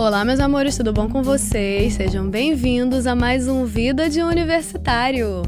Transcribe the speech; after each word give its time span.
Olá, 0.00 0.24
meus 0.24 0.40
amores, 0.40 0.78
tudo 0.78 0.94
bom 0.94 1.10
com 1.10 1.22
vocês? 1.22 1.92
Sejam 1.92 2.26
bem-vindos 2.26 3.06
a 3.06 3.14
mais 3.14 3.46
um 3.46 3.66
Vida 3.66 4.08
de 4.08 4.22
Universitário. 4.22 5.42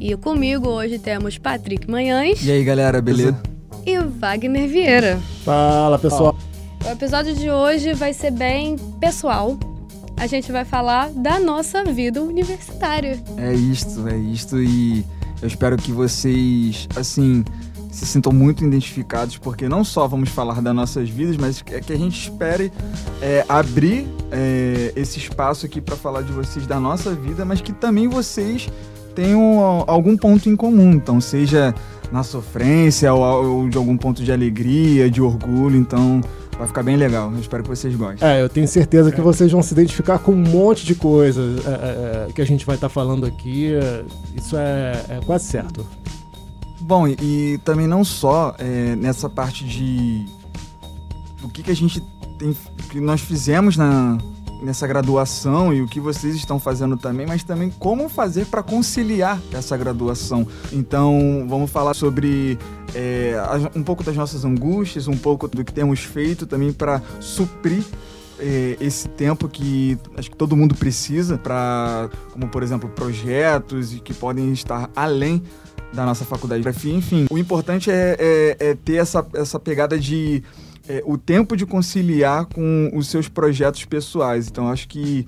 E 0.00 0.16
comigo 0.16 0.66
hoje 0.66 0.98
temos 0.98 1.36
Patrick 1.36 1.90
Manhães. 1.90 2.42
E 2.42 2.50
aí, 2.50 2.64
galera, 2.64 3.02
beleza? 3.02 3.38
E 3.84 3.98
Wagner 3.98 4.66
Vieira. 4.66 5.20
Fala, 5.44 5.98
pessoal. 5.98 6.34
O 6.86 6.88
episódio 6.88 7.34
de 7.34 7.50
hoje 7.50 7.92
vai 7.92 8.14
ser 8.14 8.30
bem 8.30 8.76
pessoal. 8.98 9.58
A 10.16 10.26
gente 10.26 10.50
vai 10.50 10.64
falar 10.64 11.10
da 11.10 11.38
nossa 11.38 11.84
vida 11.84 12.22
universitária. 12.22 13.22
É 13.36 13.52
isto, 13.52 14.08
é 14.08 14.16
isto. 14.16 14.58
E 14.58 15.04
eu 15.42 15.48
espero 15.48 15.76
que 15.76 15.92
vocês, 15.92 16.88
assim, 16.96 17.44
se 17.90 18.06
sintam 18.06 18.32
muito 18.32 18.64
identificados, 18.64 19.36
porque 19.38 19.68
não 19.68 19.84
só 19.84 20.06
vamos 20.06 20.28
falar 20.28 20.60
das 20.60 20.74
nossas 20.74 21.08
vidas, 21.08 21.36
mas 21.36 21.62
é 21.70 21.80
que 21.80 21.92
a 21.92 21.96
gente 21.96 22.30
espere 22.30 22.72
é, 23.20 23.44
abrir 23.48 24.06
é, 24.30 24.92
esse 24.94 25.18
espaço 25.18 25.66
aqui 25.66 25.80
para 25.80 25.96
falar 25.96 26.22
de 26.22 26.32
vocês 26.32 26.66
da 26.66 26.78
nossa 26.78 27.14
vida, 27.14 27.44
mas 27.44 27.60
que 27.60 27.72
também 27.72 28.08
vocês 28.08 28.68
tenham 29.14 29.84
algum 29.86 30.16
ponto 30.16 30.48
em 30.48 30.56
comum. 30.56 30.92
Então, 30.92 31.20
seja 31.20 31.74
na 32.12 32.22
sofrência 32.22 33.12
ou, 33.12 33.22
ou 33.44 33.68
de 33.68 33.76
algum 33.76 33.96
ponto 33.96 34.22
de 34.22 34.32
alegria, 34.32 35.10
de 35.10 35.20
orgulho. 35.20 35.76
Então, 35.76 36.20
Vai 36.58 36.66
ficar 36.66 36.82
bem 36.82 36.96
legal, 36.96 37.30
eu 37.32 37.38
espero 37.38 37.62
que 37.62 37.68
vocês 37.68 37.94
gostem. 37.94 38.28
É, 38.28 38.42
eu 38.42 38.48
tenho 38.48 38.66
certeza 38.66 39.12
que 39.12 39.20
vocês 39.20 39.52
vão 39.52 39.62
se 39.62 39.72
identificar 39.72 40.18
com 40.18 40.32
um 40.32 40.36
monte 40.36 40.84
de 40.84 40.96
coisas 40.96 41.64
é, 41.64 41.70
é, 41.70 42.26
é 42.28 42.32
que 42.32 42.42
a 42.42 42.44
gente 42.44 42.66
vai 42.66 42.74
estar 42.74 42.88
tá 42.88 42.92
falando 42.92 43.24
aqui. 43.24 43.70
Isso 44.34 44.56
é, 44.56 45.04
é, 45.08 45.20
quase 45.24 45.44
certo. 45.44 45.86
Bom, 46.88 47.06
e, 47.06 47.16
e 47.20 47.58
também 47.58 47.86
não 47.86 48.02
só 48.02 48.54
é, 48.58 48.96
nessa 48.96 49.28
parte 49.28 49.62
de 49.62 50.24
o 51.42 51.48
que, 51.50 51.62
que 51.62 51.70
a 51.70 51.76
gente 51.76 52.02
tem, 52.38 52.56
que 52.88 52.98
nós 52.98 53.20
fizemos 53.20 53.76
na, 53.76 54.16
nessa 54.62 54.86
graduação 54.86 55.70
e 55.74 55.82
o 55.82 55.86
que 55.86 56.00
vocês 56.00 56.34
estão 56.34 56.58
fazendo 56.58 56.96
também, 56.96 57.26
mas 57.26 57.44
também 57.44 57.68
como 57.78 58.08
fazer 58.08 58.46
para 58.46 58.62
conciliar 58.62 59.38
essa 59.52 59.76
graduação. 59.76 60.48
Então, 60.72 61.44
vamos 61.46 61.70
falar 61.70 61.92
sobre 61.92 62.58
é, 62.94 63.34
um 63.76 63.82
pouco 63.82 64.02
das 64.02 64.16
nossas 64.16 64.42
angústias, 64.46 65.08
um 65.08 65.18
pouco 65.18 65.46
do 65.46 65.62
que 65.62 65.74
temos 65.74 66.00
feito 66.00 66.46
também 66.46 66.72
para 66.72 67.02
suprir 67.20 67.84
é, 68.38 68.78
esse 68.80 69.08
tempo 69.10 69.46
que 69.46 69.98
acho 70.16 70.30
que 70.30 70.36
todo 70.38 70.56
mundo 70.56 70.74
precisa 70.74 71.36
para, 71.36 72.08
como 72.32 72.48
por 72.48 72.62
exemplo, 72.62 72.88
projetos 72.88 73.94
que 74.02 74.14
podem 74.14 74.54
estar 74.54 74.88
além 74.96 75.42
da 75.92 76.04
nossa 76.04 76.24
faculdade 76.24 76.62
de 76.62 76.90
Enfim, 76.90 77.26
o 77.30 77.38
importante 77.38 77.90
é, 77.90 78.16
é, 78.18 78.56
é 78.70 78.74
ter 78.74 78.96
essa, 78.96 79.26
essa 79.34 79.58
pegada 79.58 79.98
de 79.98 80.42
é, 80.88 81.02
o 81.04 81.18
tempo 81.18 81.56
de 81.56 81.66
conciliar 81.66 82.46
com 82.46 82.90
os 82.94 83.08
seus 83.08 83.28
projetos 83.28 83.84
pessoais. 83.84 84.48
Então, 84.48 84.68
acho 84.68 84.88
que, 84.88 85.26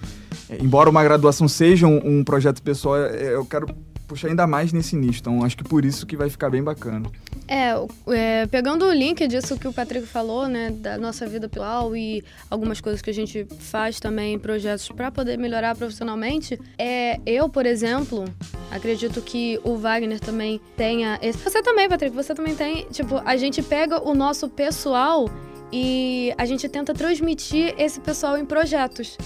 é, 0.48 0.58
embora 0.60 0.88
uma 0.88 1.04
graduação 1.04 1.46
seja 1.46 1.86
um, 1.86 2.20
um 2.20 2.24
projeto 2.24 2.62
pessoal, 2.62 2.96
é, 2.96 3.34
eu 3.34 3.44
quero 3.44 3.66
puxar 4.10 4.28
ainda 4.28 4.44
mais 4.44 4.72
nesse 4.72 4.96
nicho. 4.96 5.20
Então, 5.20 5.44
acho 5.44 5.56
que 5.56 5.62
por 5.62 5.84
isso 5.84 6.04
que 6.04 6.16
vai 6.16 6.28
ficar 6.28 6.50
bem 6.50 6.62
bacana. 6.62 7.08
É, 7.46 7.72
é, 8.08 8.46
pegando 8.46 8.84
o 8.84 8.92
link 8.92 9.26
disso 9.28 9.56
que 9.56 9.68
o 9.68 9.72
Patrick 9.72 10.06
falou, 10.06 10.48
né, 10.48 10.70
da 10.70 10.98
nossa 10.98 11.26
vida 11.26 11.48
pessoal 11.48 11.96
e 11.96 12.24
algumas 12.48 12.80
coisas 12.80 13.00
que 13.00 13.10
a 13.10 13.14
gente 13.14 13.46
faz 13.60 14.00
também, 14.00 14.38
projetos 14.38 14.88
para 14.88 15.10
poder 15.12 15.38
melhorar 15.38 15.76
profissionalmente, 15.76 16.60
é, 16.76 17.20
eu, 17.24 17.48
por 17.48 17.66
exemplo, 17.66 18.24
acredito 18.70 19.22
que 19.22 19.60
o 19.62 19.76
Wagner 19.76 20.18
também 20.18 20.60
tenha. 20.76 21.18
Você 21.44 21.62
também, 21.62 21.88
Patrick, 21.88 22.14
você 22.14 22.34
também 22.34 22.54
tem. 22.56 22.86
Tipo, 22.90 23.22
a 23.24 23.36
gente 23.36 23.62
pega 23.62 24.02
o 24.02 24.14
nosso 24.14 24.48
pessoal 24.48 25.30
e 25.72 26.34
a 26.36 26.44
gente 26.44 26.68
tenta 26.68 26.92
transmitir 26.92 27.74
esse 27.78 28.00
pessoal 28.00 28.36
em 28.36 28.44
projetos. 28.44 29.16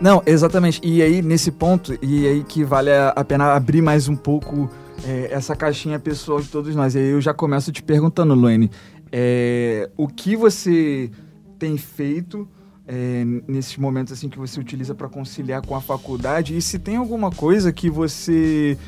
Não, 0.00 0.22
exatamente. 0.24 0.80
E 0.84 1.02
aí, 1.02 1.20
nesse 1.20 1.50
ponto, 1.50 1.98
e 2.00 2.26
aí 2.26 2.44
que 2.44 2.62
vale 2.62 2.90
a 2.90 3.24
pena 3.24 3.52
abrir 3.54 3.82
mais 3.82 4.08
um 4.08 4.14
pouco 4.14 4.70
é, 5.04 5.28
essa 5.32 5.56
caixinha 5.56 5.98
pessoal 5.98 6.40
de 6.40 6.48
todos 6.48 6.74
nós. 6.76 6.94
E 6.94 6.98
aí 6.98 7.08
eu 7.08 7.20
já 7.20 7.34
começo 7.34 7.72
te 7.72 7.82
perguntando, 7.82 8.34
Luane, 8.34 8.70
é, 9.10 9.90
o 9.96 10.06
que 10.06 10.36
você 10.36 11.10
tem 11.58 11.76
feito 11.76 12.48
é, 12.86 13.24
nesses 13.48 13.76
momentos 13.76 14.12
assim 14.12 14.28
que 14.28 14.38
você 14.38 14.60
utiliza 14.60 14.94
para 14.94 15.08
conciliar 15.08 15.62
com 15.62 15.74
a 15.74 15.80
faculdade? 15.80 16.56
E 16.56 16.62
se 16.62 16.78
tem 16.78 16.96
alguma 16.96 17.30
coisa 17.30 17.72
que 17.72 17.90
você 17.90 18.78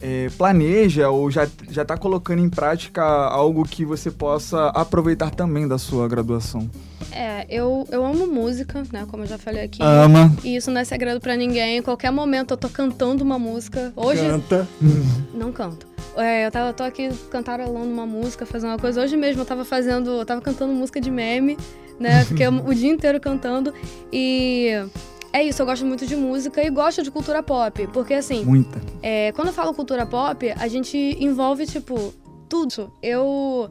é, 0.00 0.28
planeja 0.36 1.10
ou 1.10 1.30
já 1.30 1.46
já 1.70 1.82
está 1.82 1.96
colocando 1.96 2.40
em 2.40 2.48
prática 2.48 3.02
algo 3.02 3.64
que 3.64 3.84
você 3.84 4.10
possa 4.10 4.68
aproveitar 4.68 5.30
também 5.30 5.68
da 5.68 5.78
sua 5.78 6.08
graduação? 6.08 6.68
É, 7.12 7.44
eu, 7.48 7.86
eu 7.90 8.04
amo 8.04 8.26
música, 8.26 8.82
né? 8.92 9.06
Como 9.10 9.24
eu 9.24 9.26
já 9.26 9.38
falei 9.38 9.64
aqui. 9.64 9.82
Ama. 9.82 10.34
E 10.44 10.56
isso 10.56 10.70
não 10.70 10.80
é 10.80 10.84
segredo 10.84 11.20
para 11.20 11.36
ninguém. 11.36 11.78
Em 11.78 11.82
qualquer 11.82 12.10
momento 12.10 12.52
eu 12.52 12.56
tô 12.56 12.68
cantando 12.68 13.24
uma 13.24 13.38
música. 13.38 13.92
Hoje. 13.96 14.20
Canta. 14.20 14.68
Não 15.34 15.52
canto. 15.52 15.86
É, 16.16 16.46
eu, 16.46 16.50
tava, 16.50 16.72
tô 16.72 16.82
aqui 16.82 17.08
cantarolando 17.30 17.90
uma 17.90 18.06
música, 18.06 18.44
fazendo 18.44 18.70
uma 18.70 18.78
coisa. 18.78 19.02
Hoje 19.02 19.16
mesmo 19.16 19.42
eu 19.42 19.46
tava 19.46 19.64
fazendo. 19.64 20.10
Eu 20.10 20.26
tava 20.26 20.40
cantando 20.40 20.72
música 20.72 21.00
de 21.00 21.10
meme, 21.10 21.56
né? 21.98 22.24
Fiquei 22.24 22.46
o 22.48 22.74
dia 22.74 22.90
inteiro 22.90 23.18
cantando. 23.20 23.72
E 24.12 24.70
é 25.32 25.42
isso, 25.44 25.62
eu 25.62 25.66
gosto 25.66 25.86
muito 25.86 26.06
de 26.06 26.16
música 26.16 26.62
e 26.62 26.70
gosto 26.70 27.02
de 27.02 27.10
cultura 27.10 27.42
pop. 27.42 27.86
Porque 27.88 28.14
assim. 28.14 28.44
Muita. 28.44 28.80
É, 29.02 29.32
quando 29.32 29.48
eu 29.48 29.54
falo 29.54 29.72
cultura 29.72 30.04
pop, 30.04 30.50
a 30.50 30.68
gente 30.68 30.96
envolve, 31.20 31.66
tipo, 31.66 32.12
tudo. 32.48 32.92
Eu. 33.02 33.70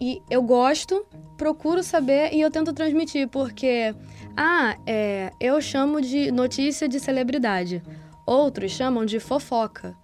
E 0.00 0.22
eu 0.30 0.42
gosto, 0.42 1.04
procuro 1.36 1.82
saber 1.82 2.32
e 2.32 2.40
eu 2.40 2.50
tento 2.50 2.72
transmitir, 2.72 3.28
porque. 3.28 3.94
Ah, 4.36 4.76
é, 4.86 5.32
eu 5.40 5.60
chamo 5.60 6.00
de 6.00 6.30
notícia 6.30 6.88
de 6.88 7.00
celebridade. 7.00 7.82
Outros 8.26 8.70
chamam 8.72 9.04
de 9.04 9.18
fofoca. 9.18 9.96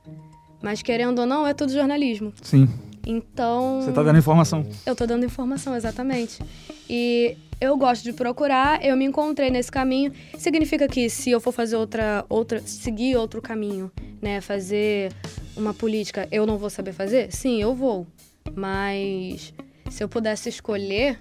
Mas 0.63 0.81
querendo 0.81 1.19
ou 1.21 1.27
não, 1.27 1.47
é 1.47 1.53
tudo 1.53 1.71
jornalismo. 1.71 2.33
Sim. 2.43 2.69
Então. 3.07 3.83
Você 3.83 3.93
tá 3.93 4.03
dando 4.03 4.19
informação. 4.19 4.67
Eu 4.87 4.97
tô 4.97 5.07
dando 5.07 5.25
informação, 5.27 5.77
exatamente. 5.77 6.41
E 6.89 7.37
eu 7.65 7.77
gosto 7.77 8.03
de 8.03 8.13
procurar, 8.13 8.85
eu 8.85 8.97
me 8.97 9.05
encontrei 9.05 9.51
nesse 9.51 9.71
caminho. 9.71 10.13
Significa 10.39 10.87
que 10.87 11.09
se 11.09 11.31
eu 11.31 11.41
for 11.41 11.53
fazer 11.53 11.77
outra, 11.77 12.25
outra, 12.29 12.61
seguir 12.61 13.17
outro 13.17 13.41
caminho, 13.41 13.91
né, 14.21 14.41
fazer 14.41 15.13
uma 15.57 15.73
política, 15.73 16.29
eu 16.31 16.47
não 16.47 16.59
vou 16.59 16.71
saber 16.71 16.93
fazer? 16.93 17.33
Sim, 17.33 17.61
eu 17.61 17.75
vou. 17.75 18.07
Mas 18.55 19.55
se 19.91 20.03
eu 20.03 20.09
pudesse 20.09 20.49
escolher, 20.49 21.19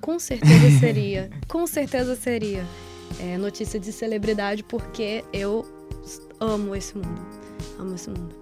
com 0.00 0.18
certeza 0.18 0.70
seria, 0.80 1.30
com 1.48 1.66
certeza 1.66 2.16
seria 2.16 2.64
é, 3.20 3.36
notícia 3.36 3.78
de 3.78 3.92
celebridade, 3.92 4.62
porque 4.62 5.24
eu 5.32 5.64
amo 6.40 6.74
esse 6.74 6.96
mundo, 6.96 7.20
amo 7.78 7.94
esse 7.94 8.08
mundo. 8.10 8.34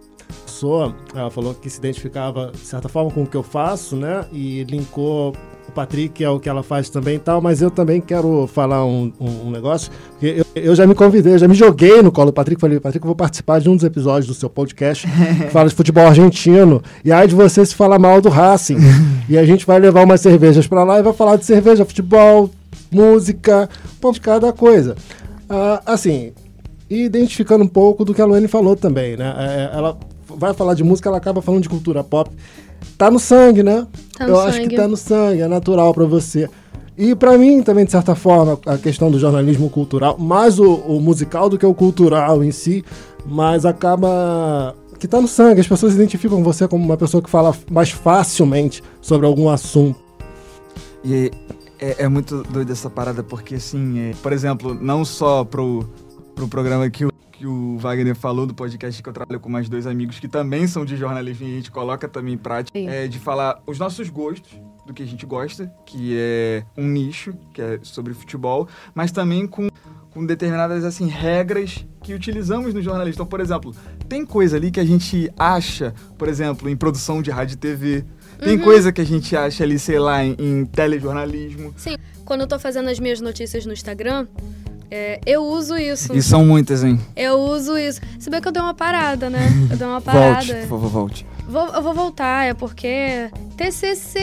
Sou, 0.46 0.94
ela 1.14 1.30
falou 1.30 1.54
que 1.54 1.68
se 1.68 1.78
identificava 1.78 2.52
de 2.52 2.58
certa 2.58 2.88
forma 2.88 3.10
com 3.10 3.24
o 3.24 3.26
que 3.26 3.36
eu 3.36 3.42
faço, 3.42 3.96
né? 3.96 4.26
E 4.32 4.64
linkou 4.64 5.34
o 5.68 5.72
Patrick 5.72 6.22
é 6.22 6.28
o 6.28 6.40
que 6.40 6.48
ela 6.48 6.62
faz 6.62 6.88
também 6.90 7.16
e 7.16 7.18
tal, 7.18 7.40
mas 7.40 7.62
eu 7.62 7.70
também 7.70 8.00
quero 8.00 8.46
falar 8.46 8.84
um, 8.84 9.12
um, 9.20 9.46
um 9.46 9.50
negócio. 9.50 9.90
Eu, 10.20 10.44
eu, 10.54 10.74
já 10.74 10.86
me 10.86 10.94
convidei, 10.94 11.38
já 11.38 11.46
me 11.46 11.54
joguei 11.54 12.02
no 12.02 12.10
colo 12.10 12.30
do 12.30 12.34
Patrick, 12.34 12.60
falei, 12.60 12.80
Patrick, 12.80 13.04
eu 13.04 13.08
vou 13.08 13.16
participar 13.16 13.60
de 13.60 13.68
um 13.68 13.76
dos 13.76 13.84
episódios 13.84 14.26
do 14.26 14.34
seu 14.34 14.50
podcast 14.50 15.06
que 15.38 15.50
fala 15.50 15.68
de 15.68 15.74
futebol 15.74 16.06
argentino. 16.06 16.82
E 17.04 17.12
aí 17.12 17.26
de 17.26 17.34
você 17.34 17.64
se 17.64 17.74
falar 17.74 17.98
mal 17.98 18.20
do 18.20 18.28
Racing. 18.28 18.78
e 19.28 19.38
a 19.38 19.44
gente 19.44 19.64
vai 19.64 19.78
levar 19.78 20.04
umas 20.04 20.20
cervejas 20.20 20.66
para 20.66 20.84
lá 20.84 20.98
e 20.98 21.02
vai 21.02 21.12
falar 21.12 21.36
de 21.36 21.44
cerveja, 21.44 21.84
futebol, 21.84 22.50
música, 22.90 23.68
um 24.02 24.12
de 24.12 24.20
cada 24.20 24.52
coisa. 24.52 24.96
Ah, 25.48 25.82
assim, 25.86 26.32
e 26.90 27.04
identificando 27.04 27.64
um 27.64 27.68
pouco 27.68 28.04
do 28.04 28.12
que 28.12 28.20
a 28.20 28.24
Luane 28.26 28.48
falou 28.48 28.76
também, 28.76 29.16
né? 29.16 29.34
É, 29.38 29.76
ela 29.76 29.96
vai 30.28 30.52
falar 30.54 30.74
de 30.74 30.84
música, 30.84 31.08
ela 31.08 31.18
acaba 31.18 31.40
falando 31.40 31.62
de 31.62 31.68
cultura 31.68 32.02
pop 32.02 32.30
tá 33.02 33.10
no 33.10 33.18
sangue, 33.18 33.64
né? 33.64 33.84
Tá 34.16 34.26
no 34.26 34.30
Eu 34.30 34.36
sangue. 34.36 34.48
acho 34.48 34.68
que 34.68 34.76
tá 34.76 34.86
no 34.86 34.96
sangue, 34.96 35.40
é 35.40 35.48
natural 35.48 35.92
para 35.92 36.04
você. 36.04 36.48
E 36.96 37.16
para 37.16 37.36
mim 37.36 37.60
também, 37.60 37.84
de 37.84 37.90
certa 37.90 38.14
forma, 38.14 38.60
a 38.64 38.78
questão 38.78 39.10
do 39.10 39.18
jornalismo 39.18 39.68
cultural, 39.68 40.16
mais 40.18 40.60
o, 40.60 40.74
o, 40.74 41.00
musical 41.00 41.48
do 41.48 41.58
que 41.58 41.66
o 41.66 41.74
cultural 41.74 42.44
em 42.44 42.52
si, 42.52 42.84
mas 43.26 43.66
acaba 43.66 44.76
que 45.00 45.08
tá 45.08 45.20
no 45.20 45.26
sangue. 45.26 45.60
As 45.60 45.66
pessoas 45.66 45.94
identificam 45.94 46.44
você 46.44 46.68
como 46.68 46.84
uma 46.84 46.96
pessoa 46.96 47.20
que 47.20 47.28
fala 47.28 47.52
mais 47.68 47.90
facilmente 47.90 48.84
sobre 49.00 49.26
algum 49.26 49.48
assunto. 49.48 49.98
E 51.04 51.32
é, 51.80 52.04
é 52.04 52.08
muito 52.08 52.44
doido 52.44 52.70
essa 52.70 52.88
parada, 52.88 53.24
porque 53.24 53.56
assim, 53.56 53.98
é, 53.98 54.12
por 54.22 54.32
exemplo, 54.32 54.78
não 54.80 55.04
só 55.04 55.42
pro, 55.42 55.84
pro 56.36 56.46
programa 56.46 56.88
que 56.88 57.04
o 57.04 57.12
que 57.42 57.46
o 57.48 57.76
Wagner 57.76 58.14
falou 58.14 58.46
do 58.46 58.54
podcast 58.54 59.02
que 59.02 59.08
eu 59.08 59.12
trabalho 59.12 59.40
com 59.40 59.48
mais 59.48 59.68
dois 59.68 59.84
amigos 59.84 60.20
que 60.20 60.28
também 60.28 60.68
são 60.68 60.84
de 60.84 60.96
jornalismo 60.96 61.44
e 61.44 61.50
a 61.50 61.56
gente 61.56 61.72
coloca 61.72 62.06
também 62.06 62.34
em 62.34 62.38
prática, 62.38 62.78
é 62.78 63.08
de 63.08 63.18
falar 63.18 63.60
os 63.66 63.80
nossos 63.80 64.08
gostos, 64.08 64.52
do 64.86 64.94
que 64.94 65.02
a 65.02 65.06
gente 65.06 65.26
gosta, 65.26 65.68
que 65.84 66.16
é 66.16 66.64
um 66.76 66.86
nicho, 66.86 67.34
que 67.52 67.60
é 67.60 67.80
sobre 67.82 68.14
futebol, 68.14 68.68
mas 68.94 69.10
também 69.10 69.44
com, 69.44 69.68
com 70.12 70.24
determinadas 70.24 70.84
assim 70.84 71.08
regras 71.08 71.84
que 72.00 72.14
utilizamos 72.14 72.72
no 72.72 72.80
jornalismo. 72.80 73.14
Então, 73.14 73.26
por 73.26 73.40
exemplo, 73.40 73.74
tem 74.08 74.24
coisa 74.24 74.56
ali 74.56 74.70
que 74.70 74.78
a 74.78 74.84
gente 74.84 75.28
acha, 75.36 75.92
por 76.16 76.28
exemplo, 76.28 76.68
em 76.68 76.76
produção 76.76 77.20
de 77.20 77.32
rádio 77.32 77.54
e 77.54 77.56
TV, 77.56 78.04
tem 78.38 78.56
uhum. 78.56 78.62
coisa 78.62 78.92
que 78.92 79.00
a 79.00 79.06
gente 79.06 79.36
acha 79.36 79.64
ali, 79.64 79.80
sei 79.80 79.98
lá, 79.98 80.24
em, 80.24 80.36
em 80.38 80.64
telejornalismo. 80.64 81.74
Sim. 81.76 81.96
Quando 82.24 82.42
eu 82.42 82.46
tô 82.46 82.58
fazendo 82.58 82.88
as 82.88 83.00
minhas 83.00 83.20
notícias 83.20 83.66
no 83.66 83.72
Instagram, 83.72 84.28
É, 84.94 85.18
eu 85.24 85.42
uso 85.42 85.74
isso. 85.78 86.14
E 86.14 86.20
são 86.20 86.44
muitas, 86.44 86.84
hein? 86.84 87.00
Eu 87.16 87.38
uso 87.38 87.78
isso. 87.78 87.98
Se 88.18 88.28
bem 88.28 88.42
que 88.42 88.48
eu 88.48 88.52
dei 88.52 88.62
uma 88.62 88.74
parada, 88.74 89.30
né? 89.30 89.48
Eu 89.70 89.76
dei 89.78 89.86
uma 89.86 90.02
parada. 90.04 90.34
Volte, 90.34 90.52
por 90.52 90.68
favor, 90.68 90.88
volte. 90.90 91.26
Vou, 91.48 91.66
eu 91.68 91.80
vou 91.80 91.94
voltar, 91.94 92.44
é 92.44 92.52
porque 92.52 93.30
TCC! 93.56 94.20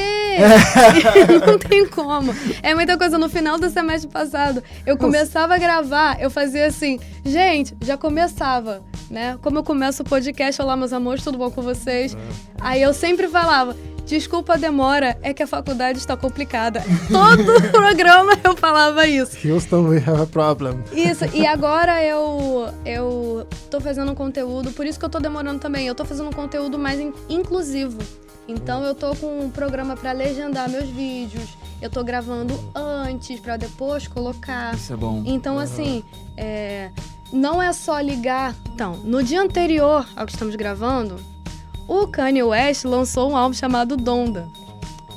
não 1.44 1.58
tem 1.58 1.88
como. 1.88 2.36
É 2.62 2.76
muita 2.76 3.00
coisa. 3.00 3.18
No 3.18 3.28
final 3.28 3.58
do 3.58 3.68
semestre 3.72 4.12
passado, 4.12 4.64
eu 4.86 4.96
começava 4.96 5.56
a 5.56 5.58
gravar, 5.58 6.22
eu 6.22 6.30
fazia 6.30 6.68
assim, 6.68 7.00
gente, 7.26 7.76
já 7.82 7.98
começava, 7.98 8.84
né? 9.10 9.40
Como 9.42 9.58
eu 9.58 9.64
começo 9.64 10.04
o 10.04 10.06
podcast, 10.06 10.62
olá 10.62 10.78
meus 10.78 10.94
amores, 10.94 11.24
tudo 11.24 11.40
bom 11.40 11.50
com 11.50 11.64
vocês? 11.64 12.16
Aí 12.62 12.80
eu 12.80 12.94
sempre 12.94 13.28
falava, 13.28 13.76
Desculpa 14.10 14.56
a 14.56 14.58
demora, 14.58 15.16
é 15.22 15.36
que 15.36 15.44
a 15.44 15.46
faculdade 15.46 16.00
está 16.00 16.18
complicada. 16.18 16.84
Todo 17.08 17.72
programa 17.72 18.32
eu 18.44 18.58
falava 18.58 19.06
isso. 19.06 19.38
Houston, 19.48 19.88
we 19.88 19.98
have 19.98 20.24
a 20.24 20.26
problem. 20.26 20.84
Isso, 20.92 21.26
e 21.32 21.46
agora 21.46 22.04
eu, 22.04 22.74
eu 22.84 23.48
tô 23.70 23.80
fazendo 23.80 24.12
um 24.12 24.16
conteúdo, 24.16 24.72
por 24.72 24.88
isso 24.88 24.98
que 24.98 25.06
eu 25.06 25.10
tô 25.10 25.20
demorando 25.20 25.60
também. 25.60 25.86
Eu 25.86 25.94
tô 25.94 26.04
fazendo 26.04 26.28
um 26.30 26.34
conteúdo 26.34 26.80
mais 26.80 27.00
in 27.00 27.14
inclusivo. 27.30 28.00
Então 28.48 28.84
eu 28.84 28.96
tô 28.96 29.16
com 29.16 29.42
um 29.42 29.52
programa 29.52 29.96
para 29.96 30.12
legendar 30.12 30.68
meus 30.68 30.90
vídeos. 30.90 31.56
Eu 31.80 31.92
tô 31.92 32.04
gravando 32.04 32.60
antes 32.74 33.40
para 33.40 33.58
depois 33.58 34.08
colocar. 34.08 34.74
Isso 34.74 34.92
é 34.92 34.96
bom. 34.96 35.22
Então, 35.24 35.54
uhum. 35.54 35.62
assim, 35.62 36.04
é, 36.36 36.90
não 37.32 37.62
é 37.62 37.72
só 37.72 38.00
ligar. 38.00 38.56
Então, 38.74 38.94
no 39.04 39.22
dia 39.22 39.40
anterior 39.40 40.04
ao 40.16 40.26
que 40.26 40.32
estamos 40.32 40.56
gravando, 40.56 41.18
o 41.90 42.08
Kanye 42.08 42.44
West 42.44 42.86
lançou 42.86 43.32
um 43.32 43.36
álbum 43.36 43.56
chamado 43.56 43.98
Donda. 43.98 44.48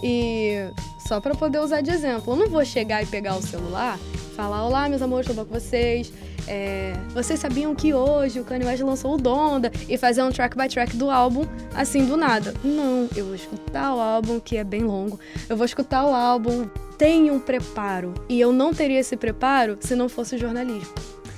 E 0.02 0.66
só 1.06 1.20
para 1.20 1.34
poder 1.34 1.58
usar 1.58 1.82
de 1.82 1.90
exemplo, 1.90 2.32
eu 2.32 2.36
não 2.36 2.48
vou 2.48 2.64
chegar 2.64 3.02
e 3.02 3.06
pegar 3.06 3.36
o 3.36 3.42
celular, 3.42 3.98
falar: 4.34 4.64
Olá, 4.64 4.88
meus 4.88 5.02
amores, 5.02 5.26
tudo 5.26 5.36
bom 5.36 5.44
com 5.44 5.60
vocês? 5.60 6.10
É, 6.48 6.94
vocês 7.14 7.38
sabiam 7.38 7.72
que 7.72 7.94
hoje 7.94 8.40
o 8.40 8.44
Kanye 8.44 8.64
West 8.64 8.82
lançou 8.82 9.14
o 9.14 9.16
Donda 9.16 9.70
e 9.88 9.96
fazer 9.96 10.24
um 10.24 10.30
track 10.32 10.56
by 10.56 10.66
track 10.66 10.96
do 10.96 11.08
álbum 11.08 11.44
assim 11.74 12.04
do 12.04 12.16
nada? 12.16 12.52
Não, 12.64 13.08
eu 13.14 13.26
vou 13.26 13.34
escutar 13.34 13.94
o 13.94 14.00
álbum, 14.00 14.40
que 14.40 14.56
é 14.56 14.64
bem 14.64 14.82
longo. 14.82 15.20
Eu 15.48 15.56
vou 15.56 15.66
escutar 15.66 16.04
o 16.04 16.12
álbum, 16.12 16.66
tem 16.98 17.30
um 17.30 17.38
preparo. 17.38 18.14
E 18.28 18.40
eu 18.40 18.50
não 18.50 18.74
teria 18.74 18.98
esse 18.98 19.16
preparo 19.16 19.76
se 19.78 19.94
não 19.94 20.08
fosse 20.08 20.36
jornalismo. 20.36 20.94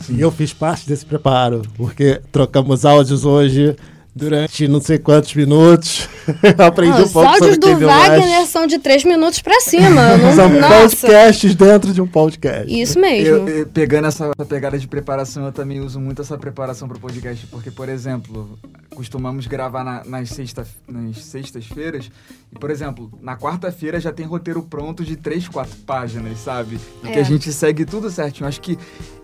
E 0.08 0.20
eu 0.20 0.30
fiz 0.30 0.52
parte 0.52 0.86
desse 0.86 1.04
preparo, 1.04 1.62
porque 1.76 2.20
trocamos 2.30 2.84
áudios 2.86 3.24
hoje 3.24 3.76
durante 4.14 4.68
não 4.68 4.80
sei 4.80 4.98
quantos 4.98 5.34
minutos. 5.34 6.08
aprendi 6.58 7.02
ah, 7.02 7.04
um 7.04 7.08
pouco 7.08 7.28
sobre 7.36 7.50
Os 7.50 7.58
áudios 7.58 7.58
do 7.58 7.86
Wagner 7.86 8.46
são 8.46 8.66
de 8.66 8.78
três 8.78 9.04
minutos 9.04 9.40
para 9.40 9.60
cima. 9.60 10.16
Não, 10.16 10.32
são 10.34 10.48
nossa. 10.48 11.06
podcasts 11.06 11.54
dentro 11.54 11.92
de 11.92 12.00
um 12.00 12.06
podcast. 12.06 12.80
Isso 12.80 12.98
mesmo. 12.98 13.48
Eu, 13.48 13.48
eu, 13.48 13.66
pegando 13.66 14.06
essa 14.06 14.30
pegada 14.48 14.78
de 14.78 14.86
preparação, 14.86 15.44
eu 15.46 15.52
também 15.52 15.80
uso 15.80 16.00
muito 16.00 16.22
essa 16.22 16.38
preparação 16.38 16.86
para 16.86 16.96
o 16.96 17.00
podcast, 17.00 17.46
porque, 17.48 17.70
por 17.70 17.88
exemplo, 17.88 18.58
costumamos 18.94 19.46
gravar 19.46 19.84
na, 19.84 20.04
nas, 20.04 20.30
sexta, 20.30 20.66
nas 20.88 21.18
sextas-feiras, 21.18 22.10
e, 22.52 22.58
por 22.58 22.70
exemplo, 22.70 23.10
na 23.20 23.36
quarta-feira 23.36 23.98
já 23.98 24.12
tem 24.12 24.24
roteiro 24.24 24.62
pronto 24.62 25.04
de 25.04 25.16
três, 25.16 25.48
quatro 25.48 25.76
páginas, 25.84 26.38
sabe? 26.38 26.78
E 27.02 27.08
é. 27.08 27.12
que 27.12 27.18
a 27.18 27.22
gente 27.22 27.52
segue 27.52 27.84
tudo 27.84 28.10
certinho. 28.10 28.48
Acho 28.48 28.60
que 28.60 28.78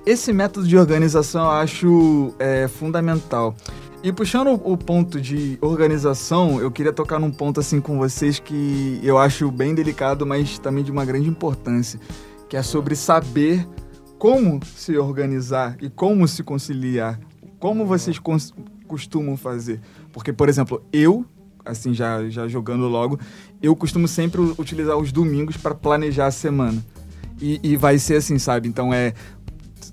esse 0.04 0.32
método 0.32 0.66
de 0.66 0.76
organização 0.76 1.44
eu 1.44 1.50
acho 1.50 2.34
é, 2.38 2.68
fundamental. 2.68 3.54
E 4.02 4.10
puxando 4.10 4.58
o 4.64 4.78
ponto 4.78 5.20
de 5.20 5.58
organização, 5.60 6.58
eu 6.58 6.70
queria 6.70 6.92
tocar 6.92 7.18
num 7.18 7.30
ponto 7.30 7.60
assim 7.60 7.82
com 7.82 7.98
vocês 7.98 8.38
que 8.38 8.98
eu 9.02 9.18
acho 9.18 9.50
bem 9.50 9.74
delicado, 9.74 10.26
mas 10.26 10.58
também 10.58 10.82
de 10.82 10.90
uma 10.90 11.04
grande 11.04 11.28
importância, 11.28 12.00
que 12.48 12.56
é 12.56 12.62
sobre 12.62 12.96
saber 12.96 13.68
como 14.18 14.58
se 14.64 14.96
organizar 14.96 15.76
e 15.82 15.90
como 15.90 16.26
se 16.26 16.42
conciliar. 16.42 17.20
Como 17.58 17.84
vocês 17.84 18.18
costumam 18.86 19.36
fazer? 19.36 19.82
Porque, 20.14 20.32
por 20.32 20.48
exemplo, 20.48 20.82
eu, 20.90 21.26
assim, 21.62 21.92
já, 21.92 22.26
já 22.30 22.48
jogando 22.48 22.88
logo, 22.88 23.20
eu 23.62 23.76
costumo 23.76 24.08
sempre 24.08 24.40
utilizar 24.40 24.96
os 24.96 25.12
domingos 25.12 25.58
para 25.58 25.74
planejar 25.74 26.28
a 26.28 26.30
semana. 26.30 26.82
E, 27.38 27.60
e, 27.62 27.76
vai 27.76 27.98
ser 27.98 28.16
assim, 28.16 28.38
sabe? 28.38 28.68
Então 28.68 28.92
é 28.92 29.14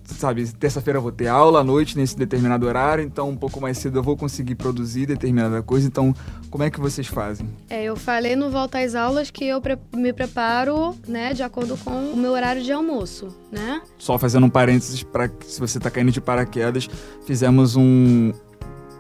sabe, 0.05 0.47
terça-feira 0.53 0.97
eu 0.97 1.01
vou 1.01 1.11
ter 1.11 1.27
aula 1.27 1.59
à 1.59 1.63
noite 1.63 1.97
nesse 1.97 2.17
determinado 2.17 2.65
horário, 2.65 3.03
então 3.03 3.29
um 3.29 3.35
pouco 3.35 3.59
mais 3.61 3.77
cedo 3.77 3.99
eu 3.99 4.03
vou 4.03 4.17
conseguir 4.17 4.55
produzir 4.55 5.05
determinada 5.05 5.61
coisa. 5.61 5.87
Então, 5.87 6.13
como 6.49 6.63
é 6.63 6.69
que 6.69 6.79
vocês 6.79 7.07
fazem? 7.07 7.49
É, 7.69 7.83
eu 7.83 7.95
falei 7.95 8.35
no 8.35 8.49
Volta 8.49 8.79
às 8.79 8.95
Aulas 8.95 9.29
que 9.29 9.45
eu 9.45 9.61
me 9.95 10.13
preparo, 10.13 10.95
né, 11.07 11.33
de 11.33 11.43
acordo 11.43 11.77
com 11.77 12.11
o 12.11 12.17
meu 12.17 12.31
horário 12.31 12.63
de 12.63 12.71
almoço, 12.71 13.27
né? 13.51 13.81
Só 13.97 14.17
fazendo 14.17 14.45
um 14.45 14.49
parênteses 14.49 15.03
para 15.03 15.29
se 15.45 15.59
você 15.59 15.77
está 15.77 15.89
caindo 15.89 16.11
de 16.11 16.21
paraquedas, 16.21 16.89
fizemos 17.25 17.75
um, 17.75 18.31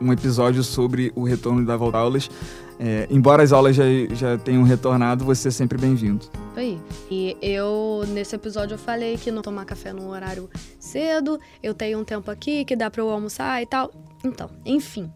um 0.01 0.13
episódio 0.13 0.63
sobre 0.63 1.11
o 1.15 1.23
retorno 1.23 1.65
da 1.65 1.75
Volta 1.75 1.97
às 1.97 2.03
Aulas. 2.03 2.29
É, 2.79 3.07
embora 3.09 3.41
as 3.41 3.51
aulas 3.51 3.75
já, 3.75 3.83
já 4.13 4.37
tenham 4.37 4.63
retornado, 4.63 5.25
você 5.25 5.47
é 5.47 5.51
sempre 5.51 5.77
bem-vindo. 5.77 6.25
Aí. 6.55 6.79
E 7.09 7.35
eu, 7.41 8.03
nesse 8.09 8.35
episódio, 8.35 8.75
eu 8.75 8.79
falei 8.79 9.17
que 9.17 9.31
não 9.31 9.41
tomar 9.41 9.65
café 9.65 9.91
num 9.91 10.09
horário 10.09 10.49
cedo, 10.79 11.39
eu 11.61 11.73
tenho 11.73 11.99
um 11.99 12.03
tempo 12.03 12.29
aqui 12.29 12.63
que 12.65 12.75
dá 12.75 12.89
para 12.89 13.01
eu 13.01 13.09
almoçar 13.09 13.61
e 13.61 13.65
tal. 13.65 13.91
Então, 14.23 14.49
enfim. 14.65 15.11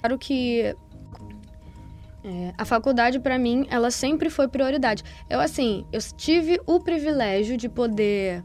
Claro 0.00 0.18
que 0.18 0.74
é, 2.24 2.52
a 2.58 2.64
faculdade, 2.64 3.20
para 3.20 3.38
mim, 3.38 3.66
ela 3.70 3.90
sempre 3.90 4.28
foi 4.30 4.48
prioridade. 4.48 5.04
Eu, 5.30 5.38
assim, 5.38 5.84
eu 5.92 6.00
tive 6.16 6.60
o 6.66 6.80
privilégio 6.80 7.56
de 7.56 7.68
poder. 7.68 8.42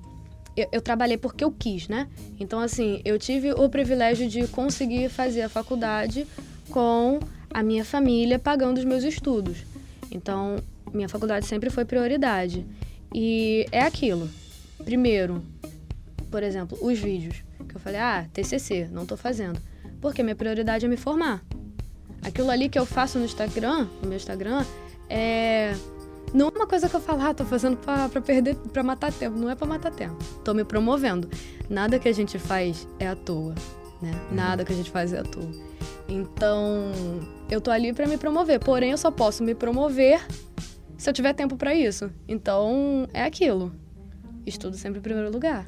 Eu, 0.56 0.68
eu, 0.74 0.82
trabalhei 0.82 1.18
porque 1.18 1.44
eu 1.44 1.52
quis, 1.52 1.88
né? 1.88 2.08
Então, 2.40 2.60
assim, 2.60 3.02
eu 3.04 3.18
tive 3.18 3.54
o 3.54 3.70
privilégio 3.70 4.28
de 4.28 4.46
conseguir 4.48 5.10
fazer 5.10 5.42
a 5.42 5.50
faculdade 5.50 6.28
com 6.70 7.20
a 7.54 7.64
minha 7.64 7.86
família 7.86 8.40
pagando 8.40 8.78
os 8.78 8.86
meus 8.86 9.04
estudos. 9.04 9.58
Então, 10.12 10.58
minha 10.94 11.08
faculdade 11.08 11.46
sempre 11.46 11.70
foi 11.70 11.86
prioridade. 11.86 12.66
E 13.14 13.66
é 13.72 13.82
aquilo. 13.82 14.30
Primeiro, 14.84 15.44
por 16.30 16.44
exemplo, 16.44 16.78
os 16.82 17.00
vídeos. 17.00 17.44
Que 17.68 17.76
eu 17.76 17.80
falei, 17.80 18.00
ah, 18.00 18.26
TCC, 18.34 18.90
não 18.92 19.06
tô 19.06 19.16
fazendo. 19.16 19.60
Porque 20.00 20.24
minha 20.24 20.36
prioridade 20.36 20.86
é 20.86 20.90
me 20.90 20.98
formar. 20.98 21.42
Aquilo 22.22 22.50
ali 22.50 22.70
que 22.70 22.78
eu 22.78 22.86
faço 22.86 23.18
no 23.18 23.26
Instagram, 23.26 23.88
no 24.02 24.08
meu 24.08 24.18
Instagram, 24.18 24.66
é. 25.10 25.74
Não 26.34 26.48
é 26.48 26.50
uma 26.50 26.68
coisa 26.68 26.88
que 26.88 26.96
eu 26.96 27.02
falo, 27.02 27.22
ah, 27.24 27.34
tô 27.34 27.44
fazendo 27.44 27.76
pra, 27.78 28.08
pra 28.08 28.22
perder, 28.22 28.56
pra 28.56 28.84
matar 28.84 29.12
tempo. 29.12 29.38
Não 29.38 29.50
é 29.50 29.56
pra 29.56 29.68
matar 29.68 29.92
tempo. 29.92 30.16
Tô 30.44 30.54
me 30.54 30.64
promovendo. 30.64 31.30
Nada 31.70 32.00
que 32.00 32.08
a 32.08 32.14
gente 32.14 32.40
faz 32.40 32.88
é 33.00 33.08
à 33.08 33.16
toa, 33.16 33.54
né? 34.02 34.12
Nada 34.32 34.64
que 34.64 34.72
a 34.72 34.76
gente 34.76 34.90
faz 34.90 35.12
é 35.12 35.20
à 35.20 35.24
toa. 35.24 35.52
Então, 36.08 36.92
eu 37.52 37.60
tô 37.60 37.70
ali 37.70 37.92
para 37.92 38.08
me 38.08 38.18
promover, 38.18 38.60
porém 38.60 38.92
eu 38.92 38.98
só 38.98 39.12
posso 39.12 39.44
me 39.44 39.54
promover 39.54 40.26
se 40.98 41.10
eu 41.10 41.14
tiver 41.14 41.34
tempo 41.34 41.58
para 41.58 41.76
isso. 41.76 42.10
Então, 42.26 43.08
é 43.14 43.24
aquilo. 43.24 43.74
Estudo 44.46 44.78
sempre 44.78 45.00
em 45.00 45.02
primeiro 45.02 45.30
lugar. 45.30 45.68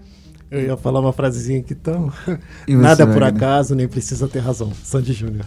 Eu 0.49 0.61
ia 0.61 0.77
falar 0.77 1.01
uma 1.01 1.11
frasezinha 1.11 1.59
aqui 1.59 1.75
tão. 1.75 2.11
Nada 2.69 3.05
por 3.05 3.21
acaso, 3.21 3.75
nem 3.75 3.87
precisa 3.87 4.27
ter 4.29 4.39
razão. 4.39 4.71
Sandy 4.83 5.11
Júnior. 5.11 5.45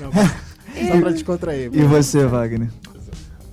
Só 0.88 1.00
pra 1.00 1.12
te 1.12 1.24
contrair. 1.24 1.70
E 1.72 1.82
você, 1.82 2.24
Wagner? 2.24 2.68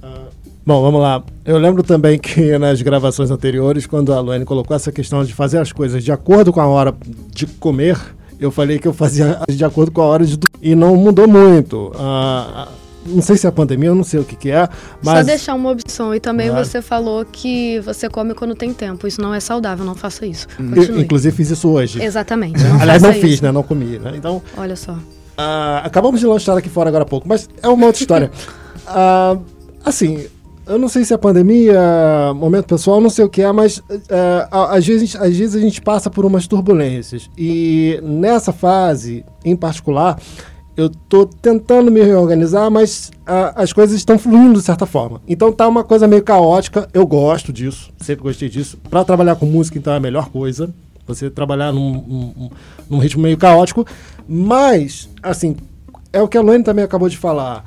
Uh, 0.01 0.29
bom, 0.65 0.81
vamos 0.81 1.01
lá. 1.01 1.23
Eu 1.43 1.57
lembro 1.57 1.83
também 1.83 2.17
que 2.17 2.57
nas 2.57 2.81
gravações 2.81 3.31
anteriores, 3.31 3.85
quando 3.85 4.13
a 4.13 4.19
Luane 4.19 4.45
colocou 4.45 4.75
essa 4.75 4.91
questão 4.91 5.23
de 5.25 5.33
fazer 5.33 5.57
as 5.57 5.71
coisas 5.71 6.03
de 6.03 6.11
acordo 6.11 6.53
com 6.53 6.61
a 6.61 6.67
hora 6.67 6.95
de 7.31 7.47
comer, 7.47 7.97
eu 8.43 8.51
falei 8.51 8.79
que 8.79 8.87
eu 8.87 8.93
fazia 8.93 9.39
de 9.49 9.63
acordo 9.63 9.91
com 9.91 10.01
a 10.01 10.05
hora 10.05 10.25
de 10.25 10.37
e 10.61 10.75
não 10.75 10.95
mudou 10.95 11.27
muito. 11.27 11.91
Ah, 11.95 12.67
não 13.05 13.21
sei 13.21 13.35
se 13.37 13.45
é 13.45 13.49
a 13.49 13.51
pandemia, 13.51 13.89
eu 13.89 13.95
não 13.95 14.03
sei 14.03 14.19
o 14.19 14.23
que, 14.23 14.35
que 14.35 14.49
é, 14.49 14.67
mas... 15.03 15.19
Só 15.19 15.23
deixar 15.23 15.53
uma 15.55 15.71
opção. 15.71 16.15
E 16.15 16.19
também 16.19 16.49
ah. 16.49 16.63
você 16.63 16.81
falou 16.81 17.25
que 17.25 17.79
você 17.81 18.09
come 18.09 18.33
quando 18.33 18.55
tem 18.55 18.73
tempo. 18.73 19.07
Isso 19.07 19.21
não 19.21 19.33
é 19.33 19.39
saudável, 19.39 19.85
não 19.85 19.95
faça 19.95 20.25
isso. 20.25 20.47
Eu, 20.57 20.99
inclusive 20.99 21.35
fiz 21.35 21.49
isso 21.49 21.69
hoje. 21.69 22.01
Exatamente. 22.01 22.61
Não 22.63 22.81
Aliás, 22.81 23.01
não 23.01 23.11
isso. 23.11 23.21
fiz, 23.21 23.41
né? 23.41 23.51
Não 23.51 23.63
comi, 23.63 23.99
né? 23.99 24.13
Então... 24.15 24.41
Olha 24.57 24.75
só. 24.75 24.97
Ah, 25.37 25.81
acabamos 25.83 26.19
de 26.19 26.25
lançar 26.25 26.57
aqui 26.57 26.69
fora 26.69 26.89
agora 26.89 27.03
há 27.03 27.07
pouco, 27.07 27.27
mas 27.27 27.49
é 27.61 27.67
uma 27.67 27.87
outra 27.87 28.01
história. 28.01 28.31
Ah, 28.85 29.37
assim, 29.85 30.25
eu 30.65 30.77
não 30.77 30.87
sei 30.87 31.03
se 31.03 31.13
é 31.13 31.17
pandemia, 31.17 32.33
momento 32.35 32.65
pessoal, 32.65 33.01
não 33.01 33.09
sei 33.09 33.25
o 33.25 33.29
que 33.29 33.41
é, 33.41 33.51
mas 33.51 33.81
é, 34.09 34.47
às, 34.49 34.85
vezes, 34.85 35.15
às 35.15 35.35
vezes 35.35 35.55
a 35.55 35.59
gente 35.59 35.81
passa 35.81 36.09
por 36.09 36.25
umas 36.25 36.47
turbulências. 36.47 37.29
E 37.37 37.99
nessa 38.01 38.53
fase, 38.53 39.25
em 39.43 39.55
particular, 39.55 40.19
eu 40.75 40.87
estou 40.87 41.25
tentando 41.25 41.91
me 41.91 42.01
reorganizar, 42.01 42.71
mas 42.71 43.11
as 43.55 43.71
coisas 43.73 43.95
estão 43.95 44.17
fluindo 44.17 44.59
de 44.59 44.65
certa 44.65 44.85
forma. 44.85 45.21
Então 45.27 45.51
tá 45.51 45.67
uma 45.67 45.83
coisa 45.83 46.07
meio 46.07 46.23
caótica, 46.23 46.87
eu 46.93 47.05
gosto 47.05 47.51
disso, 47.51 47.91
sempre 47.97 48.23
gostei 48.23 48.49
disso. 48.49 48.77
Para 48.89 49.03
trabalhar 49.03 49.35
com 49.35 49.45
música, 49.45 49.77
então 49.77 49.93
é 49.93 49.97
a 49.97 49.99
melhor 49.99 50.29
coisa. 50.29 50.73
Você 51.05 51.29
trabalhar 51.29 51.73
num, 51.73 51.91
num, 51.93 52.49
num 52.89 52.97
ritmo 52.97 53.21
meio 53.21 53.37
caótico, 53.37 53.85
mas, 54.25 55.09
assim, 55.21 55.57
é 56.13 56.21
o 56.21 56.29
que 56.29 56.37
a 56.37 56.41
Luane 56.41 56.63
também 56.63 56.85
acabou 56.85 57.09
de 57.09 57.17
falar. 57.17 57.65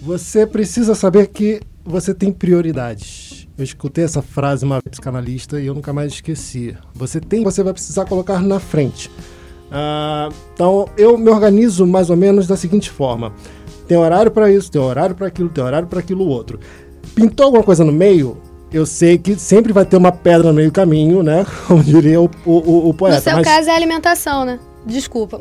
Você 0.00 0.46
precisa 0.46 0.94
saber 0.94 1.26
que 1.26 1.60
você 1.86 2.12
tem 2.14 2.32
prioridades. 2.32 3.46
Eu 3.56 3.64
escutei 3.64 4.04
essa 4.04 4.20
frase 4.20 4.64
uma 4.64 4.80
psicanalista 4.82 5.60
e 5.60 5.66
eu 5.66 5.74
nunca 5.74 5.92
mais 5.92 6.12
esqueci. 6.12 6.76
Você 6.94 7.20
tem, 7.20 7.42
você 7.42 7.62
vai 7.62 7.72
precisar 7.72 8.04
colocar 8.04 8.40
na 8.42 8.60
frente. 8.60 9.10
Ah, 9.70 10.28
então 10.54 10.88
eu 10.96 11.16
me 11.16 11.30
organizo 11.30 11.86
mais 11.86 12.10
ou 12.10 12.16
menos 12.16 12.46
da 12.46 12.56
seguinte 12.56 12.90
forma: 12.90 13.32
tem 13.88 13.96
horário 13.96 14.30
para 14.30 14.50
isso, 14.50 14.70
tem 14.70 14.80
horário 14.80 15.14
para 15.14 15.26
aquilo, 15.26 15.48
tem 15.48 15.64
horário 15.64 15.88
para 15.88 16.00
aquilo 16.00 16.26
outro. 16.26 16.60
Pintou 17.14 17.46
alguma 17.46 17.62
coisa 17.62 17.82
no 17.84 17.92
meio? 17.92 18.36
Eu 18.72 18.84
sei 18.84 19.16
que 19.16 19.36
sempre 19.36 19.72
vai 19.72 19.86
ter 19.86 19.96
uma 19.96 20.12
pedra 20.12 20.48
no 20.48 20.54
meio 20.54 20.68
do 20.70 20.74
caminho, 20.74 21.22
né? 21.22 21.46
Como 21.66 21.82
diria 21.82 22.20
o, 22.20 22.28
o, 22.44 22.88
o 22.90 22.94
poeta. 22.94 23.16
No 23.16 23.22
seu 23.22 23.32
mas 23.34 23.44
caso 23.46 23.70
é 23.70 23.74
alimentação, 23.74 24.44
né? 24.44 24.58
Desculpa. 24.84 25.40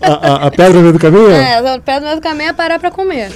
a, 0.00 0.12
a- 0.12 0.46
a 0.46 0.50
pedra 0.50 0.74
no 0.74 0.80
meio 0.82 0.92
do 0.92 0.98
caminho? 0.98 1.30
É, 1.32 1.74
o 1.76 1.80
pé 1.80 1.98
do 1.98 2.04
meio 2.04 2.16
do 2.16 2.22
caminho 2.22 2.50
é 2.50 2.52
parar 2.52 2.78
pra 2.78 2.90
comer. 2.90 3.32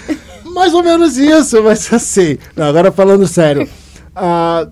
Mais 0.57 0.73
ou 0.73 0.83
menos 0.83 1.19
isso, 1.19 1.63
mas 1.63 1.81
sei. 1.81 2.39
Não, 2.57 2.65
agora 2.65 2.91
falando 2.91 3.27
sério. 3.29 3.69
ah, 4.17 4.67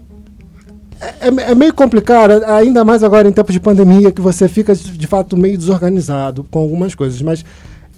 é, 1.21 1.51
é 1.51 1.55
meio 1.55 1.75
complicado, 1.75 2.43
ainda 2.47 2.83
mais 2.83 3.05
agora 3.05 3.29
em 3.29 3.33
tempos 3.33 3.53
de 3.53 3.61
pandemia, 3.61 4.11
que 4.11 4.23
você 4.23 4.49
fica 4.49 4.75
de 4.75 5.07
fato 5.07 5.37
meio 5.37 5.59
desorganizado 5.59 6.43
com 6.51 6.59
algumas 6.59 6.95
coisas. 6.95 7.21
Mas 7.21 7.45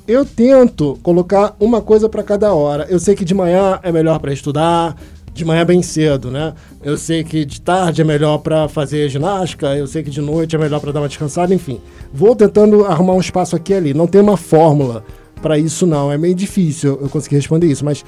eu 0.08 0.24
tento 0.24 0.98
colocar 1.00 1.54
uma 1.60 1.80
coisa 1.80 2.08
para 2.08 2.24
cada 2.24 2.52
hora. 2.52 2.86
Eu 2.90 2.98
sei 2.98 3.14
que 3.14 3.24
de 3.24 3.34
manhã 3.34 3.78
é 3.84 3.92
melhor 3.92 4.18
para 4.18 4.32
estudar, 4.32 4.96
de 5.32 5.44
manhã 5.44 5.64
bem 5.64 5.80
cedo, 5.80 6.28
né? 6.28 6.54
Eu 6.82 6.98
sei 6.98 7.22
que 7.22 7.44
de 7.44 7.60
tarde 7.60 8.00
é 8.00 8.04
melhor 8.04 8.38
para 8.38 8.68
fazer 8.68 9.08
ginástica, 9.08 9.76
eu 9.76 9.86
sei 9.86 10.02
que 10.02 10.10
de 10.10 10.20
noite 10.20 10.56
é 10.56 10.58
melhor 10.58 10.80
para 10.80 10.90
dar 10.90 11.00
uma 11.02 11.08
descansada, 11.08 11.54
enfim. 11.54 11.80
Vou 12.12 12.34
tentando 12.34 12.84
arrumar 12.84 13.12
um 13.12 13.20
espaço 13.20 13.54
aqui 13.54 13.72
e 13.72 13.76
ali. 13.76 13.94
Não 13.94 14.08
tem 14.08 14.20
uma 14.20 14.36
fórmula 14.36 15.04
para 15.40 15.58
isso, 15.58 15.86
não. 15.86 16.10
É 16.10 16.18
meio 16.18 16.34
difícil 16.34 16.98
eu 17.00 17.08
conseguir 17.08 17.36
responder 17.36 17.66
isso, 17.66 17.84
mas 17.84 18.04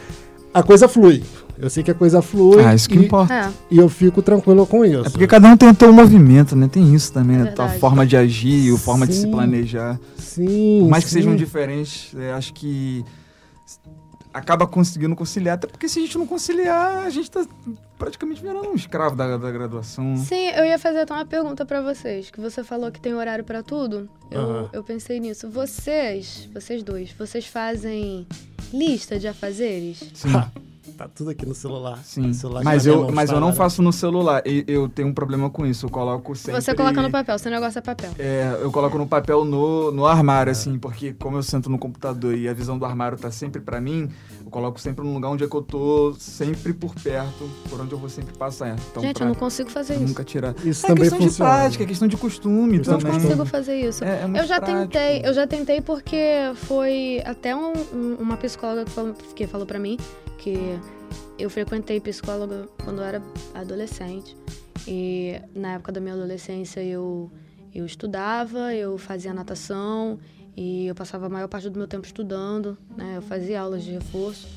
a 0.53 0.63
coisa 0.63 0.89
flui. 0.89 1.23
Eu 1.61 1.69
sei 1.69 1.83
que 1.83 1.91
a 1.91 1.95
coisa 1.95 2.23
flui 2.23 2.63
Ah, 2.65 2.73
isso 2.75 2.89
que 2.89 2.97
e, 2.97 3.05
importa. 3.05 3.35
É. 3.35 3.49
e 3.71 3.79
eu 3.79 3.89
fico 3.89 4.23
tranquilo 4.23 4.65
com 4.67 4.85
isso. 4.85 5.07
É 5.07 5.11
porque 5.11 5.27
cada 5.27 5.49
um 5.49 5.57
tem 5.57 5.69
o 5.69 5.75
seu 5.75 5.93
movimento, 5.93 6.55
né? 6.55 6.69
Tem 6.71 6.95
isso 6.95 7.13
também, 7.13 7.37
né? 7.37 7.53
A 7.59 7.69
forma 7.71 8.07
de 8.07 8.17
agir, 8.17 8.73
a 8.73 8.79
forma 8.79 9.07
de 9.07 9.15
se 9.15 9.23
Sim. 9.23 9.31
planejar. 9.33 9.99
Sim. 10.17 10.79
Por 10.83 10.89
mais 10.91 11.05
que 11.05 11.11
sim. 11.11 11.17
sejam 11.17 11.35
diferentes, 11.35 12.15
é, 12.17 12.33
acho 12.33 12.53
que 12.55 13.05
acaba 14.39 14.67
conseguindo 14.67 15.15
conciliar. 15.15 15.57
Até 15.57 15.67
porque 15.67 15.89
se 15.89 15.99
a 15.99 16.03
gente 16.03 16.17
não 16.17 16.27
conciliar, 16.27 17.05
a 17.05 17.11
gente 17.11 17.31
tá 17.31 17.47
praticamente 17.99 18.41
virando 18.41 18.69
um 18.69 18.75
escravo 18.75 19.17
da, 19.17 19.37
da 19.37 19.51
graduação. 19.51 20.17
Sim, 20.17 20.49
eu 20.49 20.65
ia 20.65 20.79
fazer 20.79 21.01
até 21.01 21.13
uma 21.13 21.27
pergunta 21.27 21.65
pra 21.67 21.81
vocês. 21.81 22.31
Que 22.31 22.41
você 22.41 22.63
falou 22.63 22.91
que 22.91 23.01
tem 23.01 23.15
horário 23.15 23.45
pra 23.45 23.63
tudo. 23.63 24.09
Eu, 24.31 24.71
eu 24.73 24.85
pensei 24.85 25.21
nisso. 25.21 25.49
Vocês, 25.51 26.49
vocês 26.53 26.83
dois, 26.83 27.13
vocês 27.13 27.47
fazem 27.47 28.27
lista 28.73 29.19
de 29.19 29.29
afazeres? 29.29 30.11
Sim. 30.15 30.29
Tá 30.97 31.09
tudo 31.09 31.31
aqui 31.31 31.45
no 31.47 31.55
celular. 31.55 31.99
Sim, 32.05 32.31
O 32.31 32.35
celular 32.35 32.65
mas 32.65 32.87
eu, 32.87 33.03
não 33.03 33.11
mas 33.13 33.31
eu 33.31 33.41
não 33.41 33.49
né? 33.49 33.55
faço 33.55 33.83
no 33.83 33.93
celular. 33.93 34.43
E 34.47 34.65
eu 34.67 34.89
tenho 34.89 35.09
um 35.09 35.13
problema 35.15 35.49
com 35.51 35.65
isso. 35.67 35.87
Eu 35.87 35.91
coloco 35.91 36.35
sempre. 36.35 36.61
Você 36.61 36.75
coloca 36.75 37.01
no 37.03 37.11
papel, 37.11 37.39
seu 37.39 37.51
negócio 37.51 37.79
é 37.79 37.83
papel. 37.83 38.11
É, 38.19 38.59
eu 38.61 38.71
coloco 38.73 38.97
no 38.99 39.07
papel 39.07 39.45
no, 39.45 39.91
no 39.93 40.07
armário, 40.07 40.51
assim, 40.51 40.79
porque 40.79 41.13
como 41.13 41.37
eu 41.37 41.43
sento 41.43 41.69
no 41.71 41.79
computador 41.79 42.35
e 42.37 42.49
a 42.49 42.53
visão 42.55 42.79
do 42.79 42.85
armário 42.85 43.17
tá 43.19 43.31
sempre 43.31 43.61
pra 43.61 43.81
mim, 43.81 44.09
eu 44.45 44.51
coloco 44.51 44.81
sempre 44.81 45.05
num 45.05 45.15
lugar 45.15 45.29
onde 45.31 45.45
é 45.45 45.49
que 45.49 45.55
eu 45.55 45.63
tô, 45.63 46.15
sempre 46.19 46.73
por 46.73 46.95
perto, 46.95 47.49
por 47.69 47.81
onde 47.81 47.93
eu 47.93 47.99
vou 47.99 48.09
sempre 48.09 48.37
passar. 48.37 48.77
Então, 48.91 49.03
Gente, 49.03 49.17
pra 49.17 49.25
eu 49.25 49.29
não 49.29 49.35
consigo 49.35 49.71
fazer 49.71 49.95
isso. 49.95 50.05
nunca 50.05 50.25
tirar. 50.25 50.55
Isso 50.65 50.85
é 50.87 50.89
também 50.89 51.05
questão 51.05 51.21
funciona. 51.21 51.51
de 51.53 51.59
prática, 51.61 51.85
é 51.85 51.87
questão 51.87 52.09
de 52.09 52.17
costume 52.17 52.79
de 52.79 52.85
também. 52.85 53.07
Eu 53.07 53.13
não 53.13 53.21
consigo 53.21 53.47
fazer 53.47 53.77
isso. 53.81 54.03
É, 54.05 54.23
é 54.23 54.27
muito 54.27 54.41
eu 54.41 54.47
já 54.47 54.61
prático. 54.61 54.89
tentei, 54.89 55.23
eu 55.25 55.33
já 55.35 55.47
tentei 55.47 55.81
porque 55.81 56.17
foi 56.55 57.23
até 57.25 57.55
um- 57.55 57.73
um- 57.93 58.17
uma 58.21 58.37
psicóloga 58.37 58.85
que 58.85 58.91
falou, 58.91 59.15
que 59.15 59.47
falou 59.47 59.67
pra 59.67 59.79
mim 59.79 59.97
que 60.39 60.79
eu 61.39 61.51
frequentei 61.51 62.01
psicóloga 62.01 62.69
quando 62.85 62.99
eu 62.99 63.05
era 63.05 63.23
adolescente. 63.55 64.37
E 64.87 65.41
na 65.55 65.75
época 65.75 65.93
da 65.93 66.01
minha 66.01 66.15
adolescência 66.15 66.83
eu, 66.83 67.31
eu 67.75 67.85
estudava, 67.85 68.75
eu 68.75 68.97
fazia 68.97 69.35
natação 69.35 70.19
e 70.57 70.87
eu 70.87 70.95
passava 70.95 71.27
a 71.27 71.29
maior 71.29 71.49
parte 71.49 71.69
do 71.69 71.79
meu 71.79 71.87
tempo 71.87 72.07
estudando, 72.07 72.79
né? 72.97 73.15
Eu 73.17 73.23
fazia 73.23 73.61
aulas 73.61 73.85
de 73.85 73.93
reforço. 73.93 74.49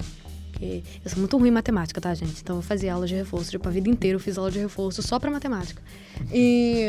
Que 0.54 0.84
eu 1.04 1.10
sou 1.10 1.20
muito 1.20 1.38
ruim 1.38 1.50
em 1.50 1.52
matemática, 1.52 2.00
tá, 2.00 2.14
gente? 2.14 2.42
Então 2.42 2.58
eu 2.58 2.62
fazia 2.62 2.94
aula 2.94 3.06
de 3.06 3.16
reforço. 3.16 3.52
Tipo, 3.52 3.68
a 3.68 3.72
vida 3.72 3.90
inteira 3.90 4.16
eu 4.16 4.20
fiz 4.20 4.38
aula 4.38 4.52
de 4.52 4.60
reforço 4.60 5.02
só 5.02 5.20
pra 5.20 5.30
matemática. 5.30 5.82
E 6.32 6.86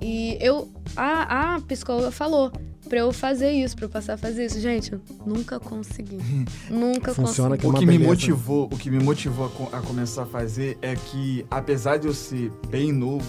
e 0.00 0.38
eu. 0.40 0.68
A, 0.96 1.54
a 1.54 1.60
psicóloga 1.60 2.10
falou 2.10 2.50
pra 2.88 2.98
eu 3.00 3.12
fazer 3.12 3.50
isso, 3.52 3.76
pra 3.76 3.84
eu 3.86 3.88
passar 3.90 4.14
a 4.14 4.16
fazer 4.16 4.46
isso. 4.46 4.60
Gente, 4.60 4.92
eu 4.92 5.00
nunca 5.26 5.58
consegui. 5.60 6.18
nunca 6.70 7.14
Funciona 7.14 7.56
consegui. 7.56 7.60
que 7.60 7.66
é 7.66 7.68
O 7.68 7.70
uma 7.72 7.78
que 7.80 7.86
me 7.86 7.92
beleza. 7.92 8.10
motivou, 8.10 8.64
o 8.72 8.76
que 8.76 8.90
me 8.90 8.98
motivou 9.02 9.46
a, 9.46 9.48
co- 9.50 9.68
a 9.76 9.80
começar 9.80 10.22
a 10.22 10.26
fazer 10.26 10.78
é 10.82 10.94
que, 10.94 11.44
apesar 11.50 11.98
de 11.98 12.06
eu 12.06 12.14
ser 12.14 12.50
bem 12.68 12.92
novo, 12.92 13.26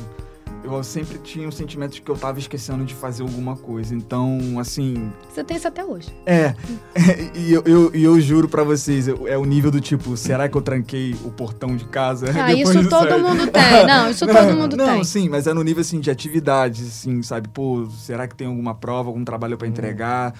eu 0.63 0.83
sempre 0.83 1.17
tinha 1.19 1.47
o 1.47 1.51
sentimento 1.51 1.93
de 1.93 2.01
que 2.01 2.09
eu 2.11 2.17
tava 2.17 2.37
esquecendo 2.39 2.83
de 2.85 2.93
fazer 2.93 3.23
alguma 3.23 3.55
coisa. 3.55 3.95
Então, 3.95 4.39
assim, 4.59 5.11
Você 5.33 5.43
tem 5.43 5.57
isso 5.57 5.67
até 5.67 5.83
hoje. 5.83 6.09
é. 6.25 6.53
e 7.35 7.51
eu, 7.53 7.63
eu, 7.65 7.91
e 7.95 8.03
eu 8.03 8.19
juro 8.21 8.47
pra 8.47 8.63
vocês, 8.63 9.07
eu- 9.07 9.27
é 9.27 9.37
o 9.37 9.45
nível 9.45 9.71
do 9.71 9.81
tipo, 9.81 10.15
será 10.15 10.47
que 10.47 10.55
eu 10.55 10.61
tranquei 10.61 11.15
o 11.25 11.31
portão 11.31 11.75
de 11.75 11.85
casa? 11.85 12.27
Ah, 12.39 12.53
isso 12.53 12.87
todo 12.89 13.09
sair? 13.09 13.21
mundo 13.21 13.47
tem. 13.47 13.61
Não, 13.87 14.09
isso 14.09 14.25
todo 14.27 14.55
mundo 14.55 14.77
não, 14.77 14.85
tem. 14.95 15.03
sim, 15.03 15.29
mas 15.29 15.47
é 15.47 15.53
no 15.53 15.63
nível 15.63 15.81
assim 15.81 15.99
de 15.99 16.09
atividades, 16.11 16.85
assim, 16.87 17.21
sabe? 17.23 17.47
Pô, 17.49 17.87
será 17.89 18.27
que 18.27 18.35
tem 18.35 18.47
alguma 18.47 18.75
prova, 18.75 19.09
algum 19.09 19.23
trabalho 19.25 19.55
Hum. 19.55 19.57
pra 19.57 19.67
entregar? 19.67 20.33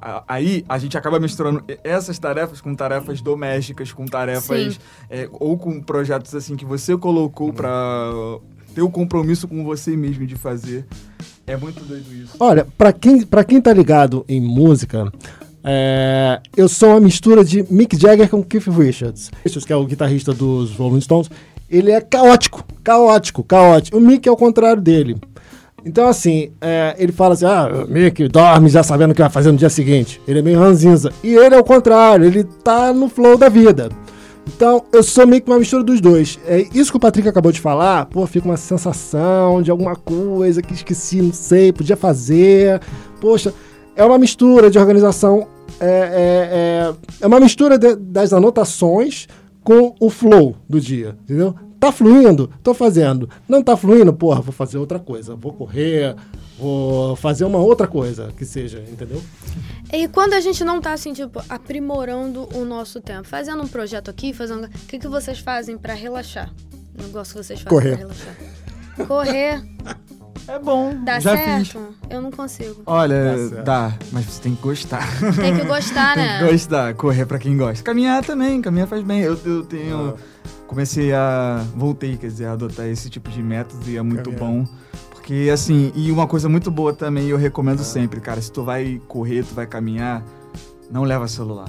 A- 0.00 0.24
Aí 0.28 0.64
a 0.68 0.78
gente 0.78 0.96
acaba 0.96 1.18
misturando 1.18 1.62
essas 1.82 2.18
tarefas 2.18 2.60
com 2.60 2.74
tarefas 2.74 3.20
domésticas, 3.20 3.92
com 3.92 4.04
tarefas 4.06 4.78
é, 5.08 5.28
ou 5.32 5.56
com 5.58 5.80
projetos 5.80 6.34
assim 6.34 6.54
que 6.56 6.64
você 6.64 6.96
colocou 6.96 7.52
pra 7.52 8.10
ter 8.76 8.82
o 8.82 8.90
compromisso 8.90 9.48
com 9.48 9.64
você 9.64 9.96
mesmo 9.96 10.26
de 10.26 10.36
fazer. 10.36 10.84
É 11.46 11.56
muito 11.56 11.82
doido 11.82 12.12
isso. 12.12 12.36
Olha, 12.38 12.66
pra 12.76 12.92
quem, 12.92 13.22
pra 13.22 13.42
quem 13.42 13.58
tá 13.58 13.72
ligado 13.72 14.22
em 14.28 14.38
música, 14.38 15.10
é, 15.64 16.42
eu 16.54 16.68
sou 16.68 16.90
uma 16.90 17.00
mistura 17.00 17.42
de 17.42 17.64
Mick 17.72 17.98
Jagger 17.98 18.28
com 18.28 18.44
Keith 18.44 18.66
Richards. 18.66 19.30
Richards, 19.42 19.64
que 19.64 19.72
é 19.72 19.76
o 19.76 19.86
guitarrista 19.86 20.34
dos 20.34 20.72
Rolling 20.72 21.00
Stones, 21.00 21.30
ele 21.70 21.90
é 21.90 22.02
caótico, 22.02 22.62
caótico, 22.84 23.42
caótico. 23.42 23.96
O 23.96 24.00
Mick 24.00 24.28
é 24.28 24.30
o 24.32 24.36
contrário 24.36 24.82
dele. 24.82 25.16
Então, 25.82 26.06
assim, 26.06 26.50
é, 26.60 26.94
ele 26.98 27.12
fala 27.12 27.32
assim: 27.32 27.46
ah, 27.46 27.86
Mick, 27.88 28.28
dorme 28.28 28.68
já 28.68 28.82
sabendo 28.82 29.12
o 29.12 29.14
que 29.14 29.22
vai 29.22 29.30
fazer 29.30 29.52
no 29.52 29.56
dia 29.56 29.70
seguinte. 29.70 30.20
Ele 30.28 30.40
é 30.40 30.42
meio 30.42 30.58
ranzinza. 30.58 31.10
E 31.24 31.34
ele 31.34 31.54
é 31.54 31.58
o 31.58 31.64
contrário, 31.64 32.26
ele 32.26 32.44
tá 32.44 32.92
no 32.92 33.08
flow 33.08 33.38
da 33.38 33.48
vida. 33.48 33.88
Então, 34.46 34.84
eu 34.92 35.02
sou 35.02 35.26
meio 35.26 35.42
que 35.42 35.50
uma 35.50 35.58
mistura 35.58 35.82
dos 35.82 36.00
dois. 36.00 36.38
É 36.46 36.66
isso 36.72 36.90
que 36.90 36.96
o 36.96 37.00
Patrick 37.00 37.28
acabou 37.28 37.52
de 37.52 37.60
falar, 37.60 38.06
pô, 38.06 38.26
fica 38.26 38.46
uma 38.46 38.56
sensação 38.56 39.60
de 39.60 39.70
alguma 39.70 39.94
coisa 39.96 40.62
que 40.62 40.72
esqueci, 40.72 41.20
não 41.20 41.32
sei, 41.32 41.72
podia 41.72 41.96
fazer. 41.96 42.80
Poxa, 43.20 43.52
é 43.94 44.04
uma 44.04 44.18
mistura 44.18 44.70
de 44.70 44.78
organização. 44.78 45.46
É, 45.80 45.86
é, 45.86 46.92
é, 46.92 46.94
é 47.20 47.26
uma 47.26 47.40
mistura 47.40 47.76
de- 47.76 47.96
das 47.96 48.32
anotações 48.32 49.26
com 49.62 49.94
o 50.00 50.08
flow 50.08 50.56
do 50.68 50.80
dia, 50.80 51.16
entendeu? 51.24 51.54
Tá 51.78 51.92
fluindo, 51.92 52.50
tô 52.62 52.72
fazendo. 52.74 53.28
Não 53.48 53.62
tá 53.62 53.76
fluindo, 53.76 54.12
porra, 54.12 54.40
vou 54.40 54.52
fazer 54.52 54.78
outra 54.78 54.98
coisa. 54.98 55.34
Vou 55.36 55.52
correr, 55.52 56.16
vou 56.58 57.14
fazer 57.16 57.44
uma 57.44 57.58
outra 57.58 57.86
coisa 57.86 58.32
que 58.36 58.44
seja, 58.44 58.82
entendeu? 58.90 59.22
E 59.92 60.08
quando 60.08 60.32
a 60.34 60.40
gente 60.40 60.64
não 60.64 60.80
tá 60.80 60.92
assim, 60.92 61.12
tipo, 61.12 61.40
aprimorando 61.48 62.48
o 62.54 62.64
nosso 62.64 63.00
tempo, 63.00 63.28
fazendo 63.28 63.62
um 63.62 63.68
projeto 63.68 64.10
aqui, 64.10 64.32
fazendo. 64.32 64.64
O 64.64 64.86
que, 64.88 64.98
que 64.98 65.08
vocês 65.08 65.38
fazem 65.38 65.76
pra 65.76 65.94
relaxar? 65.94 66.50
O 66.98 67.02
negócio 67.02 67.34
que 67.36 67.44
vocês 67.44 67.60
fazem 67.60 67.78
Correr. 67.78 67.90
pra 67.96 67.98
relaxar. 67.98 69.06
Correr, 69.06 69.62
É 70.48 70.60
bom, 70.60 70.94
dá 71.04 71.18
já 71.18 71.36
certo? 71.36 71.64
fiz. 71.64 71.76
Eu 72.08 72.22
não 72.22 72.30
consigo. 72.30 72.80
Olha, 72.86 73.48
Dá 73.48 73.62
dá, 73.62 73.98
mas 74.12 74.26
você 74.26 74.42
tem 74.42 74.54
que 74.54 74.62
gostar. 74.62 75.02
Tem 75.34 75.56
que 75.56 75.64
gostar, 75.64 76.14
Tem 76.14 76.24
né? 76.24 76.38
que 76.38 76.52
gostar, 76.52 76.94
correr 76.94 77.26
pra 77.26 77.36
quem 77.38 77.56
gosta. 77.56 77.82
Caminhar 77.82 78.24
também, 78.24 78.62
caminhar 78.62 78.86
faz 78.86 79.02
bem. 79.02 79.20
Eu, 79.22 79.36
eu 79.44 79.64
tenho. 79.64 80.14
Comecei 80.66 81.12
a. 81.12 81.64
Voltei, 81.74 82.16
quer 82.16 82.26
dizer, 82.26 82.46
a 82.46 82.52
adotar 82.52 82.86
esse 82.86 83.08
tipo 83.08 83.30
de 83.30 83.42
método 83.42 83.88
e 83.88 83.96
é 83.96 84.02
muito 84.02 84.30
Caminhar. 84.30 84.64
bom. 84.64 84.66
Porque, 85.10 85.50
assim, 85.52 85.92
e 85.94 86.10
uma 86.12 86.26
coisa 86.26 86.48
muito 86.48 86.70
boa 86.70 86.92
também, 86.92 87.26
eu 87.28 87.36
recomendo 87.36 87.82
sempre, 87.82 88.20
cara, 88.20 88.40
se 88.40 88.50
tu 88.52 88.62
vai 88.62 89.00
correr, 89.08 89.44
tu 89.44 89.54
vai 89.54 89.66
caminhar, 89.66 90.22
não 90.90 91.02
leva 91.02 91.26
celular. 91.26 91.68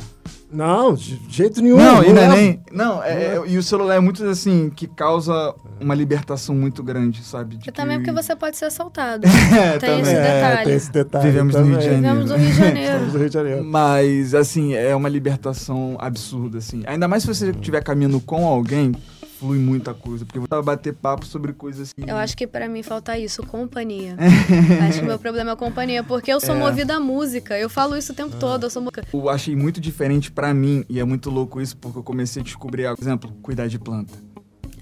Não, 0.51 0.93
de 0.93 1.19
jeito 1.29 1.61
nenhum. 1.61 1.75
Não, 1.77 2.01
e 2.03 2.07
não 2.13 2.17
é 2.21 2.27
leva. 2.27 2.35
nem. 2.37 2.59
Não, 2.71 3.03
é, 3.03 3.35
é- 3.35 3.41
e 3.47 3.57
o 3.57 3.63
celular 3.63 3.95
é 3.95 3.99
muito 3.99 4.23
assim, 4.25 4.69
que 4.73 4.87
causa 4.87 5.53
uma 5.79 5.93
libertação 5.93 6.55
muito 6.55 6.81
grande, 6.81 7.21
sabe? 7.23 7.57
De 7.57 7.69
E 7.69 7.71
também 7.71 7.97
que- 7.99 8.05
porque 8.05 8.23
você 8.23 8.35
pode 8.35 8.55
ser 8.57 8.65
assaltado. 8.65 9.27
É, 9.57 9.77
tem 9.77 9.89
também. 9.89 10.01
esse 10.01 10.13
detalhe. 10.13 10.63
tem 10.65 10.73
esse 10.75 10.91
detalhe. 10.91 11.25
Vivemos 11.29 11.55
no 11.55 11.63
Rio 11.63 11.77
de 11.77 11.85
também. 11.85 12.01
Janeiro. 12.01 12.19
Vivemos 12.23 12.31
no 12.31 12.37
Rio 12.37 12.49
de 12.51 12.57
Janeiro. 12.63 12.91
Estamos 12.93 13.13
no 13.13 13.19
Rio 13.19 13.27
de 13.29 13.33
Janeiro. 13.33 13.63
Mas, 13.65 14.33
assim, 14.33 14.73
é 14.73 14.95
uma 14.95 15.09
libertação 15.09 15.97
absurda, 15.99 16.57
assim. 16.59 16.81
Ainda 16.87 17.07
mais 17.07 17.23
se 17.23 17.27
você 17.27 17.49
estiver 17.51 17.83
caminhando 17.83 18.19
com 18.21 18.45
alguém, 18.47 18.93
flui 19.39 19.57
muita 19.59 19.93
coisa. 19.93 20.25
Porque 20.25 20.39
você 20.39 20.47
vai 20.49 20.61
bater 20.61 20.93
papo 20.93 21.25
sobre 21.25 21.53
coisas 21.53 21.89
assim. 21.89 22.09
Eu 22.09 22.17
acho 22.17 22.35
que 22.35 22.45
pra 22.47 22.67
mim 22.67 22.83
falta 22.83 23.17
isso, 23.17 23.43
companhia. 23.43 24.15
acho 24.87 24.99
que 24.99 25.05
o 25.05 25.07
meu 25.07 25.19
problema 25.19 25.51
é 25.51 25.55
companhia, 25.55 26.03
porque 26.03 26.31
eu 26.31 26.39
sou 26.39 26.55
É. 26.55 26.59
movida 26.59 26.95
à 26.95 26.99
música. 26.99 27.57
Eu 27.57 27.69
falo 27.69 27.97
isso 27.97 28.11
o 28.11 28.15
tempo 28.15 28.33
Ah. 28.35 28.39
todo, 28.39 28.65
eu 28.65 28.69
sou. 28.69 28.83
Eu 29.13 29.29
achei 29.29 29.55
muito 29.55 29.79
diferente 29.81 30.31
pra 30.31 30.53
mim, 30.53 30.83
e 30.89 30.99
é 30.99 31.03
muito 31.03 31.29
louco 31.29 31.61
isso, 31.61 31.75
porque 31.77 31.99
eu 31.99 32.03
comecei 32.03 32.41
a 32.41 32.45
descobrir, 32.45 32.87
por 32.95 33.01
exemplo, 33.03 33.31
cuidar 33.41 33.67
de 33.67 33.77
planta. 33.79 34.13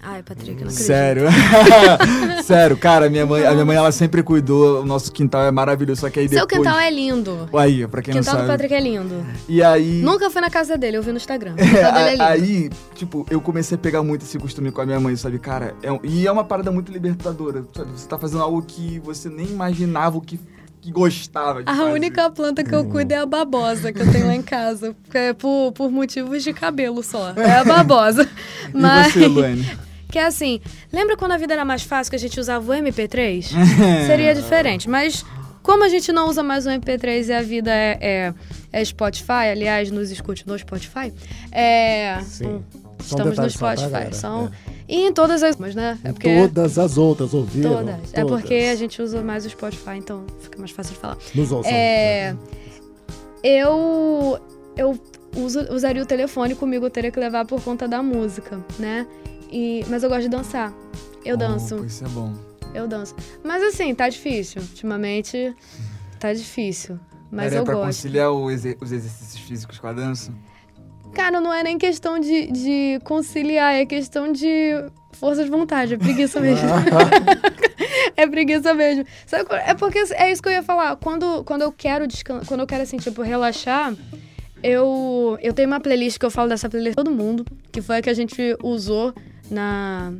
Ai, 0.07 0.21
Patrick, 0.23 0.51
não 0.51 0.69
acredito. 0.69 0.83
Sério. 0.85 1.23
Sério, 2.43 2.77
cara, 2.77 3.09
minha 3.09 3.25
mãe, 3.25 3.45
a 3.45 3.51
minha 3.53 3.65
mãe 3.65 3.75
ela 3.75 3.91
sempre 3.91 4.21
cuidou, 4.21 4.81
o 4.81 4.85
nosso 4.85 5.11
quintal 5.11 5.43
é 5.43 5.51
maravilhoso, 5.51 6.01
só 6.01 6.09
que 6.09 6.19
aí 6.19 6.29
Seu 6.29 6.45
depois... 6.45 6.61
quintal 6.67 6.79
é 6.79 6.89
lindo. 6.91 7.49
Aí, 7.57 7.87
pra 7.87 8.01
quem 8.01 8.13
O 8.13 8.17
quintal 8.17 8.33
não 8.35 8.41
do 8.41 8.47
sabe. 8.47 8.53
Patrick 8.53 8.73
é 8.73 8.79
lindo. 8.79 9.25
E 9.49 9.63
aí... 9.63 10.01
Nunca 10.01 10.29
fui 10.29 10.41
na 10.41 10.49
casa 10.49 10.77
dele, 10.77 10.97
eu 10.97 11.03
vi 11.03 11.11
no 11.11 11.17
Instagram. 11.17 11.55
O 11.57 11.61
É, 11.61 11.67
quintal 11.67 11.93
dele 11.93 12.07
é 12.07 12.11
lindo. 12.11 12.23
aí, 12.23 12.69
tipo, 12.93 13.25
eu 13.29 13.41
comecei 13.41 13.75
a 13.75 13.79
pegar 13.79 14.03
muito 14.03 14.23
esse 14.23 14.37
costume 14.37 14.71
com 14.71 14.81
a 14.81 14.85
minha 14.85 14.99
mãe, 14.99 15.15
sabe? 15.15 15.39
Cara, 15.39 15.73
é 15.81 15.91
um- 15.91 15.99
e 16.03 16.27
é 16.27 16.31
uma 16.31 16.43
parada 16.43 16.71
muito 16.71 16.91
libertadora. 16.91 17.63
Sabe? 17.75 17.91
Você 17.95 18.07
tá 18.07 18.17
fazendo 18.19 18.43
algo 18.43 18.61
que 18.61 18.99
você 18.99 19.27
nem 19.29 19.47
imaginava 19.47 20.17
o 20.17 20.21
que, 20.21 20.39
que 20.81 20.91
gostava 20.91 21.63
de 21.63 21.69
A 21.71 21.75
fazer. 21.75 21.91
única 21.91 22.29
planta 22.29 22.63
que 22.63 22.73
eu 22.75 22.85
cuido 22.85 23.13
é 23.13 23.17
a 23.17 23.25
babosa 23.25 23.91
que 23.91 24.01
eu 24.01 24.11
tenho 24.11 24.27
lá 24.27 24.35
em 24.35 24.41
casa. 24.43 24.95
É 25.13 25.33
por, 25.33 25.71
por 25.73 25.89
motivos 25.91 26.43
de 26.43 26.53
cabelo 26.53 27.01
só. 27.01 27.33
É 27.35 27.57
a 27.59 27.63
babosa. 27.63 28.27
E 28.73 28.77
Mas. 28.77 29.13
você, 29.13 29.27
Luane? 29.27 29.84
Que 30.15 30.19
é 30.19 30.27
assim, 30.27 30.61
lembra 30.93 31.17
quando 31.17 31.33
a 31.33 31.37
vida 31.37 31.51
era 31.51 31.65
mais 31.65 31.83
fácil 31.83 32.09
que 32.09 32.15
a 32.15 32.19
gente 32.19 32.39
usava 32.39 32.71
o 32.71 32.73
MP3? 32.73 33.47
Seria 34.07 34.33
diferente, 34.33 34.89
mas 34.89 35.25
como 35.61 35.83
a 35.83 35.89
gente 35.89 36.09
não 36.13 36.29
usa 36.29 36.41
mais 36.41 36.65
o 36.65 36.69
MP3 36.69 37.27
e 37.27 37.33
a 37.33 37.41
vida 37.41 37.69
é, 37.69 37.97
é, 37.99 38.33
é 38.71 38.85
Spotify, 38.85 39.49
aliás, 39.51 39.91
nos 39.91 40.11
escute 40.11 40.47
no 40.47 40.57
Spotify, 40.57 41.11
é... 41.51 42.17
Sim. 42.21 42.45
hum, 42.45 42.63
um 42.73 42.95
Estamos 42.97 43.37
no 43.37 43.43
tá, 43.43 43.49
Spotify, 43.49 44.15
são... 44.15 44.45
É. 44.45 44.71
E 44.87 45.05
em 45.05 45.11
todas 45.11 45.43
as... 45.43 45.57
Mas, 45.57 45.75
né? 45.75 45.99
É 46.01 46.13
porque... 46.13 46.33
Todas 46.33 46.79
as 46.79 46.97
outras 46.97 47.33
ouviram? 47.33 47.75
Todas. 47.75 48.13
É 48.13 48.23
porque 48.23 48.53
a 48.71 48.75
gente 48.75 49.01
usa 49.01 49.21
mais 49.21 49.45
o 49.45 49.49
Spotify, 49.49 49.97
então 49.97 50.25
fica 50.39 50.57
mais 50.57 50.71
fácil 50.71 50.93
de 50.93 50.99
falar. 51.01 51.17
Nos 51.35 51.51
ouçam. 51.51 51.69
É, 51.73 52.33
eu 53.43 54.39
eu 54.77 54.97
uso, 55.35 55.59
usaria 55.73 56.01
o 56.01 56.05
telefone 56.05 56.55
comigo, 56.55 56.85
eu 56.85 56.89
teria 56.89 57.11
que 57.11 57.19
levar 57.19 57.45
por 57.45 57.61
conta 57.61 57.85
da 57.85 58.01
música, 58.01 58.59
né? 58.79 59.05
E, 59.51 59.85
mas 59.89 60.03
eu 60.03 60.09
gosto 60.09 60.23
de 60.23 60.29
dançar. 60.29 60.73
Eu 61.23 61.35
danço, 61.37 61.77
Oh, 61.81 61.85
isso 61.85 62.03
é 62.05 62.07
bom. 62.09 62.33
eu 62.73 62.87
danço. 62.87 63.15
Mas 63.43 63.63
assim, 63.63 63.93
tá 63.95 64.07
difícil. 64.09 64.61
Ultimamente 64.61 65.55
tá 66.19 66.33
difícil. 66.33 66.99
Mas 67.31 67.45
Daria 67.45 67.59
eu 67.59 67.63
pra 67.63 67.73
gosto. 67.73 67.85
conciliar 67.87 68.29
exer- 68.51 68.77
os 68.81 68.91
exercícios 68.91 69.39
físicos 69.43 69.79
com 69.79 69.87
a 69.87 69.93
dança? 69.93 70.31
Cara, 71.13 71.39
não 71.41 71.53
é 71.53 71.63
nem 71.63 71.77
questão 71.77 72.19
de, 72.19 72.47
de 72.51 72.99
conciliar, 73.03 73.73
é 73.73 73.85
questão 73.85 74.31
de 74.31 74.71
força 75.13 75.43
de 75.43 75.49
vontade, 75.49 75.93
é 75.93 75.97
preguiça 75.97 76.39
mesmo. 76.41 76.67
é 78.15 78.27
preguiça 78.27 78.73
mesmo. 78.73 79.05
Sabe 79.25 79.45
é 79.65 79.73
porque 79.73 79.99
é 80.13 80.31
isso 80.31 80.41
que 80.41 80.49
eu 80.49 80.53
ia 80.53 80.63
falar. 80.63 80.95
Quando, 80.97 81.43
quando 81.43 81.61
eu 81.61 81.71
quero 81.71 82.05
descansar, 82.07 82.45
quando 82.45 82.59
eu 82.61 82.67
quero 82.67 82.83
assim, 82.83 82.97
tipo, 82.97 83.21
relaxar, 83.21 83.93
eu, 84.61 85.37
eu 85.41 85.53
tenho 85.53 85.67
uma 85.67 85.79
playlist 85.79 86.17
que 86.19 86.25
eu 86.25 86.31
falo 86.31 86.49
dessa 86.49 86.69
playlist 86.69 86.95
todo 86.95 87.11
mundo, 87.11 87.45
que 87.71 87.81
foi 87.81 87.97
a 87.97 88.01
que 88.01 88.09
a 88.09 88.13
gente 88.13 88.57
usou 88.63 89.13
na, 89.49 90.13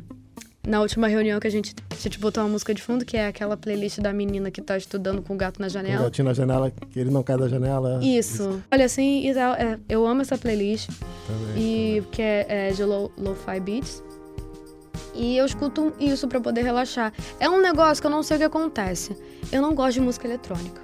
na 0.66 0.80
última 0.80 1.06
reunião 1.08 1.38
que 1.40 1.46
a 1.46 1.50
gente, 1.50 1.74
a 1.90 1.94
gente 1.94 2.18
botou 2.18 2.42
uma 2.42 2.48
música 2.50 2.72
de 2.74 2.82
fundo, 2.82 3.04
que 3.04 3.16
é 3.16 3.26
aquela 3.28 3.56
playlist 3.56 3.98
da 4.00 4.12
menina 4.12 4.50
que 4.50 4.60
tá 4.60 4.76
estudando 4.76 5.22
com 5.22 5.34
o 5.34 5.36
gato 5.36 5.60
na 5.60 5.66
Com 5.66 5.70
o 5.70 5.72
janela. 5.72 6.02
gatinho 6.04 6.24
na 6.28 6.34
janela, 6.34 6.70
que 6.90 6.98
ele 6.98 7.10
não 7.10 7.22
cai 7.22 7.36
da 7.36 7.48
janela. 7.48 8.00
Isso. 8.02 8.62
Olha, 8.72 8.84
assim, 8.84 9.28
é, 9.30 9.78
eu 9.88 10.06
amo 10.06 10.22
essa 10.22 10.36
playlist. 10.38 10.88
Também. 11.26 11.62
E 11.62 12.02
que 12.12 12.22
é, 12.22 12.68
é 12.68 12.72
de 12.72 12.84
lo- 12.84 13.10
lo-fi 13.18 13.60
beats. 13.60 14.02
E 15.14 15.36
eu 15.38 15.46
escuto 15.46 15.94
isso 15.98 16.28
pra 16.28 16.40
poder 16.40 16.62
relaxar. 16.62 17.12
É 17.40 17.48
um 17.48 17.60
negócio 17.60 18.02
que 18.02 18.06
eu 18.06 18.10
não 18.10 18.22
sei 18.22 18.36
o 18.36 18.40
que 18.40 18.44
acontece. 18.44 19.16
Eu 19.50 19.62
não 19.62 19.74
gosto 19.74 19.94
de 19.94 20.00
música 20.02 20.26
eletrônica. 20.26 20.82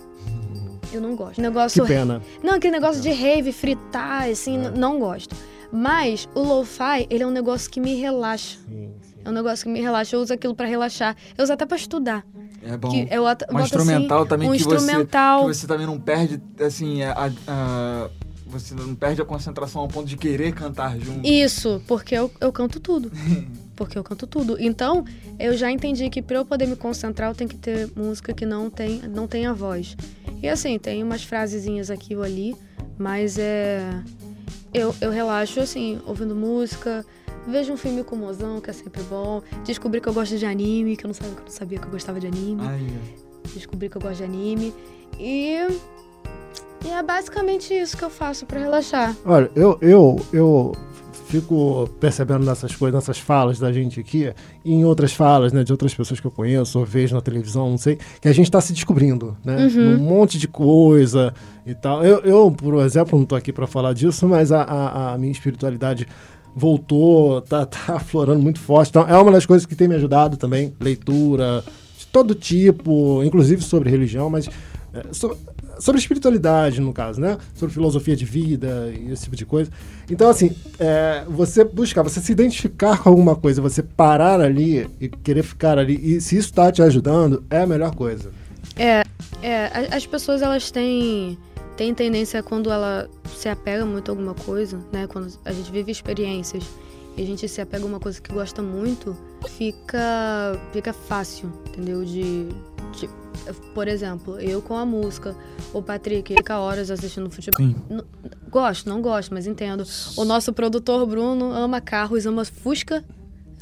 Eu 0.91 1.01
não 1.01 1.17
gosto. 1.17 1.35
Que 1.37 1.41
Negócio. 1.43 1.87
pena. 1.87 2.23
Não, 2.43 2.55
aquele 2.55 2.73
negócio 2.75 3.01
de 3.03 3.11
rave, 3.11 3.51
fritar, 3.53 4.29
assim, 4.31 4.59
É. 4.67 4.71
não 4.71 4.99
gosto. 4.99 5.35
Mas 5.73 6.29
o 6.35 6.41
lo-fi, 6.43 7.07
ele 7.09 7.23
é 7.23 7.26
um 7.26 7.31
negócio 7.31 7.71
que 7.71 7.81
me 7.81 7.95
relaxa. 7.95 8.59
Sim, 8.69 8.91
sim. 9.02 9.14
É 9.25 9.31
um 9.31 9.33
negócio 9.33 9.64
que 9.64 9.70
me 9.70 9.81
relaxa. 9.81 10.14
Eu 10.16 10.20
uso 10.20 10.33
aquilo 10.35 10.55
pra 10.55 10.66
relaxar. 10.66 11.16
Eu 11.37 11.42
uso 11.44 11.53
até 11.53 11.64
pra 11.64 11.77
estudar. 11.77 12.25
É 12.62 12.77
bom. 12.77 12.90
Que 12.90 13.09
eu 13.11 13.23
boto, 13.25 13.44
um 13.51 13.61
instrumental 13.61 14.20
assim, 14.20 14.29
também 14.29 14.49
um 14.49 14.53
que, 14.53 14.59
instrumental. 14.59 15.40
Você, 15.40 15.49
que 15.49 15.57
você 15.61 15.66
também 15.66 15.87
não 15.87 15.99
perde, 15.99 16.40
assim, 16.61 17.03
a, 17.03 17.12
a- 17.12 17.31
a- 17.49 18.11
você 18.47 18.75
não 18.75 18.94
perde 18.94 19.23
a 19.23 19.25
concentração 19.25 19.81
ao 19.81 19.88
ponto 19.88 20.07
de 20.07 20.16
querer 20.16 20.53
cantar 20.53 20.99
junto. 21.01 21.27
Isso, 21.27 21.83
porque 21.88 22.14
eu, 22.14 22.31
eu 22.40 22.53
canto 22.53 22.79
tudo. 22.79 23.11
Porque 23.75 23.99
eu 23.99 24.05
canto 24.05 24.27
tudo. 24.27 24.59
Então, 24.61 25.03
eu 25.40 25.57
já 25.57 25.70
entendi 25.73 26.09
que 26.11 26.20
pra 26.20 26.37
eu 26.37 26.44
poder 26.44 26.66
me 26.66 26.77
concentrar, 26.77 27.31
eu 27.31 27.35
tenho 27.35 27.49
que 27.49 27.57
ter 27.57 27.90
música 27.97 28.33
que 28.35 28.44
não 28.44 28.68
tem, 28.68 29.01
não 29.09 29.27
tenha 29.27 29.53
voz. 29.55 29.97
E 30.42 30.49
assim, 30.49 30.79
tem 30.79 31.03
umas 31.03 31.25
frasezinhas 31.25 31.90
aqui 31.90 32.14
ou 32.14 32.23
ali, 32.23 32.55
mas 32.99 33.38
é. 33.38 33.81
Eu, 34.73 34.95
eu 35.01 35.11
relaxo, 35.11 35.61
assim, 35.61 36.01
ouvindo 36.07 36.35
música, 36.35 37.05
vejo 37.47 37.73
um 37.73 37.77
filme 37.77 38.03
com 38.03 38.17
mozão, 38.17 38.61
que 38.61 38.71
é 38.71 38.73
sempre 38.73 39.03
bom. 39.03 39.43
Descobri 39.65 40.01
que 40.01 40.09
eu 40.09 40.15
gosto 40.15 40.39
de 40.39 40.47
anime, 40.47 40.97
que 40.97 41.05
eu 41.05 41.09
não 41.09 41.15
sabia, 41.15 41.35
que 41.35 41.41
eu 41.41 41.45
não 41.45 41.51
sabia 41.53 41.79
que 41.79 41.87
eu 41.87 41.91
gostava 41.91 42.19
de 42.19 42.27
anime. 42.27 42.63
Ai, 42.65 42.87
Descobri 43.55 43.89
que 43.89 43.97
eu 43.97 44.01
gosto 44.01 44.19
de 44.19 44.25
anime. 44.25 44.75
E. 45.19 45.57
E 46.85 46.89
é 46.91 47.01
basicamente 47.01 47.73
isso 47.73 47.97
que 47.97 48.03
eu 48.03 48.11
faço 48.11 48.45
pra 48.45 48.59
relaxar. 48.59 49.17
Olha, 49.25 49.49
eu, 49.55 49.79
eu, 49.81 50.17
eu 50.33 50.73
fico 51.33 51.88
percebendo 51.99 52.45
nessas 52.45 52.77
coisas, 52.77 52.95
nessas 52.95 53.18
falas 53.18 53.59
da 53.59 53.73
gente 53.73 53.99
aqui, 53.99 54.31
e 54.62 54.71
em 54.75 54.85
outras 54.85 55.14
falas, 55.14 55.51
né, 55.51 55.64
de 55.64 55.73
outras 55.73 55.95
pessoas 55.95 56.21
que 56.21 56.27
eu 56.27 56.31
conheço, 56.31 56.79
ou 56.79 56.85
vejo 56.85 57.14
na 57.14 57.23
televisão, 57.23 57.71
não 57.71 57.79
sei, 57.79 57.99
que 58.21 58.29
a 58.29 58.33
gente 58.35 58.47
está 58.49 58.61
se 58.61 58.75
descobrindo, 58.75 59.35
né? 59.42 59.66
Uhum. 59.66 59.95
Um 59.95 59.99
monte 59.99 60.38
de 60.38 60.47
coisa 60.47 61.33
e 61.66 61.75
tal. 61.75 62.05
Eu, 62.05 62.18
eu 62.18 62.51
por 62.51 62.75
exemplo, 62.85 63.18
não 63.18 63.25
tô 63.25 63.35
aqui 63.35 63.51
para 63.51 63.66
falar 63.66 63.95
disso, 63.95 64.29
mas 64.29 64.53
a, 64.53 64.61
a, 64.62 65.14
a 65.14 65.18
minha 65.18 65.33
espiritualidade 65.33 66.07
voltou, 66.55 67.40
tá, 67.40 67.64
tá 67.66 67.95
aflorando 67.97 68.42
muito 68.42 68.61
forte. 68.61 68.90
Então, 68.90 69.09
é 69.09 69.16
uma 69.16 69.33
das 69.33 69.47
coisas 69.47 69.64
que 69.64 69.75
tem 69.75 69.88
me 69.88 69.95
ajudado 69.95 70.37
também, 70.37 70.75
leitura 70.79 71.64
de 71.99 72.07
todo 72.09 72.35
tipo, 72.35 73.23
inclusive 73.25 73.62
sobre 73.62 73.88
religião, 73.88 74.29
mas 74.29 74.51
é, 74.92 75.03
so- 75.12 75.35
sobre 75.83 76.01
espiritualidade, 76.01 76.81
no 76.81 76.92
caso, 76.92 77.21
né? 77.21 77.37
Sobre 77.57 77.75
filosofia 77.75 78.14
de 78.14 78.25
vida 78.25 78.92
e 78.97 79.11
esse 79.11 79.25
tipo 79.25 79.35
de 79.35 79.45
coisa. 79.45 79.68
Então, 80.09 80.31
assim, 80.31 80.55
é, 80.79 81.25
você 81.29 81.64
buscar, 81.64 82.05
você 82.05 82.21
se 82.21 82.31
identificar 82.31 83.03
com 83.03 83.09
alguma 83.09 83.35
coisa, 83.35 83.61
você 83.61 83.83
parar 83.83 84.40
ali 84.40 84.88
e 85.01 85.09
querer 85.09 85.42
ficar 85.42 85.79
ali, 85.79 85.99
e 86.01 86.21
se 86.21 86.37
isso 86.37 86.51
está 86.51 86.71
te 86.71 86.81
ajudando, 86.83 87.42
é 87.51 87.62
a 87.62 87.66
melhor 87.66 87.97
coisa. 87.97 88.31
É, 88.77 89.03
é, 89.42 89.88
as 89.90 90.07
pessoas 90.07 90.40
elas 90.40 90.71
têm, 90.71 91.37
têm 91.77 91.92
tendência 91.92 92.45
quando 92.45 92.71
ela 92.71 93.11
se 93.37 93.49
apega 93.49 93.85
muito 93.85 94.09
a 94.09 94.12
alguma 94.12 94.35
coisa, 94.35 94.79
né? 94.92 95.09
Quando 95.09 95.37
a 95.45 95.53
gente 95.53 95.73
vive 95.73 95.90
experiências 95.90 96.62
e 97.16 97.23
a 97.23 97.27
gente 97.27 97.49
se 97.49 97.61
apega 97.61 97.83
a 97.83 97.88
uma 97.88 97.99
coisa 97.99 98.23
que 98.23 98.33
gosta 98.33 98.62
muito, 98.62 99.16
fica, 99.59 100.57
fica 100.73 100.92
fácil, 100.92 101.53
entendeu? 101.68 102.05
De, 102.05 102.47
de- 103.01 103.11
por 103.75 103.88
exemplo, 103.88 104.38
eu 104.40 104.61
com 104.62 104.77
a 104.77 104.85
música, 104.87 105.35
o 105.73 105.83
Patrick 105.83 106.35
fica 106.35 106.59
horas 106.59 106.90
assistindo 106.90 107.31
futebol. 107.31 107.64
Sim. 107.66 107.75
N- 107.90 108.03
Gosto, 108.51 108.88
não 108.88 109.01
gosto, 109.01 109.33
mas 109.33 109.47
entendo. 109.47 109.85
O 110.16 110.25
nosso 110.25 110.53
produtor 110.53 111.07
Bruno 111.07 111.53
ama 111.53 111.81
carros, 111.81 112.27
ama 112.27 112.45
Fusca. 112.45 113.03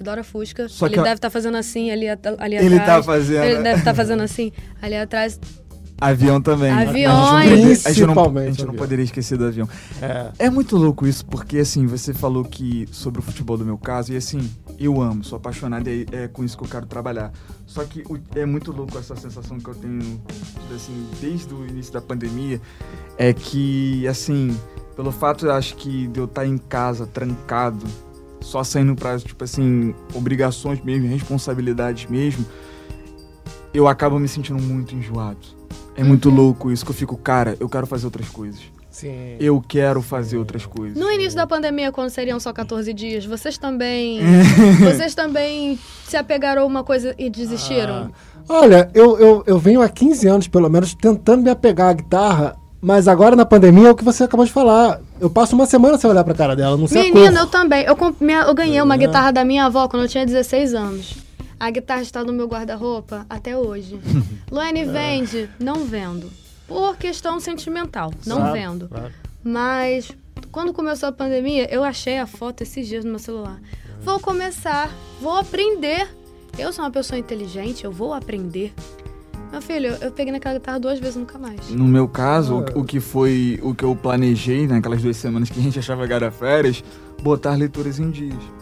Adora 0.00 0.24
Fusca. 0.24 0.68
Só 0.68 0.86
ele 0.86 0.98
a- 0.98 1.02
deve 1.02 1.14
estar 1.16 1.30
fazendo 1.30 1.56
assim 1.56 1.90
ali, 1.90 2.08
ali 2.08 2.56
Ele 2.56 2.74
atrás. 2.76 2.86
tá 2.86 3.02
fazendo. 3.02 3.44
Ele 3.44 3.62
deve 3.62 3.78
estar 3.78 3.94
fazendo 3.94 4.22
assim. 4.22 4.50
Ali 4.82 4.96
atrás 4.96 5.38
Avião 6.00 6.40
também. 6.40 6.70
Aviões. 6.70 7.86
A 7.86 7.92
gente 7.92 8.06
não, 8.06 8.14
a 8.14 8.16
gente 8.16 8.34
não- 8.34 8.40
a 8.42 8.50
gente 8.50 8.64
não 8.66 8.74
poderia 8.74 9.04
esquecer 9.04 9.36
do 9.36 9.44
avião. 9.44 9.68
É, 10.00 10.30
É 10.46 10.50
muito 10.50 10.76
louco 10.76 11.06
isso, 11.06 11.24
porque 11.26 11.58
assim, 11.58 11.86
você 11.86 12.14
falou 12.14 12.44
que 12.44 12.88
sobre 12.90 13.20
o 13.20 13.22
futebol 13.22 13.56
do 13.58 13.64
meu 13.64 13.76
caso, 13.76 14.12
e 14.12 14.16
assim, 14.16 14.50
eu 14.78 15.00
amo, 15.00 15.22
sou 15.22 15.36
apaixonado 15.36 15.88
e 15.88 16.06
é, 16.10 16.24
é 16.24 16.28
com 16.28 16.42
isso 16.42 16.56
que 16.56 16.64
eu 16.64 16.68
quero 16.68 16.86
trabalhar. 16.86 17.32
Só 17.66 17.84
que 17.84 18.02
o- 18.08 18.18
é 18.34 18.46
muito 18.46 18.72
louco 18.72 18.96
essa 18.98 19.14
sensação 19.14 19.58
que 19.58 19.68
eu 19.68 19.74
tenho, 19.74 20.20
assim, 20.74 21.06
desde 21.20 21.52
o 21.52 21.66
início 21.66 21.92
da 21.92 22.00
pandemia, 22.00 22.60
é 23.18 23.32
que, 23.32 24.06
assim, 24.08 24.56
pelo 24.96 25.12
fato, 25.12 25.46
eu 25.46 25.52
acho 25.52 25.76
que 25.76 26.06
de 26.08 26.18
eu 26.18 26.24
estar 26.24 26.46
em 26.46 26.56
casa, 26.58 27.06
trancado, 27.06 27.84
só 28.40 28.64
saindo 28.64 28.94
pra, 28.94 29.18
tipo 29.18 29.44
assim, 29.44 29.94
obrigações 30.14 30.82
mesmo, 30.82 31.06
responsabilidades 31.08 32.10
mesmo, 32.10 32.44
eu 33.72 33.86
acabo 33.86 34.18
me 34.18 34.26
sentindo 34.26 34.60
muito 34.60 34.94
enjoado. 34.94 35.59
É 36.00 36.04
muito 36.04 36.30
louco 36.30 36.70
isso, 36.70 36.84
que 36.84 36.90
eu 36.90 36.94
fico, 36.94 37.16
cara, 37.16 37.56
eu 37.60 37.68
quero 37.68 37.86
fazer 37.86 38.06
outras 38.06 38.28
coisas. 38.28 38.60
sim. 38.90 39.36
Eu 39.38 39.62
quero 39.66 40.00
fazer 40.02 40.36
outras 40.38 40.64
coisas. 40.66 40.96
No 40.98 41.10
início 41.10 41.36
da 41.36 41.46
pandemia, 41.46 41.92
quando 41.92 42.10
seriam 42.10 42.40
só 42.40 42.52
14 42.52 42.92
dias, 42.92 43.24
vocês 43.26 43.56
também. 43.58 44.18
É. 44.20 44.42
vocês 44.92 45.14
também 45.14 45.78
se 46.06 46.16
apegaram 46.16 46.62
a 46.62 46.64
uma 46.64 46.82
coisa 46.82 47.14
e 47.18 47.28
desistiram? 47.28 48.10
Olha, 48.48 48.90
eu, 48.94 49.18
eu, 49.18 49.44
eu 49.46 49.58
venho 49.58 49.82
há 49.82 49.88
15 49.88 50.26
anos, 50.26 50.48
pelo 50.48 50.68
menos, 50.68 50.94
tentando 50.94 51.42
me 51.42 51.50
apegar 51.50 51.88
à 51.90 51.92
guitarra, 51.92 52.56
mas 52.80 53.06
agora 53.06 53.36
na 53.36 53.44
pandemia 53.44 53.88
é 53.88 53.90
o 53.90 53.94
que 53.94 54.02
você 54.04 54.24
acabou 54.24 54.44
de 54.46 54.50
falar. 54.52 55.00
Eu 55.20 55.28
passo 55.30 55.54
uma 55.54 55.66
semana 55.66 55.96
sem 55.98 56.08
olhar 56.10 56.24
pra 56.24 56.34
cara 56.34 56.56
dela, 56.56 56.76
não 56.76 56.86
sei 56.88 57.10
a 57.10 57.14
Menina, 57.14 57.40
eu 57.40 57.46
também. 57.46 57.84
Eu, 57.84 57.94
comp- 57.94 58.20
minha- 58.20 58.42
eu 58.42 58.54
ganhei 58.54 58.80
uma 58.82 58.94
É. 58.94 58.98
guitarra 58.98 59.30
da 59.30 59.44
minha 59.44 59.66
avó 59.66 59.86
quando 59.86 60.02
eu 60.04 60.08
tinha 60.08 60.24
16 60.26 60.74
anos. 60.74 61.14
A 61.60 61.68
guitarra 61.70 62.00
está 62.00 62.24
no 62.24 62.32
meu 62.32 62.48
guarda-roupa 62.48 63.26
até 63.28 63.54
hoje. 63.54 64.00
Luane 64.50 64.86
vende? 64.86 65.50
Não 65.58 65.84
vendo. 65.84 66.32
Por 66.66 66.96
questão 66.96 67.38
sentimental. 67.38 68.10
Não 68.26 68.38
Sabe? 68.38 68.58
vendo. 68.58 68.88
Claro. 68.88 69.12
Mas 69.44 70.10
quando 70.50 70.72
começou 70.72 71.10
a 71.10 71.12
pandemia, 71.12 71.70
eu 71.70 71.84
achei 71.84 72.18
a 72.18 72.26
foto 72.26 72.62
esses 72.62 72.88
dias 72.88 73.04
no 73.04 73.10
meu 73.10 73.18
celular. 73.18 73.60
Vou 74.00 74.18
começar, 74.18 74.90
vou 75.20 75.36
aprender. 75.36 76.08
Eu 76.58 76.72
sou 76.72 76.82
uma 76.82 76.90
pessoa 76.90 77.18
inteligente, 77.18 77.84
eu 77.84 77.92
vou 77.92 78.14
aprender. 78.14 78.72
Meu 79.52 79.60
filho, 79.60 79.98
eu 80.00 80.10
peguei 80.12 80.32
naquela 80.32 80.54
guitarra 80.54 80.80
duas 80.80 80.98
vezes 80.98 81.16
nunca 81.16 81.38
mais. 81.38 81.68
No 81.68 81.84
meu 81.84 82.08
caso, 82.08 82.64
o, 82.74 82.80
o 82.80 82.84
que 82.84 83.00
foi 83.00 83.60
o 83.62 83.74
que 83.74 83.84
eu 83.84 83.94
planejei 83.94 84.66
naquelas 84.66 85.02
duas 85.02 85.18
semanas 85.18 85.50
que 85.50 85.60
a 85.60 85.62
gente 85.62 85.78
achava 85.78 86.06
que 86.06 86.12
era 86.14 86.30
férias, 86.30 86.82
botar 87.22 87.54
leituras 87.54 87.98
em 87.98 88.10
dias. 88.10 88.59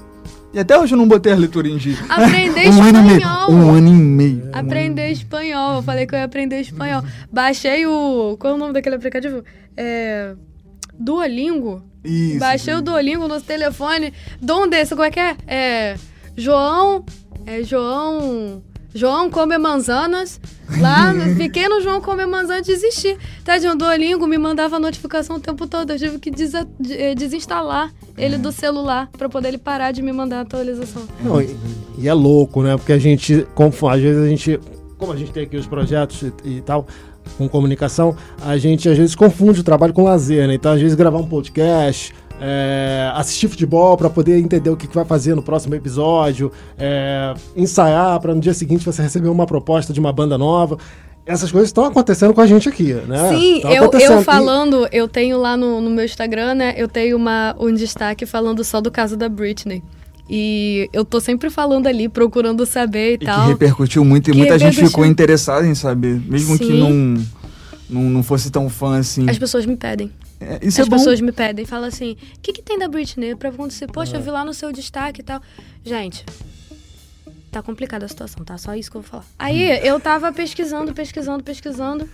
E 0.53 0.59
até 0.59 0.79
hoje 0.79 0.95
eu 0.95 0.99
não 0.99 1.07
botei 1.07 1.33
a 1.33 1.37
leitura 1.37 1.69
em 1.69 1.77
dias. 1.77 1.99
Aprender 2.09 2.69
um 2.73 2.83
ano 2.83 3.11
espanhol. 3.11 3.51
Um 3.51 3.71
ano 3.75 3.89
e 3.89 3.93
meio. 3.93 4.51
Aprender 4.53 5.11
espanhol. 5.11 5.77
Eu 5.77 5.83
falei 5.83 6.07
que 6.07 6.15
eu 6.15 6.19
ia 6.19 6.25
aprender 6.25 6.61
espanhol. 6.61 7.03
Baixei 7.31 7.87
o. 7.87 8.37
Qual 8.39 8.55
é 8.55 8.57
o 8.57 8.59
nome 8.59 8.73
daquele 8.73 8.97
aplicativo? 8.97 9.45
É. 9.77 10.35
Duolingo. 10.99 11.83
Isso. 12.03 12.39
Baixei 12.41 12.75
o 12.75 12.83
Duolingo 12.83 13.29
no 13.29 13.41
telefone. 13.41 14.13
Donde 14.41 14.77
esse? 14.77 14.95
Como 14.95 15.05
é 15.05 15.11
que 15.11 15.21
é? 15.21 15.37
É. 15.47 15.97
João. 16.37 17.05
É 17.45 17.63
João. 17.63 18.63
João 18.95 19.31
come 19.31 19.57
manzanas. 19.59 20.41
Lá, 20.81 21.15
fiquei 21.37 21.67
no 21.69 21.81
João 21.81 22.01
come 22.01 22.27
manzanas 22.27 22.67
e 22.69 22.73
desisti. 22.73 23.17
Tadinho, 23.45 23.73
o 23.73 23.77
Duolingo 23.77 24.27
me 24.27 24.37
mandava 24.39 24.79
notificação 24.79 25.37
o 25.37 25.41
tempo 25.41 25.67
todo. 25.67 25.91
Eu 25.93 25.99
tive 25.99 26.19
que 26.19 26.31
desa- 26.31 26.67
de- 26.79 26.95
eh, 26.95 27.15
desinstalar 27.15 27.93
ele 28.17 28.37
do 28.39 28.51
celular 28.53 29.09
pra 29.17 29.29
poder 29.29 29.49
ele 29.49 29.59
parar 29.59 29.93
de 29.93 30.03
me 30.03 30.13
mandar 30.13 30.41
atualização. 30.41 31.03
Não, 31.23 31.41
e, 31.41 31.57
e 31.99 32.09
é 32.09 32.13
louco, 32.15 32.63
né? 32.63 32.77
Porque 32.77 32.93
a 32.93 32.99
gente, 32.99 33.47
como, 33.55 33.73
às 33.89 34.01
vezes 34.01 34.23
a 34.23 34.29
gente, 34.29 34.61
como 34.99 35.13
a 35.13 35.17
gente 35.17 35.31
tem 35.33 35.45
aqui 35.45 35.57
os 35.57 35.67
projetos 35.67 36.23
e, 36.45 36.57
e 36.57 36.61
tal, 36.61 36.87
com 37.37 37.49
comunicação, 37.49 38.17
a 38.45 38.57
gente 38.59 38.89
às 38.89 38.97
vezes 38.99 39.15
confunde 39.15 39.61
o 39.61 39.65
trabalho 39.65 39.93
com 39.93 40.03
lazer, 40.03 40.47
né? 40.49 40.55
Então, 40.55 40.73
às 40.73 40.81
vezes, 40.81 40.95
gravar 40.97 41.19
um 41.19 41.27
podcast, 41.27 42.15
é, 42.41 43.11
assistir 43.15 43.49
futebol 43.49 43.97
para 43.97 44.09
poder 44.09 44.39
entender 44.39 44.71
o 44.71 44.77
que, 44.77 44.87
que 44.87 44.95
vai 44.95 45.05
fazer 45.05 45.35
no 45.35 45.43
próximo 45.43 45.75
episódio, 45.75 46.53
é, 46.79 47.35
ensaiar 47.57 48.19
para 48.21 48.35
no 48.35 48.41
dia 48.41 48.55
seguinte 48.55 48.85
você 48.85 49.03
receber 49.03 49.29
uma 49.29 49.47
proposta 49.47 49.93
de 49.93 50.01
uma 50.01 50.13
banda 50.13 50.39
nova. 50.39 50.79
Essas 51.27 51.53
coisas 51.53 51.69
estão 51.69 51.85
acontecendo 51.85 52.33
com 52.33 52.41
a 52.41 52.47
gente 52.47 52.69
aqui, 52.71 52.95
né? 52.95 53.29
Sim, 53.29 53.61
Tão 53.61 53.71
eu, 53.71 53.91
eu 53.93 54.23
falando, 54.23 54.89
eu 54.91 55.07
tenho 55.07 55.39
lá 55.39 55.59
no, 55.59 55.79
no 55.79 55.91
meu 55.91 56.05
Instagram, 56.05 56.55
né? 56.55 56.75
Eu 56.77 56.89
tenho 56.89 57.17
uma, 57.19 57.55
um 57.61 57.73
destaque 57.75 58.25
falando 58.25 58.65
só 58.65 58.81
do 58.81 58.91
caso 58.91 59.15
da 59.15 59.29
Britney. 59.29 59.83
E 60.31 60.89
eu 60.93 61.05
tô 61.05 61.21
sempre 61.21 61.51
falando 61.51 61.87
ali, 61.87 62.09
procurando 62.09 62.65
saber 62.65 63.13
e, 63.13 63.15
E 63.15 63.19
que 63.19 63.27
tal. 63.27 63.49
repercutiu 63.49 64.05
muito 64.05 64.29
e 64.29 64.33
Que 64.33 64.39
muita 64.39 64.59
gente 64.59 64.77
ficou 64.77 65.05
interessada 65.05 65.67
em 65.67 65.75
saber. 65.75 66.21
Mesmo 66.27 66.59
que 66.59 66.67
Sim. 66.67 66.81
não, 66.81 67.25
não, 67.91 68.11
não 68.11 68.23
fosse 68.23 68.51
tão 68.51 68.69
fã 68.71 68.99
assim. 68.99 69.29
As 69.29 69.39
pessoas 69.39 69.67
me 69.67 69.77
pedem. 69.77 70.11
É, 70.41 70.61
isso 70.63 70.81
As 70.81 70.87
é 70.87 70.91
bom. 70.91 70.97
pessoas 70.97 71.21
me 71.21 71.33
pedem, 71.33 71.65
falam 71.67 71.89
assim: 71.89 72.13
o 72.37 72.41
que, 72.41 72.53
que 72.53 72.63
tem 72.63 72.79
da 72.79 72.89
Britney? 72.89 73.35
Pra 73.35 73.49
acontecer, 73.49 73.87
poxa, 73.89 74.17
eu 74.17 74.21
vi 74.21 74.31
lá 74.31 74.45
no 74.45 74.55
seu 74.55 74.73
destaque 74.73 75.21
e 75.21 75.25
tal. 75.25 75.41
Gente, 75.85 76.25
tá 77.51 77.63
complicada 77.63 78.05
a 78.07 78.09
situação, 78.09 78.45
tá? 78.45 78.57
Só 78.57 78.75
isso 78.75 78.91
que 78.91 78.97
eu 78.97 79.03
vou 79.03 79.11
falar. 79.11 79.25
Aí 79.39 79.85
eu 79.87 79.99
tava 79.99 80.33
pesquisando, 80.33 80.93
pesquisando, 80.95 81.43
pesquisando. 81.43 82.09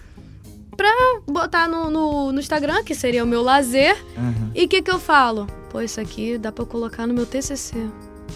Pra 0.76 0.90
botar 1.26 1.68
no, 1.68 1.88
no, 1.88 2.32
no 2.32 2.40
Instagram, 2.40 2.82
que 2.82 2.94
seria 2.94 3.22
o 3.22 3.26
meu 3.26 3.42
lazer. 3.42 3.96
Aham. 4.16 4.50
E 4.54 4.64
o 4.64 4.68
que, 4.68 4.82
que 4.82 4.90
eu 4.90 4.98
falo? 4.98 5.46
Pô, 5.70 5.80
isso 5.80 6.00
aqui 6.00 6.36
dá 6.36 6.50
pra 6.50 6.62
eu 6.62 6.66
colocar 6.66 7.06
no 7.06 7.14
meu 7.14 7.26
TCC. 7.26 7.76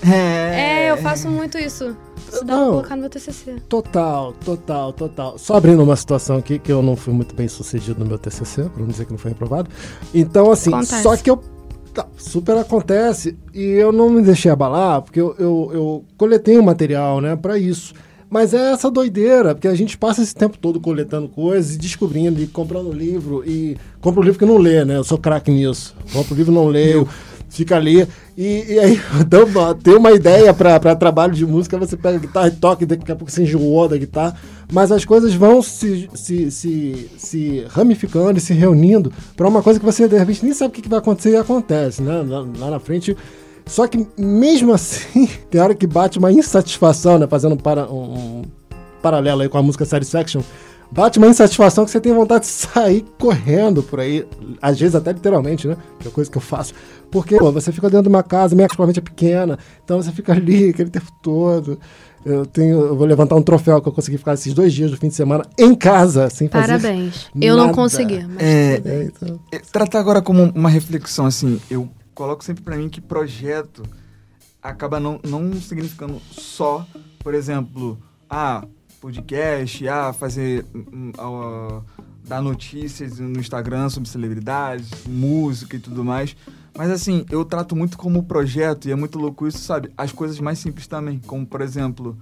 É, 0.03 0.85
É, 0.87 0.91
eu 0.91 0.97
faço 0.99 1.29
muito 1.29 1.59
isso. 1.59 1.97
Isso 2.31 2.45
dá 2.45 2.55
Não. 2.57 2.63
pra 2.65 2.71
colocar 2.73 2.97
no 2.97 3.03
meu 3.03 3.11
TCC. 3.11 3.57
Total, 3.69 4.33
total, 4.45 4.93
total. 4.93 5.39
Só 5.39 5.57
abrindo 5.57 5.83
uma 5.83 5.97
situação 5.97 6.37
aqui 6.37 6.59
que 6.59 6.71
eu 6.71 6.83
não 6.83 6.95
fui 6.97 7.13
muito 7.15 7.35
bem 7.35 7.49
sucedido 7.49 8.01
no 8.01 8.07
meu 8.07 8.19
TCC, 8.19 8.65
pra 8.65 8.81
não 8.83 8.89
dizer 8.89 9.07
que 9.07 9.13
não 9.13 9.19
foi 9.19 9.33
aprovado. 9.33 9.71
Então, 10.15 10.51
assim, 10.51 10.71
Acontece. 10.71 11.03
só 11.03 11.17
que 11.17 11.31
eu. 11.31 11.43
tá, 11.95 12.07
super 12.17 12.57
acontece 12.59 13.37
e 13.55 13.63
eu 13.65 13.91
não 13.93 14.11
me 14.11 14.23
deixei 14.23 14.51
abalar, 14.51 15.03
porque 15.03 15.21
eu, 15.21 15.35
eu, 15.39 15.71
eu 15.73 16.05
coletei 16.17 16.59
um 16.59 16.63
material, 16.63 17.21
né, 17.21 17.35
pra 17.35 17.59
isso. 17.59 17.95
Mas 18.31 18.53
é 18.53 18.73
essa 18.73 18.91
doideira, 18.91 19.55
porque 19.55 19.67
a 19.69 19.75
gente 19.75 19.97
passa 19.97 20.21
esse 20.23 20.35
tempo 20.35 20.59
todo 20.59 20.79
coletando 20.79 21.31
coisas 21.31 21.75
e 21.75 21.79
descobrindo 21.79 22.43
e 22.43 22.47
comprando 22.47 22.93
livro. 22.93 23.43
E 23.47 23.75
compra 24.03 24.21
um 24.21 24.23
livro 24.25 24.39
que 24.39 24.45
não 24.45 24.59
lê, 24.59 24.85
né? 24.85 24.99
Eu 24.99 25.05
sou 25.05 25.17
craque 25.17 25.51
nisso. 25.51 25.97
Compro 26.13 26.35
o 26.35 26.37
livro 26.37 26.53
não 26.53 26.67
leio, 26.67 27.09
fica 27.49 27.77
ali. 27.77 28.07
E, 28.37 28.75
e 28.75 28.79
aí, 28.79 29.01
dá 29.29 29.45
uma- 29.45 29.75
tem 29.75 29.95
uma 29.97 30.13
ideia 30.13 30.53
pra 30.55 30.79
trabalho 30.97 31.33
de 31.35 31.45
música, 31.47 31.77
você 31.79 31.97
pega 31.97 32.17
a 32.17 32.21
guitarra 32.21 32.49
e 32.49 32.53
toca, 32.53 32.85
e 32.85 32.87
daqui 32.87 33.11
a 33.11 33.17
pouco 33.17 33.31
você 33.31 33.43
enjoou 33.43 33.89
da 33.89 33.97
guitarra. 33.97 34.37
Mas 34.73 34.93
as 34.93 35.05
coisas 35.05 35.33
vão 35.35 35.63
se, 35.63 36.09
se, 36.15 36.51
se, 36.51 37.11
se 37.17 37.65
ramificando 37.71 38.39
e 38.39 38.41
se 38.41 38.53
reunindo 38.53 39.13
pra 39.37 39.49
uma 39.49 39.63
coisa 39.63 39.79
que 39.81 39.85
você, 39.87 40.07
de 40.07 40.19
repente, 40.19 40.45
nem 40.45 40.53
sabe 40.55 40.79
o 40.79 40.83
que 40.83 40.89
vai 40.89 40.99
acontecer 40.99 41.31
e 41.31 41.37
acontece, 41.37 42.03
né? 42.03 42.23
Lá, 42.27 42.47
lá 42.59 42.71
na 42.71 42.79
frente. 42.79 43.17
Só 43.67 43.87
que, 43.87 44.07
mesmo 44.17 44.73
assim, 44.75 45.29
tem 45.51 45.61
hora 45.61 45.75
que 45.75 45.87
bate 45.87 46.19
uma 46.19 46.31
insatisfação, 46.33 47.19
né? 47.19 47.27
Fazendo 47.27 47.55
um, 47.55 47.59
para, 47.59 47.91
um, 47.91 48.41
um 48.41 48.43
paralelo 49.03 49.43
aí 49.43 49.49
com 49.49 49.59
a 49.59 49.63
música 49.63 49.85
Satisfaction. 49.85 50.43
Bate 50.91 51.19
uma 51.19 51.29
insatisfação 51.29 51.85
que 51.85 51.91
você 51.91 52.01
tem 52.01 52.15
vontade 52.15 52.47
de 52.47 52.51
sair 52.51 53.05
correndo 53.19 53.83
por 53.83 54.01
aí, 54.01 54.27
às 54.63 54.79
vezes 54.81 54.95
até 54.95 55.13
literalmente, 55.13 55.69
né? 55.69 55.77
Que 56.01 56.09
é 56.09 56.11
coisa 56.11 56.31
que 56.31 56.39
eu 56.39 56.43
faço. 56.43 56.73
Porque 57.11 57.37
pô, 57.37 57.51
você 57.51 57.73
fica 57.73 57.89
dentro 57.89 58.05
de 58.05 58.09
uma 58.09 58.23
casa, 58.23 58.55
minha 58.55 58.67
principalmente 58.67 58.99
é 58.99 59.03
pequena, 59.03 59.59
então 59.85 60.01
você 60.01 60.13
fica 60.13 60.33
ali 60.33 60.71
aquele 60.71 60.91
tempo 60.91 61.11
todo. 61.23 61.79
Eu 62.25 62.45
tenho, 62.45 62.81
eu 62.81 62.97
vou 62.97 63.07
levantar 63.07 63.37
um 63.37 63.43
troféu 63.43 63.81
que 63.81 63.89
eu 63.89 63.93
consegui 63.93 64.19
ficar 64.19 64.35
esses 64.35 64.53
dois 64.53 64.73
dias 64.73 64.91
do 64.91 64.97
fim 64.97 65.09
de 65.09 65.15
semana 65.15 65.45
em 65.57 65.75
casa, 65.75 66.29
sem 66.29 66.49
fazer. 66.49 66.67
Parabéns. 66.67 67.29
Eu 67.41 67.57
não 67.57 67.73
consegui, 67.73 68.27
mas 68.27 68.43
É, 68.43 68.77
tudo 68.77 68.85
bem. 68.85 68.93
É, 68.93 69.05
então, 69.05 69.41
É, 69.53 69.59
tratar 69.59 70.01
agora 70.01 70.21
como 70.21 70.43
uma 70.55 70.69
reflexão, 70.69 71.27
assim, 71.27 71.61
eu 71.71 71.89
coloco 72.15 72.45
sempre 72.45 72.63
pra 72.63 72.77
mim 72.77 72.89
que 72.89 73.01
projeto 73.01 73.85
acaba 74.61 74.99
não, 74.99 75.21
não 75.25 75.53
significando 75.55 76.21
só, 76.33 76.85
por 77.21 77.35
exemplo, 77.35 77.99
ah, 78.29 78.67
podcast, 79.01 79.87
ah, 79.89 80.13
fazer, 80.13 80.67
hum, 80.75 81.13
ah, 81.17 81.81
dar 82.27 82.43
notícias 82.43 83.19
no 83.19 83.39
Instagram 83.41 83.89
sobre 83.89 84.09
celebridades, 84.09 84.91
música 85.07 85.77
e 85.77 85.79
tudo 85.79 86.05
mais. 86.05 86.37
Mas 86.77 86.91
assim, 86.91 87.25
eu 87.31 87.45
trato 87.45 87.75
muito 87.75 87.99
como 87.99 88.23
projeto 88.23 88.89
e 88.89 88.93
é 88.93 88.95
muito 88.95 89.19
louco 89.19 89.47
isso, 89.47 89.59
sabe? 89.59 89.91
As 89.97 90.13
coisas 90.13 90.39
mais 90.41 90.59
simples 90.59 90.87
também, 90.87 91.21
como 91.27 91.47
por 91.47 91.61
exemplo, 91.61 92.17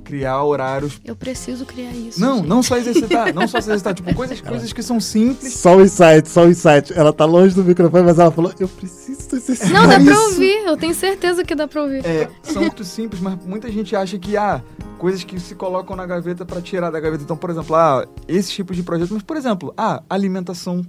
criar 0.00 0.42
horários. 0.42 1.00
Eu 1.04 1.14
preciso 1.14 1.64
criar 1.64 1.92
isso. 1.92 2.20
Não, 2.20 2.38
gente. 2.38 2.48
não 2.48 2.62
só 2.62 2.76
exercitar, 2.76 3.34
não 3.34 3.46
só 3.46 3.58
exercitar, 3.58 3.94
tipo, 3.94 4.12
coisas, 4.14 4.40
coisas 4.40 4.72
que 4.72 4.82
são 4.82 4.98
simples. 5.00 5.54
Só 5.54 5.76
o 5.76 5.82
insight, 5.82 6.28
só 6.28 6.44
o 6.46 6.50
insight. 6.50 6.92
Ela 6.92 7.12
tá 7.12 7.24
longe 7.24 7.54
do 7.54 7.62
microfone, 7.62 8.04
mas 8.04 8.18
ela 8.18 8.30
falou: 8.30 8.52
Eu 8.58 8.68
preciso 8.68 9.36
exercitar 9.36 9.72
Não, 9.72 9.88
dá 9.88 10.00
pra 10.00 10.12
isso." 10.12 10.22
ouvir. 10.22 10.66
Eu 10.66 10.76
tenho 10.76 10.94
certeza 10.94 11.44
que 11.44 11.54
dá 11.54 11.68
pra 11.68 11.82
ouvir. 11.82 12.04
É, 12.04 12.28
são 12.42 12.62
muito 12.62 12.84
simples, 12.84 13.20
mas 13.20 13.38
muita 13.44 13.70
gente 13.70 13.94
acha 13.94 14.18
que, 14.18 14.36
ah, 14.36 14.62
coisas 14.98 15.22
que 15.22 15.38
se 15.38 15.54
colocam 15.54 15.94
na 15.94 16.06
gaveta 16.06 16.44
pra 16.44 16.60
tirar 16.60 16.90
da 16.90 16.98
gaveta. 17.00 17.22
Então, 17.22 17.36
por 17.36 17.50
exemplo, 17.50 17.76
ah, 17.76 18.06
esse 18.26 18.50
tipo 18.52 18.74
de 18.74 18.82
projeto. 18.82 19.12
Mas, 19.12 19.22
por 19.22 19.36
exemplo, 19.36 19.72
ah, 19.76 20.02
alimentação, 20.08 20.84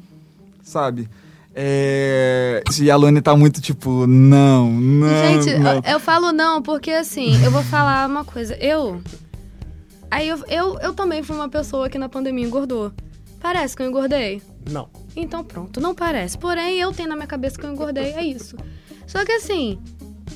sabe? 0.64 1.10
É... 1.54 2.64
Se 2.70 2.90
a 2.90 2.96
Lone 2.96 3.22
tá 3.22 3.36
muito 3.36 3.62
tipo, 3.62 4.08
não, 4.08 4.72
não. 4.72 5.08
Gente, 5.10 5.60
não. 5.60 5.76
eu, 5.76 5.82
eu 5.86 6.00
falo 6.00 6.32
não, 6.32 6.62
porque 6.62 6.92
assim, 6.92 7.44
eu 7.44 7.52
vou 7.52 7.64
falar 7.64 8.08
uma 8.08 8.24
coisa. 8.24 8.56
Eu. 8.56 9.02
Aí 10.10 10.28
eu, 10.28 10.38
eu, 10.48 10.80
eu 10.80 10.94
também 10.94 11.24
fui 11.24 11.36
uma 11.36 11.50
pessoa 11.50 11.90
que 11.90 11.98
na 11.98 12.10
pandemia 12.10 12.46
engordou. 12.46 12.92
Parece 13.40 13.76
que 13.76 13.82
eu 13.82 13.88
engordei. 13.88 14.42
Não. 14.70 14.90
Então 15.16 15.44
pronto, 15.44 15.82
não 15.82 15.96
parece. 15.96 16.38
Porém, 16.38 16.80
eu 16.80 16.92
tenho 16.92 17.10
na 17.10 17.16
minha 17.16 17.28
cabeça 17.28 17.58
que 17.58 17.66
eu 17.66 17.72
engordei, 17.72 18.14
é 18.14 18.24
isso. 18.24 18.56
Só 19.08 19.26
que 19.26 19.32
assim, 19.32 19.80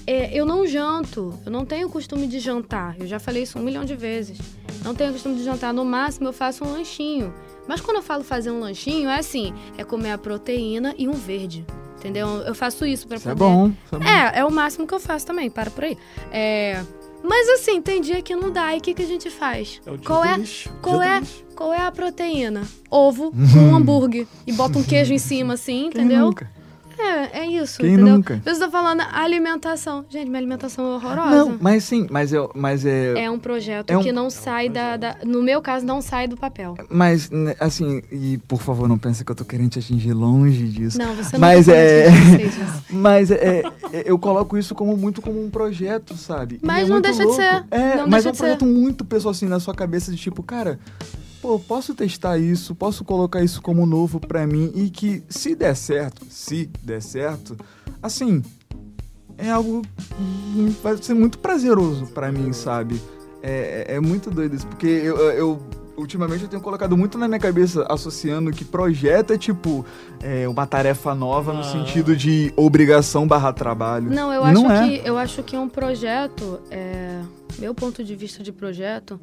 é, 0.08 0.38
eu 0.38 0.46
não 0.46 0.66
janto, 0.66 1.34
eu 1.46 1.52
não 1.52 1.66
tenho 1.66 1.90
costume 1.90 2.28
de 2.28 2.40
jantar. 2.40 2.96
Eu 3.00 3.08
já 3.08 3.20
falei 3.20 3.44
isso 3.44 3.58
um 3.58 3.64
milhão 3.64 3.86
de 3.86 3.96
vezes. 3.96 4.38
Não 4.86 4.96
tenho 4.96 5.12
costume 5.12 5.36
de 5.36 5.44
jantar. 5.44 5.74
No 5.74 5.84
máximo, 5.84 6.30
eu 6.30 6.34
faço 6.34 6.64
um 6.64 6.72
lanchinho. 6.72 7.34
Mas 7.68 7.82
quando 7.82 7.98
eu 7.98 8.04
falo 8.04 8.24
fazer 8.24 8.52
um 8.52 8.60
lanchinho, 8.60 9.10
é 9.10 9.18
assim: 9.20 9.54
é 9.78 9.84
comer 9.84 10.12
a 10.12 10.18
proteína 10.18 10.94
e 10.98 11.08
um 11.08 11.14
verde. 11.14 11.66
Entendeu? 11.98 12.28
Eu 12.46 12.54
faço 12.54 12.86
isso 12.86 13.08
pra 13.08 13.18
Isso 13.18 13.28
é 13.28 13.34
poder. 13.34 13.44
bom. 13.50 13.68
Isso 13.84 13.96
é 13.96 13.98
bom. 14.00 14.06
É, 14.06 14.40
é 14.40 14.46
o 14.46 14.52
máximo 14.52 14.86
que 14.86 14.94
eu 14.94 15.00
faço 15.00 15.26
também, 15.26 15.50
para 15.50 15.72
por 15.72 15.84
aí. 15.86 15.98
É, 16.32 16.84
mas 17.24 17.50
assim, 17.50 17.82
tem 17.82 18.00
dia 18.00 18.22
que 18.22 18.36
não 18.36 18.52
dá. 18.52 18.76
E 18.76 18.78
o 18.78 18.82
que, 18.82 18.94
que 18.94 19.02
a 19.02 19.08
gente 19.08 19.32
faz? 19.32 19.82
É 19.84 19.90
o 19.92 19.98
dia 19.98 20.06
qual 20.06 20.22
do 20.22 20.28
é, 20.28 20.38
lixo, 20.38 20.70
qual 20.84 21.00
dia 21.00 21.08
do 21.10 21.16
é, 21.16 21.20
lixo. 21.22 21.44
qual 21.56 21.74
é 21.74 21.82
a 21.82 21.92
proteína? 21.92 22.62
Ovo 22.92 23.32
com 23.32 23.60
um 23.60 23.74
hambúrguer. 23.76 24.28
E 24.46 24.54
bota 24.54 24.78
um 24.78 24.84
queijo 24.84 25.14
em 25.14 25.18
cima, 25.18 25.56
assim, 25.56 25.90
Quem 25.90 26.04
entendeu? 26.04 26.26
nunca? 26.28 26.52
É, 26.98 27.40
é 27.42 27.46
isso, 27.48 27.80
Quem 27.80 27.94
entendeu? 27.94 28.16
nunca? 28.16 28.42
Você 28.44 28.60
tá 28.60 28.70
falando 28.70 29.02
alimentação. 29.12 30.06
Gente, 30.10 30.28
minha 30.28 30.40
alimentação 30.40 30.86
é 30.86 30.96
horrorosa. 30.96 31.30
Não, 31.46 31.58
mas 31.60 31.84
sim, 31.84 32.08
mas 32.10 32.32
eu, 32.34 32.50
mas 32.56 32.86
é, 32.86 33.24
É 33.26 33.32
um 33.32 33.40
projeto 33.40 33.90
É 33.92 33.98
um- 33.98 34.02
que 34.04 34.12
não 34.12 34.30
sai 34.30 34.70
da, 34.70 34.98
da- 34.98 35.18
No 35.26 35.42
meu 35.44 35.62
caso, 35.62 35.86
não 35.86 36.02
sai 36.02 36.28
do 36.28 36.38
papel. 36.38 36.76
mas 36.90 37.30
né, 37.30 37.56
assim, 37.60 38.02
e 38.12 38.38
por 38.48 38.62
favor, 38.62 38.88
não 38.88 38.98
pense 38.98 39.24
que 39.26 39.32
eu 39.32 39.36
tô 39.36 39.44
querendo 39.46 39.72
te 39.72 39.80
atingir 39.80 40.14
longe 40.14 40.68
disso. 40.68 40.98
Não, 40.98 41.14
você 41.16 41.34
não 41.38 41.40
Mas 41.42 41.66
tá 41.66 41.74
é- 41.74 42.10
de 42.10 42.18
vocês. 42.50 42.56
Mas 42.90 43.32
é, 43.32 43.64
é, 43.92 44.04
eu 44.06 44.18
coloco 44.18 44.58
isso 44.58 44.74
como 44.76 44.96
muito 44.96 45.22
como 45.22 45.44
um 45.44 45.50
projeto, 45.50 46.16
sabe? 46.16 46.60
Mas 46.62 46.88
é 46.88 46.92
não 46.92 47.02
deixa 47.02 47.20
de 47.20 47.26
louco. 47.26 47.42
ser. 47.42 47.64
É, 47.72 47.96
Não 47.98 48.08
mas 48.08 48.24
deixa 48.24 48.28
é 48.28 48.30
um 48.30 48.32
de 48.32 48.38
ser. 48.38 48.44
projeto 48.44 48.66
muito 48.66 49.04
pessoal 49.06 49.32
assim 49.32 49.48
na 49.48 49.60
sua 49.60 49.74
cabeça 49.74 50.12
de 50.12 50.18
tipo, 50.18 50.42
cara, 50.44 50.80
pô, 51.46 51.60
posso 51.60 51.94
testar 51.94 52.40
isso, 52.40 52.74
posso 52.74 53.04
colocar 53.06 53.44
isso 53.44 53.62
como 53.62 53.86
novo 53.86 54.20
pra 54.20 54.48
mim 54.48 54.72
e 54.74 54.90
que 54.90 55.22
se 55.30 55.54
der 55.54 55.76
certo, 55.76 56.26
se 56.28 56.68
der 56.84 57.04
certo, 57.04 57.56
assim, 58.02 58.42
é 59.38 59.52
algo 59.52 59.84
que 60.00 60.76
vai 60.82 60.98
ser 60.98 61.14
muito 61.14 61.38
prazeroso 61.38 62.08
pra 62.08 62.32
mim, 62.32 62.52
sabe? 62.52 63.00
É, 63.44 63.86
é- 63.90 63.96
é 63.98 64.00
muito 64.00 64.32
doido 64.32 64.56
isso, 64.56 64.66
porque 64.66 64.88
eu, 64.88 65.18
eu- 65.18 65.60
ultimamente 65.96 66.42
eu 66.46 66.50
tenho 66.50 66.64
colocado 66.64 66.98
muito 66.98 67.16
na 67.16 67.28
minha 67.28 67.40
cabeça 67.40 67.86
associando 67.92 68.50
que 68.52 68.66
projeto 68.66 69.32
é 69.32 69.38
tipo 69.38 69.86
é, 70.24 70.48
uma 70.50 70.66
tarefa 70.66 71.14
nova 71.14 71.54
no 71.54 71.60
Ah. 71.60 71.64
sentido 71.72 72.16
de 72.16 72.52
obrigação 72.58 73.28
barra 73.28 73.54
trabalho. 73.54 74.10
Não, 74.10 74.34
eu 74.34 74.44
acho 74.44 74.54
não 74.64 74.72
é. 74.72 74.98
que 74.98 75.08
eu 75.08 75.16
acho 75.16 75.44
que 75.44 75.56
um 75.56 75.70
projeto, 75.70 76.60
é, 76.72 77.22
meu 77.60 77.76
ponto 77.76 78.04
de 78.04 78.16
vista 78.16 78.42
de 78.42 78.52
projeto, 78.52 79.20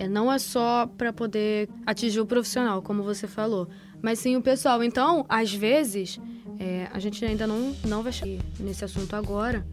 é 0.00 0.08
não 0.08 0.32
é 0.32 0.38
só 0.38 0.86
para 0.86 1.12
poder 1.12 1.68
atingir 1.84 2.20
o 2.20 2.26
profissional, 2.26 2.80
como 2.80 3.02
você 3.02 3.26
falou, 3.26 3.68
mas 4.00 4.18
sim 4.18 4.34
o 4.34 4.40
pessoal. 4.40 4.82
Então, 4.82 5.26
às 5.28 5.52
vezes, 5.52 6.18
é, 6.58 6.88
a 6.90 6.98
gente 6.98 7.22
ainda 7.22 7.46
não 7.46 7.76
não 7.84 8.02
vai 8.02 8.10
chegar 8.10 8.42
nesse 8.58 8.82
assunto 8.82 9.14
agora, 9.14 9.66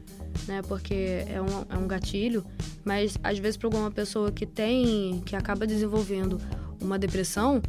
né? 0.45 0.61
Porque 0.67 1.23
é 1.29 1.41
um, 1.41 1.75
é 1.75 1.77
um 1.77 1.87
gatilho, 1.87 2.45
mas 2.83 3.17
às 3.23 3.39
vezes 3.39 3.55
para 3.55 3.67
alguma 3.67 3.89
pessoa 3.89 4.29
que 4.29 4.45
tem, 4.45 5.21
que 5.25 5.33
acaba 5.33 5.65
desenvolvendo 5.65 6.41
uma 6.81 6.99
depressão, 6.99 7.61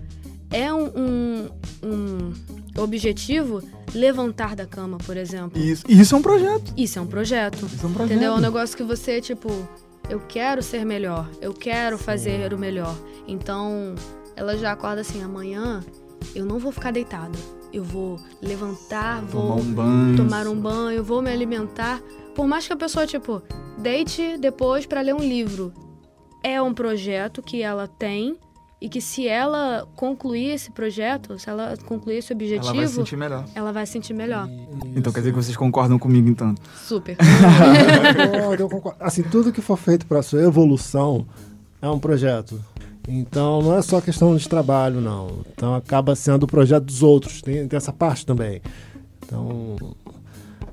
é 0.50 0.72
um, 0.74 0.86
um, 0.96 1.48
um 1.84 2.82
objetivo 2.82 3.62
levantar 3.94 4.56
da 4.56 4.66
cama, 4.66 4.98
por 4.98 5.16
exemplo. 5.16 5.62
Isso, 5.62 5.84
isso 5.88 6.12
é 6.12 6.18
um 6.18 6.22
projeto. 6.22 6.74
Isso 6.76 6.98
é 6.98 7.02
um 7.02 7.06
projeto. 7.06 7.66
Isso 7.66 7.86
é 7.86 7.88
um 7.88 7.92
projeto. 7.92 8.12
Entendeu? 8.12 8.32
É 8.32 8.36
um 8.36 8.40
negócio 8.40 8.76
que 8.76 8.82
você, 8.82 9.20
tipo, 9.20 9.48
eu 10.08 10.20
quero 10.20 10.62
ser 10.62 10.84
melhor, 10.84 11.28
eu 11.40 11.52
quero 11.52 11.98
fazer 11.98 12.52
o 12.52 12.58
melhor. 12.58 12.94
Então, 13.26 13.94
ela 14.36 14.56
já 14.56 14.72
acorda 14.72 15.00
assim, 15.00 15.22
amanhã 15.22 15.84
eu 16.34 16.44
não 16.44 16.58
vou 16.58 16.72
ficar 16.72 16.90
deitada. 16.92 17.38
Eu 17.72 17.84
vou 17.84 18.18
levantar, 18.40 19.20
Tomar 19.20 19.30
vou 19.30 19.58
um 19.58 19.72
banho. 19.74 20.16
tomar 20.16 20.46
um 20.46 20.58
banho, 20.58 21.04
vou 21.04 21.20
me 21.20 21.30
alimentar. 21.30 22.00
Por 22.34 22.46
mais 22.46 22.66
que 22.66 22.72
a 22.72 22.76
pessoa, 22.76 23.06
tipo, 23.06 23.42
deite 23.78 24.38
depois 24.38 24.86
pra 24.86 25.02
ler 25.02 25.14
um 25.14 25.18
livro. 25.20 25.72
É 26.42 26.62
um 26.62 26.72
projeto 26.72 27.42
que 27.42 27.62
ela 27.62 27.86
tem 27.86 28.38
e 28.80 28.88
que 28.88 29.00
se 29.00 29.26
ela 29.26 29.86
concluir 29.96 30.50
esse 30.50 30.70
projeto, 30.70 31.38
se 31.38 31.50
ela 31.50 31.74
concluir 31.84 32.18
esse 32.18 32.32
objetivo, 32.32 32.68
Ela 32.68 32.76
vai 32.76 32.86
se 32.88 32.94
sentir 32.94 33.16
melhor. 33.16 33.44
ela 33.54 33.72
vai 33.72 33.86
se 33.86 33.92
sentir 33.92 34.14
melhor. 34.14 34.48
Então 34.94 35.12
quer 35.12 35.20
dizer 35.20 35.30
que 35.32 35.36
vocês 35.36 35.56
concordam 35.56 35.98
comigo 35.98 36.28
então. 36.28 36.54
Super. 36.86 37.16
Concordo, 37.16 38.62
eu 38.62 38.68
concordo. 38.68 38.98
Assim, 39.00 39.22
tudo 39.22 39.52
que 39.52 39.60
for 39.60 39.76
feito 39.76 40.06
para 40.06 40.22
sua 40.22 40.42
evolução 40.42 41.26
é 41.82 41.88
um 41.88 41.98
projeto. 41.98 42.60
Então, 43.10 43.62
não 43.62 43.74
é 43.74 43.80
só 43.80 44.02
questão 44.02 44.36
de 44.36 44.46
trabalho, 44.46 45.00
não. 45.00 45.38
Então, 45.52 45.74
acaba 45.74 46.14
sendo 46.14 46.42
o 46.42 46.46
projeto 46.46 46.84
dos 46.84 47.02
outros. 47.02 47.40
Tem, 47.40 47.66
tem 47.66 47.76
essa 47.76 47.90
parte 47.92 48.26
também. 48.26 48.60
Então, 49.24 49.76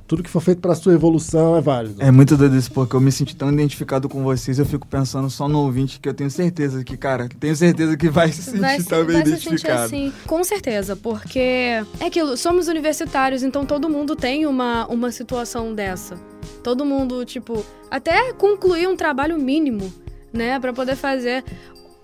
tudo 0.08 0.22
que 0.22 0.30
for 0.30 0.42
feito 0.42 0.62
para 0.62 0.76
sua 0.76 0.94
evolução 0.94 1.58
é 1.58 1.62
válido. 1.62 2.02
É 2.02 2.12
muito 2.12 2.38
doido 2.38 2.56
isso, 2.56 2.72
porque 2.72 2.96
eu 2.96 3.02
me 3.02 3.12
senti 3.12 3.36
tão 3.36 3.52
identificado 3.52 4.08
com 4.08 4.24
vocês, 4.24 4.60
eu 4.60 4.66
fico 4.66 4.86
pensando 4.86 5.30
só 5.30 5.48
no 5.48 5.60
ouvinte 5.60 6.00
que 6.00 6.08
eu 6.08 6.14
tenho 6.14 6.30
certeza 6.30 6.84
que, 6.84 6.96
cara, 6.96 7.28
tenho 7.40 7.56
certeza 7.56 7.98
que 7.98 8.10
vai 8.10 8.32
se 8.32 8.44
sentir 8.44 8.60
vai, 8.60 8.84
também 8.84 9.16
vai 9.18 9.26
se 9.26 9.32
sentir 9.32 9.48
identificado. 9.48 9.84
assim. 9.84 10.14
Com 10.28 10.44
certeza, 10.44 10.96
porque 10.96 11.40
é 11.40 12.06
aquilo, 12.06 12.38
somos 12.38 12.68
universitários, 12.68 13.42
então 13.42 13.66
todo 13.66 13.90
mundo 13.90 14.16
tem 14.16 14.46
uma, 14.46 14.86
uma 14.88 15.12
situação 15.12 15.74
dessa. 15.74 16.16
Todo 16.64 16.86
mundo, 16.86 17.26
tipo, 17.26 17.66
até 17.90 18.32
concluir 18.34 18.88
um 18.88 18.96
trabalho 18.96 19.38
mínimo, 19.40 19.92
né, 20.32 20.60
Pra 20.60 20.74
poder 20.74 20.96
fazer. 20.96 21.44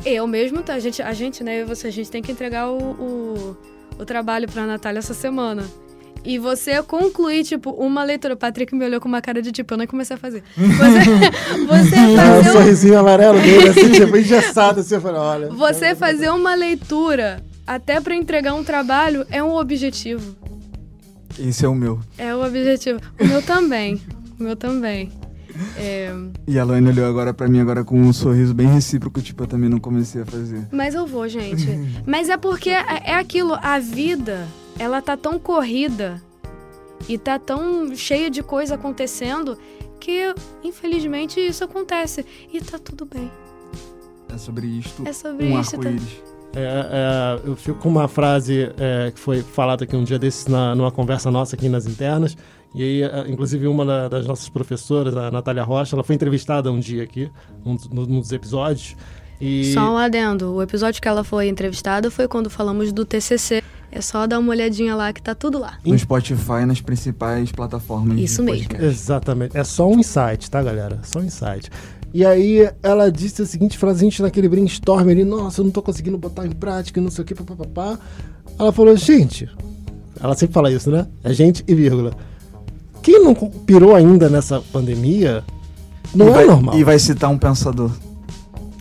Eu 0.03 0.25
mesmo, 0.25 0.63
tá, 0.63 0.73
a 0.73 0.79
gente, 0.79 0.99
a 1.01 1.13
gente, 1.13 1.43
né, 1.43 1.59
eu 1.59 1.65
e 1.65 1.65
você, 1.65 1.87
a 1.87 1.91
gente 1.91 2.09
tem 2.09 2.23
que 2.23 2.31
entregar 2.31 2.71
o, 2.71 2.77
o, 2.79 3.57
o 3.99 4.05
trabalho 4.05 4.47
pra 4.47 4.65
Natália 4.65 4.97
essa 4.97 5.13
semana. 5.13 5.63
E 6.23 6.37
você 6.37 6.81
concluir, 6.83 7.43
tipo, 7.43 7.71
uma 7.71 8.03
leitura. 8.03 8.35
O 8.35 8.37
Patrick 8.37 8.75
me 8.75 8.85
olhou 8.85 9.01
com 9.01 9.07
uma 9.07 9.21
cara 9.21 9.41
de 9.41 9.51
tipo, 9.51 9.73
eu 9.73 9.77
nem 9.79 9.87
comecei 9.87 10.15
a 10.15 10.19
fazer. 10.19 10.43
Você, 10.55 11.65
você 11.65 11.95
Ah, 11.95 12.15
fazer 12.43 12.49
um- 12.49 12.53
sorrisinho 12.53 12.99
amarelo 12.99 13.39
dele, 13.39 13.69
assim, 13.69 13.91
tipo, 13.91 14.15
engessado, 14.17 14.81
assim, 14.81 14.95
eu 14.95 15.01
falei, 15.01 15.19
olha... 15.19 15.49
Você 15.49 15.95
fazer 15.95 16.29
uma 16.29 16.53
leitura 16.53 17.41
até 17.65 17.99
pra 17.99 18.13
entregar 18.15 18.53
um 18.53 18.63
trabalho 18.63 19.25
é 19.31 19.41
um 19.43 19.55
objetivo. 19.55 20.35
Esse 21.39 21.65
é 21.65 21.67
o 21.67 21.73
meu. 21.73 21.99
É 22.17 22.35
o 22.35 22.45
objetivo. 22.45 22.99
O 23.19 23.25
meu 23.25 23.41
também. 23.41 23.99
O 24.39 24.43
meu 24.43 24.55
também. 24.55 25.11
É, 25.77 26.13
E 26.47 26.57
a 26.59 26.63
Laine 26.63 26.89
olhou 26.89 27.05
agora 27.07 27.33
pra 27.33 27.47
mim 27.47 27.59
agora 27.59 27.83
com 27.83 27.99
um 27.99 28.13
sorriso 28.13 28.53
bem 28.53 28.67
recíproco, 28.67 29.21
tipo, 29.21 29.43
eu 29.43 29.47
também 29.47 29.69
não 29.69 29.79
comecei 29.79 30.21
a 30.21 30.25
fazer. 30.25 30.67
mas 30.71 30.93
eu 30.95 31.05
vou, 31.05 31.27
gente. 31.27 31.67
Mas 32.05 32.29
é 32.29 32.37
porque 32.37 32.69
é 32.69 32.83
é 33.05 33.15
aquilo, 33.15 33.57
a 33.61 33.77
vida, 33.79 34.47
ela 34.79 35.01
tá 35.01 35.15
tão 35.17 35.37
corrida 35.39 36.21
e 37.09 37.17
tá 37.17 37.37
tão 37.39 37.95
cheia 37.95 38.29
de 38.29 38.41
coisa 38.43 38.75
acontecendo 38.75 39.57
que, 39.99 40.33
infelizmente, 40.63 41.39
isso 41.39 41.63
acontece. 41.63 42.25
E 42.51 42.59
tá 42.61 42.79
tudo 42.79 43.05
bem. 43.05 43.31
É 44.33 44.37
sobre 44.37 44.67
isto, 44.67 45.07
É 45.07 45.13
sobre 45.13 45.45
um 45.47 45.59
isso, 45.59 45.77
tá-. 45.77 45.89
É, 46.53 46.59
é, 47.43 47.47
eu 47.47 47.55
fico 47.55 47.79
com 47.79 47.87
uma 47.89 48.07
frase 48.09 48.69
é, 48.77 49.11
que 49.11 49.19
foi 49.19 49.41
falada 49.41 49.83
aqui 49.85 49.95
um 49.95 50.03
dia 50.03 50.19
desses 50.19 50.47
na, 50.47 50.75
numa 50.75 50.91
conversa 50.91 51.31
nossa 51.31 51.55
aqui 51.55 51.69
nas 51.69 51.85
internas. 51.85 52.35
E 52.75 52.83
aí, 52.83 53.03
é, 53.03 53.25
inclusive, 53.29 53.67
uma 53.67 53.85
da- 53.85 54.07
das 54.09 54.25
nossas 54.25 54.49
professoras, 54.49 55.15
a 55.15 55.29
Natália 55.31 55.63
Rocha, 55.63 55.95
ela 55.95 56.03
foi 56.03 56.15
entrevistada 56.15 56.71
um 56.71 56.79
dia 56.79 57.03
aqui, 57.03 57.29
um, 57.65 57.75
dos- 57.75 57.87
num 57.89 58.19
dos 58.19 58.31
episódios. 58.31 58.95
E 59.39 59.73
Só 59.73 59.93
um 59.93 59.97
adendo. 59.97 60.53
O 60.53 60.61
episódio 60.61 61.01
que 61.01 61.07
ela 61.07 61.23
foi 61.23 61.47
entrevistada 61.47 62.11
foi 62.11 62.27
quando 62.27 62.49
falamos 62.49 62.91
do 62.91 63.05
TCC. 63.05 63.63
É 63.91 63.99
só 63.99 64.25
dar 64.25 64.39
uma 64.39 64.51
olhadinha 64.51 64.95
lá 64.95 65.11
que 65.11 65.21
tá 65.21 65.35
tudo 65.35 65.59
lá. 65.59 65.77
No 65.85 65.97
Spotify, 65.97 66.65
nas 66.65 66.79
principais 66.79 67.51
plataformas 67.51 68.17
Isso 68.19 68.37
de 68.41 68.51
mesmo. 68.51 68.67
podcast. 68.69 68.85
Exatamente. 68.85 69.57
É 69.57 69.63
só 69.63 69.89
um 69.89 69.99
insight, 69.99 70.49
tá, 70.49 70.63
galera? 70.63 70.99
Só 71.03 71.19
um 71.19 71.23
insight. 71.23 71.69
E 72.13 72.25
aí 72.25 72.69
ela 72.81 73.11
disse 73.11 73.41
a 73.41 73.45
seguinte 73.45 73.77
frase, 73.77 73.99
a 73.99 74.03
gente 74.03 74.21
naquele 74.21 74.47
brainstorm 74.47 75.09
ali, 75.09 75.23
nossa, 75.23 75.61
eu 75.61 75.65
não 75.65 75.71
tô 75.71 75.81
conseguindo 75.81 76.17
botar 76.17 76.45
em 76.45 76.51
prática, 76.51 76.99
não 77.01 77.11
sei 77.11 77.23
o 77.23 77.25
que, 77.25 77.35
papapá. 77.35 77.97
Ela 78.57 78.71
falou, 78.71 78.95
gente, 78.95 79.49
ela 80.21 80.35
sempre 80.35 80.53
fala 80.53 80.71
isso, 80.71 80.89
né? 80.89 81.07
É 81.23 81.33
gente 81.33 81.63
e 81.67 81.75
vírgula. 81.75 82.13
Quem 83.01 83.23
não 83.23 83.33
pirou 83.33 83.95
ainda 83.95 84.29
nessa 84.29 84.61
pandemia, 84.61 85.43
não 86.13 86.27
e 86.27 86.29
é 86.29 86.33
vai, 86.33 86.45
normal. 86.45 86.79
E 86.79 86.83
vai 86.83 86.99
citar 86.99 87.29
um 87.29 87.37
pensador. 87.37 87.91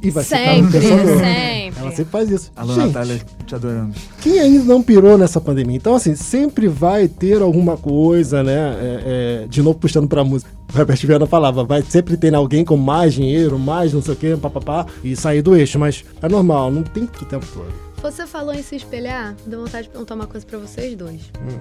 E 0.02 0.10
vai 0.10 0.24
citar 0.24 0.40
um 0.58 0.70
sempre, 0.70 0.80
sempre. 0.80 1.80
Ela 1.80 1.90
sempre 1.90 2.04
faz 2.12 2.30
isso. 2.30 2.50
Alô, 2.56 2.74
Gente, 2.74 2.86
Natália, 2.86 3.20
te 3.46 3.54
adoramos. 3.54 3.96
quem 4.20 4.38
ainda 4.38 4.64
não 4.64 4.82
pirou 4.82 5.18
nessa 5.18 5.40
pandemia? 5.40 5.76
Então, 5.76 5.94
assim, 5.94 6.14
sempre 6.14 6.68
vai 6.68 7.06
ter 7.08 7.42
alguma 7.42 7.76
coisa, 7.76 8.42
né? 8.42 8.76
É, 8.80 9.42
é, 9.44 9.46
de 9.46 9.62
novo, 9.62 9.78
puxando 9.78 10.08
pra 10.08 10.24
música. 10.24 10.50
O 10.74 10.78
Herbert 10.78 11.06
Viana 11.06 11.26
falava, 11.26 11.64
vai 11.64 11.82
sempre 11.82 12.16
ter 12.16 12.34
alguém 12.34 12.64
com 12.64 12.76
mais 12.76 13.12
dinheiro, 13.14 13.58
mais 13.58 13.92
não 13.92 14.00
sei 14.00 14.14
o 14.14 14.16
quê, 14.16 14.38
papapá, 14.40 14.86
e 15.02 15.14
sair 15.16 15.42
do 15.42 15.54
eixo. 15.56 15.78
Mas 15.78 16.04
é 16.22 16.28
normal, 16.28 16.70
não 16.70 16.82
tem 16.82 17.06
que 17.06 17.22
o 17.22 17.26
tempo 17.26 17.46
todo. 17.52 17.72
Você 18.02 18.26
falou 18.26 18.54
em 18.54 18.62
se 18.62 18.76
espelhar, 18.76 19.34
deu 19.46 19.60
vontade 19.60 19.84
de 19.84 19.90
perguntar 19.90 20.14
uma 20.14 20.26
coisa 20.26 20.46
pra 20.46 20.58
vocês 20.58 20.94
dois. 20.96 21.20
Hum. 21.42 21.58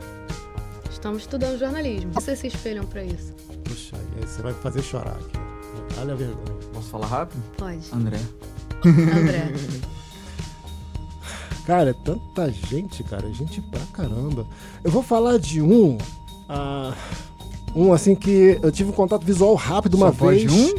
Estamos 0.89 1.23
estudando 1.23 1.59
jornalismo. 1.59 2.11
Vocês 2.13 2.39
se 2.39 2.47
espelham 2.47 2.85
pra 2.85 3.03
isso? 3.03 3.33
Puxa, 3.63 3.95
aí 3.95 4.25
você 4.27 4.41
vai 4.41 4.53
me 4.53 4.59
fazer 4.59 4.81
chorar 4.81 5.15
aqui. 5.15 5.39
Olha 6.01 6.13
a 6.13 6.15
vergonha. 6.15 6.58
Posso 6.79 6.91
falar 6.91 7.07
rápido? 7.07 7.41
Pode. 7.57 7.79
André. 7.93 8.19
André. 8.85 9.51
Cara, 11.67 11.89
é 11.89 11.93
tanta 11.93 12.49
gente, 12.49 13.03
cara. 13.03 13.31
Gente 13.33 13.61
pra 13.61 13.81
caramba. 13.93 14.47
Eu 14.83 14.89
vou 14.89 15.03
falar 15.03 15.37
de 15.37 15.61
um. 15.61 15.97
ah, 16.47 16.93
um 17.75 17.91
assim 17.93 18.15
que 18.15 18.57
eu 18.63 18.71
tive 18.71 18.89
um 18.89 18.93
contato 18.93 19.23
visual 19.25 19.53
rápido 19.55 19.95
uma 19.95 20.07
Só 20.07 20.13
pode 20.13 20.47
vez. 20.47 20.51
um? 20.51 20.75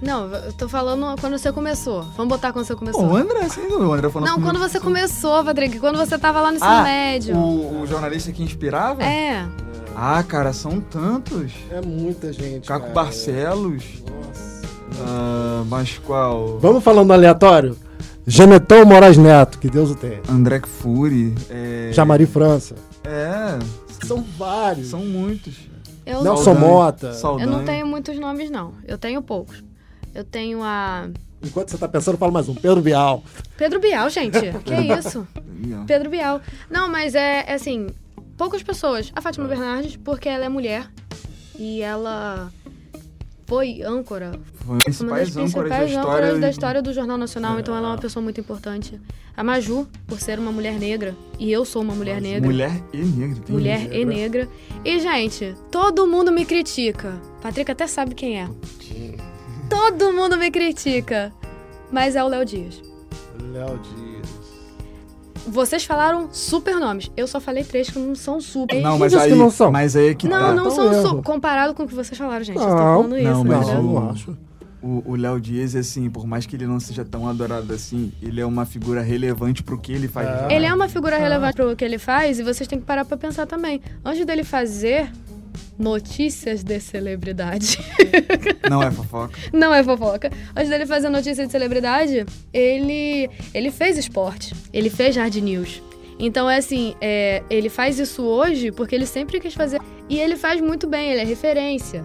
Não, 0.00 0.26
eu 0.26 0.52
tô 0.52 0.68
falando 0.68 1.18
quando 1.20 1.36
você 1.38 1.50
começou. 1.50 2.02
Vamos 2.16 2.28
botar 2.28 2.52
quando 2.52 2.66
você 2.66 2.76
começou. 2.76 3.02
O 3.02 3.16
André, 3.16 3.48
sem 3.48 3.66
dúvida. 3.66 3.88
O 3.88 3.92
André 3.94 4.10
falando 4.10 4.28
Não, 4.28 4.40
quando 4.42 4.58
você 4.58 4.78
começou, 4.78 5.42
Patrick. 5.42 5.80
Quando 5.80 5.96
você 5.96 6.18
tava 6.18 6.40
lá 6.42 6.50
no 6.50 6.58
ensino 6.58 6.70
Ah, 6.70 6.82
médio. 6.82 7.34
O, 7.34 7.80
o 7.80 7.86
jornalista 7.86 8.30
que 8.30 8.42
inspirava? 8.42 9.02
É. 9.02 9.48
Ah, 9.96 10.22
cara, 10.22 10.52
são 10.52 10.80
tantos. 10.80 11.52
É 11.70 11.80
muita 11.80 12.32
gente. 12.32 12.68
Caco 12.68 12.82
cara. 12.82 12.92
Barcelos. 12.94 14.03
Ah, 15.00 15.64
mas 15.68 15.98
qual? 15.98 16.58
Vamos 16.58 16.82
falando 16.82 17.12
aleatório? 17.12 17.76
Genetão 18.26 18.84
Moraes 18.86 19.18
Neto, 19.18 19.58
que 19.58 19.68
Deus 19.68 19.90
o 19.90 19.94
tenha. 19.94 20.20
André 20.28 20.60
Fury. 20.60 21.34
É... 21.50 21.90
Jamari 21.92 22.24
França. 22.26 22.74
É, 23.04 23.58
São 24.06 24.24
vários. 24.38 24.88
são 24.88 25.00
muitos. 25.00 25.54
Eu, 26.06 26.22
Nelson 26.22 26.42
Saldanha. 26.44 26.66
Mota. 26.66 27.06
eu 27.08 27.12
Saldanha. 27.14 27.46
não 27.46 27.64
tenho 27.64 27.86
muitos 27.86 28.18
nomes, 28.18 28.50
não. 28.50 28.72
Eu 28.86 28.96
tenho 28.96 29.20
poucos. 29.22 29.62
Eu 30.14 30.24
tenho 30.24 30.62
a. 30.62 31.08
Enquanto 31.42 31.70
você 31.70 31.76
tá 31.78 31.88
pensando, 31.88 32.16
fala 32.16 32.32
mais 32.32 32.48
um. 32.48 32.54
Pedro 32.54 32.80
Bial. 32.80 33.22
Pedro 33.56 33.78
Bial, 33.80 34.08
gente. 34.08 34.38
que 34.64 34.74
isso? 34.74 35.26
Pedro 35.86 36.08
Bial. 36.08 36.40
Não, 36.70 36.88
mas 36.88 37.14
é, 37.14 37.44
é 37.46 37.54
assim, 37.54 37.88
poucas 38.36 38.62
pessoas. 38.62 39.12
A 39.14 39.20
Fátima 39.20 39.46
Bernardes, 39.46 39.96
porque 39.96 40.28
ela 40.28 40.44
é 40.44 40.48
mulher 40.48 40.90
e 41.58 41.82
ela 41.82 42.50
foi 43.46 43.82
âncora. 43.82 44.32
Foi 44.54 44.76
uma 44.76 44.78
das 44.78 44.84
principais 44.84 45.36
âncoras, 45.36 45.70
da, 45.70 45.84
história... 45.84 46.00
âncoras 46.00 46.40
da 46.40 46.50
história 46.50 46.82
do 46.82 46.92
Jornal 46.92 47.18
Nacional, 47.18 47.56
é. 47.56 47.60
então 47.60 47.76
ela 47.76 47.88
é 47.88 47.90
uma 47.92 47.98
pessoa 47.98 48.22
muito 48.22 48.40
importante. 48.40 49.00
A 49.36 49.42
Maju, 49.42 49.86
por 50.06 50.20
ser 50.20 50.38
uma 50.38 50.52
mulher 50.52 50.78
negra, 50.78 51.14
e 51.38 51.50
eu 51.50 51.64
sou 51.64 51.82
uma 51.82 51.94
mulher 51.94 52.20
negra. 52.20 52.46
Mulher 52.48 52.82
e 52.92 52.98
negra. 52.98 53.42
Mulher 53.48 53.80
negra. 53.80 53.96
e 53.96 54.04
negra. 54.04 54.48
E, 54.84 55.00
gente, 55.00 55.54
todo 55.70 56.06
mundo 56.06 56.30
me 56.30 56.44
critica. 56.44 57.20
Patrick 57.42 57.70
até 57.70 57.86
sabe 57.86 58.14
quem 58.14 58.40
é. 58.40 58.48
Todo 59.68 60.12
mundo 60.12 60.36
me 60.36 60.50
critica. 60.50 61.32
Mas 61.90 62.16
é 62.16 62.24
o 62.24 62.28
Léo 62.28 62.44
Dias. 62.44 62.82
Léo 63.52 63.78
Dias. 63.78 64.03
Vocês 65.46 65.84
falaram 65.84 66.28
super 66.32 66.76
nomes. 66.76 67.10
Eu 67.16 67.26
só 67.26 67.40
falei 67.40 67.64
três 67.64 67.90
que 67.90 67.98
não 67.98 68.14
são 68.14 68.40
super. 68.40 68.80
Não, 68.80 68.98
mas 68.98 69.14
aí, 69.14 69.30
que 69.30 69.36
não 69.36 69.50
são. 69.50 69.70
Mas 69.70 69.94
aí 69.96 70.08
é 70.08 70.14
que 70.14 70.28
não, 70.28 70.38
tá. 70.38 70.54
Não, 70.54 70.64
não 70.64 70.70
são 70.70 71.02
super. 71.02 71.22
Comparado 71.22 71.74
com 71.74 71.84
o 71.84 71.88
que 71.88 71.94
vocês 71.94 72.16
falaram, 72.16 72.44
gente. 72.44 72.56
Não, 72.56 72.64
eu 72.64 72.70
tô 72.70 72.76
falando 72.76 73.18
isso. 73.18 73.30
Não, 73.30 73.44
mas 73.44 73.68
eu 73.68 73.82
não 73.82 74.10
acho. 74.10 74.36
O 74.86 75.16
Léo 75.16 75.40
Dias, 75.40 75.74
assim, 75.74 76.10
por 76.10 76.26
mais 76.26 76.44
que 76.44 76.54
ele 76.54 76.66
não 76.66 76.78
seja 76.78 77.06
tão 77.06 77.26
adorado 77.26 77.72
assim, 77.72 78.12
ele 78.20 78.38
é 78.38 78.44
uma 78.44 78.66
figura 78.66 79.00
relevante 79.00 79.62
pro 79.62 79.78
que 79.78 79.90
ele 79.90 80.06
faz. 80.08 80.28
É. 80.28 80.54
Ele 80.54 80.66
é 80.66 80.74
uma 80.74 80.88
figura 80.90 81.16
relevante 81.16 81.56
pro 81.56 81.74
que 81.74 81.82
ele 81.82 81.96
faz 81.96 82.38
e 82.38 82.42
vocês 82.42 82.68
têm 82.68 82.78
que 82.78 82.84
parar 82.84 83.06
pra 83.06 83.16
pensar 83.16 83.46
também. 83.46 83.80
Antes 84.04 84.26
dele 84.26 84.44
fazer 84.44 85.10
notícias 85.78 86.62
de 86.62 86.80
celebridade. 86.80 87.78
Não 88.68 88.82
é 88.82 88.90
fofoca. 88.90 89.38
Não 89.52 89.74
é 89.74 89.82
fofoca. 89.82 90.30
Antes 90.56 90.68
dele 90.68 90.86
fazer 90.86 91.08
notícias 91.08 91.46
de 91.46 91.52
celebridade, 91.52 92.24
ele, 92.52 93.30
ele 93.52 93.70
fez 93.70 93.98
esporte. 93.98 94.54
Ele 94.72 94.90
fez 94.90 95.16
hard 95.16 95.34
news. 95.36 95.82
Então 96.18 96.48
é 96.48 96.58
assim, 96.58 96.94
é, 97.00 97.42
ele 97.50 97.68
faz 97.68 97.98
isso 97.98 98.22
hoje 98.22 98.70
porque 98.70 98.94
ele 98.94 99.06
sempre 99.06 99.40
quis 99.40 99.54
fazer. 99.54 99.80
E 100.08 100.18
ele 100.18 100.36
faz 100.36 100.60
muito 100.60 100.86
bem, 100.86 101.10
ele 101.10 101.20
é 101.20 101.24
referência. 101.24 102.04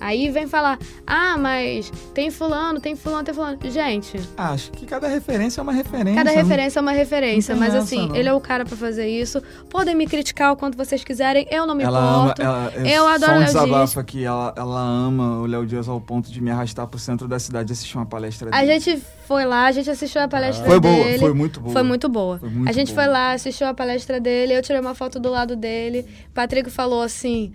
Aí 0.00 0.30
vem 0.30 0.46
falar, 0.46 0.78
ah, 1.06 1.36
mas 1.38 1.90
tem 2.14 2.30
fulano, 2.30 2.80
tem 2.80 2.94
fulano, 2.94 3.24
tem 3.24 3.34
fulano. 3.34 3.58
Gente. 3.64 4.20
Acho 4.36 4.70
que 4.72 4.84
cada 4.84 5.08
referência 5.08 5.60
é 5.60 5.62
uma 5.62 5.72
referência. 5.72 6.14
Cada 6.14 6.30
não, 6.30 6.36
referência 6.36 6.78
é 6.78 6.82
uma 6.82 6.92
referência. 6.92 7.56
Mas 7.56 7.74
essa, 7.74 7.84
assim, 7.84 8.08
não. 8.08 8.16
ele 8.16 8.28
é 8.28 8.32
o 8.32 8.40
cara 8.40 8.64
para 8.64 8.76
fazer 8.76 9.08
isso. 9.08 9.42
Podem 9.70 9.94
me 9.94 10.06
criticar 10.06 10.52
o 10.52 10.56
quanto 10.56 10.76
vocês 10.76 11.02
quiserem. 11.02 11.46
Eu 11.50 11.66
não 11.66 11.74
me 11.74 11.82
ela 11.82 12.24
importo. 12.24 12.42
Ama, 12.42 12.72
ela, 12.74 12.88
eu 12.88 13.06
adoro 13.06 13.32
só 13.32 13.38
um 13.38 13.44
desabafo 13.44 14.00
aqui. 14.00 14.24
Ela, 14.24 14.54
ela 14.56 14.80
ama 14.80 15.40
o 15.40 15.46
Léo 15.46 15.66
Dias 15.66 15.88
ao 15.88 16.00
ponto 16.00 16.30
de 16.30 16.40
me 16.40 16.50
arrastar 16.50 16.86
pro 16.86 16.98
centro 16.98 17.26
da 17.26 17.38
cidade 17.38 17.70
e 17.70 17.72
assistir 17.72 17.96
uma 17.96 18.06
palestra 18.06 18.50
dele. 18.50 18.62
A 18.62 18.66
gente 18.66 19.02
foi 19.26 19.44
lá, 19.44 19.66
a 19.66 19.72
gente 19.72 19.90
assistiu 19.90 20.20
a 20.20 20.28
palestra 20.28 20.64
ah. 20.64 20.70
foi 20.70 20.80
dele. 20.80 21.04
Boa, 21.04 21.18
foi 21.18 21.32
muito 21.32 21.60
boa. 21.60 21.72
Foi 21.72 21.82
muito 21.82 22.08
boa. 22.08 22.38
Foi 22.38 22.48
muito 22.50 22.68
a 22.68 22.72
gente 22.72 22.92
boa. 22.92 23.04
foi 23.04 23.12
lá, 23.12 23.32
assistiu 23.32 23.66
a 23.66 23.74
palestra 23.74 24.20
dele. 24.20 24.52
Eu 24.52 24.62
tirei 24.62 24.80
uma 24.80 24.94
foto 24.94 25.18
do 25.18 25.30
lado 25.30 25.56
dele. 25.56 26.06
Patrick 26.34 26.70
falou 26.70 27.02
assim 27.02 27.52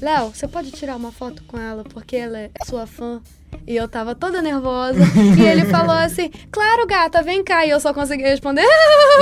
Léo, 0.00 0.30
você 0.34 0.46
pode 0.46 0.70
tirar 0.70 0.96
uma 0.96 1.10
foto 1.10 1.42
com 1.44 1.58
ela 1.58 1.82
porque 1.84 2.16
ela 2.16 2.38
é 2.38 2.50
sua 2.64 2.86
fã? 2.86 3.20
E 3.66 3.74
eu 3.74 3.88
tava 3.88 4.14
toda 4.14 4.42
nervosa. 4.42 5.00
e 5.38 5.42
ele 5.42 5.64
falou 5.70 5.96
assim: 5.96 6.30
Claro, 6.50 6.86
gata, 6.86 7.22
vem 7.22 7.42
cá. 7.42 7.64
E 7.64 7.70
eu 7.70 7.80
só 7.80 7.94
consegui 7.94 8.22
responder. 8.22 8.66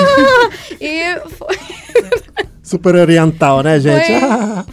e 0.81 1.21
foi. 1.31 1.57
Super 2.65 2.95
oriental, 2.95 3.63
né, 3.63 3.79
gente? 3.79 4.11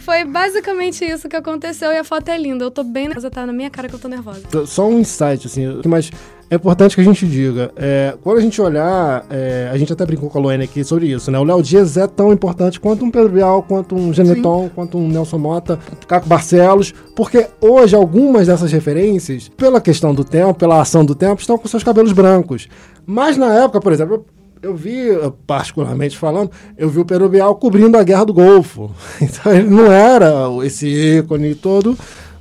foi, 0.00 0.24
basicamente 0.24 1.04
isso 1.04 1.28
que 1.28 1.36
aconteceu 1.36 1.92
e 1.92 1.98
a 1.98 2.02
foto 2.02 2.30
é 2.30 2.38
linda. 2.38 2.64
Eu 2.64 2.70
tô 2.70 2.82
bem 2.82 3.04
nervosa, 3.06 3.30
tá 3.30 3.46
na 3.46 3.52
minha 3.52 3.68
cara 3.68 3.86
que 3.86 3.94
eu 3.94 3.98
tô 3.98 4.08
nervosa. 4.08 4.40
Só 4.66 4.88
um 4.88 4.98
insight, 4.98 5.46
assim, 5.46 5.78
mas 5.86 6.10
é 6.52 6.56
importante 6.56 6.94
que 6.94 7.00
a 7.00 7.04
gente 7.04 7.26
diga, 7.26 7.70
é, 7.76 8.14
quando 8.22 8.38
a 8.38 8.40
gente 8.40 8.60
olhar, 8.60 9.24
é, 9.30 9.70
a 9.72 9.76
gente 9.78 9.90
até 9.90 10.04
brincou 10.04 10.28
com 10.28 10.38
a 10.38 10.40
Luane 10.40 10.64
aqui 10.64 10.82
sobre 10.84 11.06
isso, 11.06 11.30
né? 11.30 11.38
O 11.38 11.44
Léo 11.44 11.62
Dias 11.62 11.96
é 11.98 12.06
tão 12.06 12.32
importante 12.32 12.80
quanto 12.80 13.04
um 13.04 13.10
Pedro 13.10 13.30
Bial, 13.30 13.62
quanto 13.62 13.94
um 13.94 14.12
Geneton, 14.12 14.64
Sim. 14.64 14.70
quanto 14.74 14.98
um 14.98 15.08
Nelson 15.08 15.38
Mota, 15.38 15.78
Caco 16.08 16.26
Barcelos, 16.26 16.92
porque 17.14 17.46
hoje 17.58 17.94
algumas 17.94 18.46
dessas 18.46 18.72
referências, 18.72 19.48
pela 19.48 19.80
questão 19.80 20.14
do 20.14 20.24
tempo, 20.24 20.52
pela 20.52 20.80
ação 20.80 21.04
do 21.04 21.14
tempo, 21.14 21.40
estão 21.40 21.56
com 21.56 21.68
seus 21.68 21.82
cabelos 21.82 22.12
brancos. 22.12 22.68
Mas 23.06 23.36
na 23.36 23.52
época, 23.54 23.80
por 23.80 23.92
exemplo, 23.92 24.26
eu 24.62 24.74
vi, 24.76 25.08
particularmente 25.46 26.16
falando, 26.16 26.50
eu 26.78 26.88
vi 26.88 27.00
o 27.00 27.04
Pedro 27.04 27.28
Bial 27.28 27.54
cobrindo 27.56 27.98
a 27.98 28.02
Guerra 28.02 28.24
do 28.24 28.32
Golfo. 28.32 28.90
Então 29.20 29.52
ele 29.52 29.68
não 29.68 29.90
era 29.90 30.32
esse 30.64 30.86
ícone 31.18 31.54
todo 31.54 31.96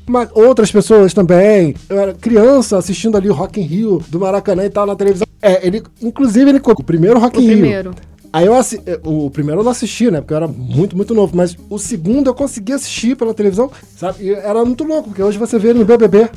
mas 0.05 0.29
outras 0.33 0.71
pessoas 0.71 1.13
também. 1.13 1.73
Eu 1.87 1.97
era 1.97 2.13
criança 2.13 2.77
assistindo 2.77 3.15
ali 3.15 3.29
o 3.29 3.33
Rock 3.33 3.61
in 3.61 3.63
Rio 3.63 4.03
do 4.09 4.19
Maracanã 4.19 4.65
e 4.65 4.69
tal 4.69 4.85
na 4.85 4.95
televisão. 4.95 5.25
É, 5.41 5.65
ele, 5.65 5.81
inclusive, 6.01 6.49
ele 6.49 6.59
o 6.81 6.83
primeiro 6.83 7.19
Rock 7.19 7.39
in 7.39 7.47
Rio. 7.47 7.93
Aí 8.33 8.45
eu 8.45 8.55
assisti, 8.55 8.89
é, 8.89 8.99
o 9.03 9.29
primeiro 9.29 9.59
eu 9.59 9.63
não 9.63 9.71
assisti, 9.71 10.09
né? 10.09 10.21
Porque 10.21 10.33
eu 10.33 10.37
era 10.37 10.47
muito, 10.47 10.95
muito 10.95 11.13
novo. 11.13 11.35
Mas 11.35 11.57
o 11.69 11.77
segundo 11.77 12.27
eu 12.27 12.33
consegui 12.33 12.71
assistir 12.71 13.15
pela 13.15 13.33
televisão, 13.33 13.69
sabe? 13.97 14.23
E 14.23 14.33
era 14.33 14.63
muito 14.63 14.85
louco, 14.85 15.09
porque 15.09 15.21
hoje 15.21 15.37
você 15.37 15.59
vê 15.59 15.69
ele 15.69 15.79
no 15.79 15.85
BBB, 15.85 16.29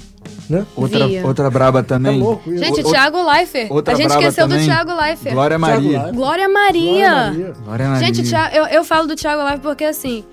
né? 0.51 0.67
Outra, 0.75 1.07
outra 1.25 1.51
braba 1.51 1.85
também. 1.85 2.19
É 2.19 2.23
louco, 2.23 2.51
Gente, 2.57 2.81
o, 2.81 2.91
Thiago 2.91 3.23
Leifert. 3.31 3.71
Outra 3.71 3.95
a 3.95 3.97
gente 3.97 4.11
esqueceu 4.11 4.49
também. 4.49 4.59
do 4.59 4.65
Thiago 4.65 4.93
Leifert. 4.93 5.35
Glória 5.35 5.59
Maria. 5.59 6.11
Glória 6.13 6.49
Maria. 6.49 6.93
Glória 7.05 7.29
Maria. 7.29 7.55
Glória 7.65 7.89
Maria. 7.89 8.07
Gente, 8.07 8.29
Thiago, 8.29 8.57
eu, 8.57 8.67
eu 8.67 8.85
falo 8.85 9.07
do 9.07 9.15
Thiago 9.15 9.43
Leifert 9.43 9.63
porque, 9.63 9.85
assim, 9.85 10.25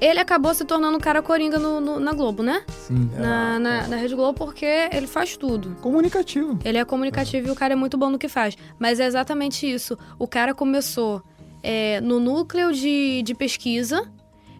ele 0.00 0.18
acabou 0.18 0.54
se 0.54 0.64
tornando 0.64 0.96
um 0.96 1.00
cara 1.00 1.20
coringa 1.20 1.58
no, 1.58 1.80
no, 1.80 2.00
na 2.00 2.12
Globo, 2.12 2.42
né? 2.42 2.62
Sim. 2.68 3.10
Na, 3.16 3.58
na, 3.58 3.88
na, 3.88 3.96
Rede 3.96 4.14
Globo, 4.14 4.38
porque 4.38 4.64
ele 4.92 5.06
faz 5.06 5.36
tudo. 5.36 5.76
Comunicativo. 5.80 6.58
Ele 6.64 6.78
é 6.78 6.84
comunicativo 6.84 7.48
e 7.48 7.50
o 7.50 7.54
cara 7.54 7.74
é 7.74 7.76
muito 7.76 7.98
bom 7.98 8.08
no 8.08 8.18
que 8.18 8.28
faz. 8.28 8.56
Mas 8.78 8.98
é 8.98 9.06
exatamente 9.06 9.70
isso. 9.70 9.98
O 10.18 10.26
cara 10.26 10.54
começou 10.54 11.22
é, 11.62 12.00
no 12.00 12.18
núcleo 12.18 12.72
de, 12.72 13.22
de 13.22 13.34
pesquisa, 13.34 14.10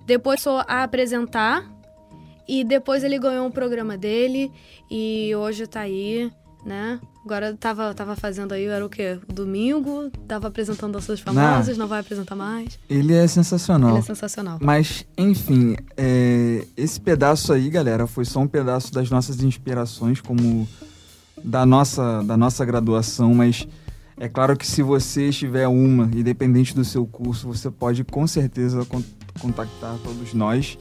depois 0.05 0.43
só 0.43 0.65
a 0.69 0.83
apresentar, 0.83 1.65
e 2.47 2.65
depois 2.65 3.05
ele 3.05 3.19
ganhou 3.19 3.47
um 3.47 3.51
programa 3.51 3.97
dele, 3.97 4.53
e 4.91 5.33
hoje 5.37 5.67
tá 5.67 5.81
aí, 5.81 6.31
né? 6.65 7.01
Agora 7.25 7.55
tava, 7.55 7.93
tava 7.95 8.17
fazendo 8.17 8.53
aí, 8.53 8.65
era 8.65 8.85
o 8.85 8.89
quê? 8.89 9.19
Domingo, 9.29 10.11
tava 10.27 10.49
apresentando 10.49 10.97
as 10.97 11.05
suas 11.05 11.21
famosas, 11.21 11.77
não, 11.77 11.85
não 11.85 11.89
vai 11.89 12.01
apresentar 12.01 12.35
mais. 12.35 12.79
Ele 12.89 13.15
é 13.15 13.27
sensacional. 13.27 13.91
Ele 13.91 13.99
é 13.99 14.03
sensacional. 14.03 14.59
Mas, 14.61 15.07
enfim, 15.17 15.77
é, 15.97 16.67
esse 16.77 17.01
pedaço 17.01 17.53
aí, 17.53 17.69
galera, 17.69 18.07
foi 18.07 18.25
só 18.25 18.41
um 18.41 18.49
pedaço 18.49 18.93
das 18.93 19.11
nossas 19.11 19.43
inspirações, 19.43 20.21
como 20.21 20.69
da 21.43 21.65
nossa, 21.65 22.23
da 22.23 22.37
nossa 22.37 22.65
graduação, 22.65 23.35
mas 23.35 23.67
é 24.19 24.29
claro 24.29 24.57
que 24.57 24.67
se 24.67 24.83
você 24.83 25.31
tiver 25.31 25.67
uma, 25.67 26.05
independente 26.05 26.75
do 26.75 26.85
seu 26.85 27.07
curso, 27.07 27.49
você 27.49 27.71
pode 27.71 28.05
com 28.05 28.27
certeza 28.27 28.87
contactar 29.41 29.97
todos 30.05 30.35
nós. 30.35 30.79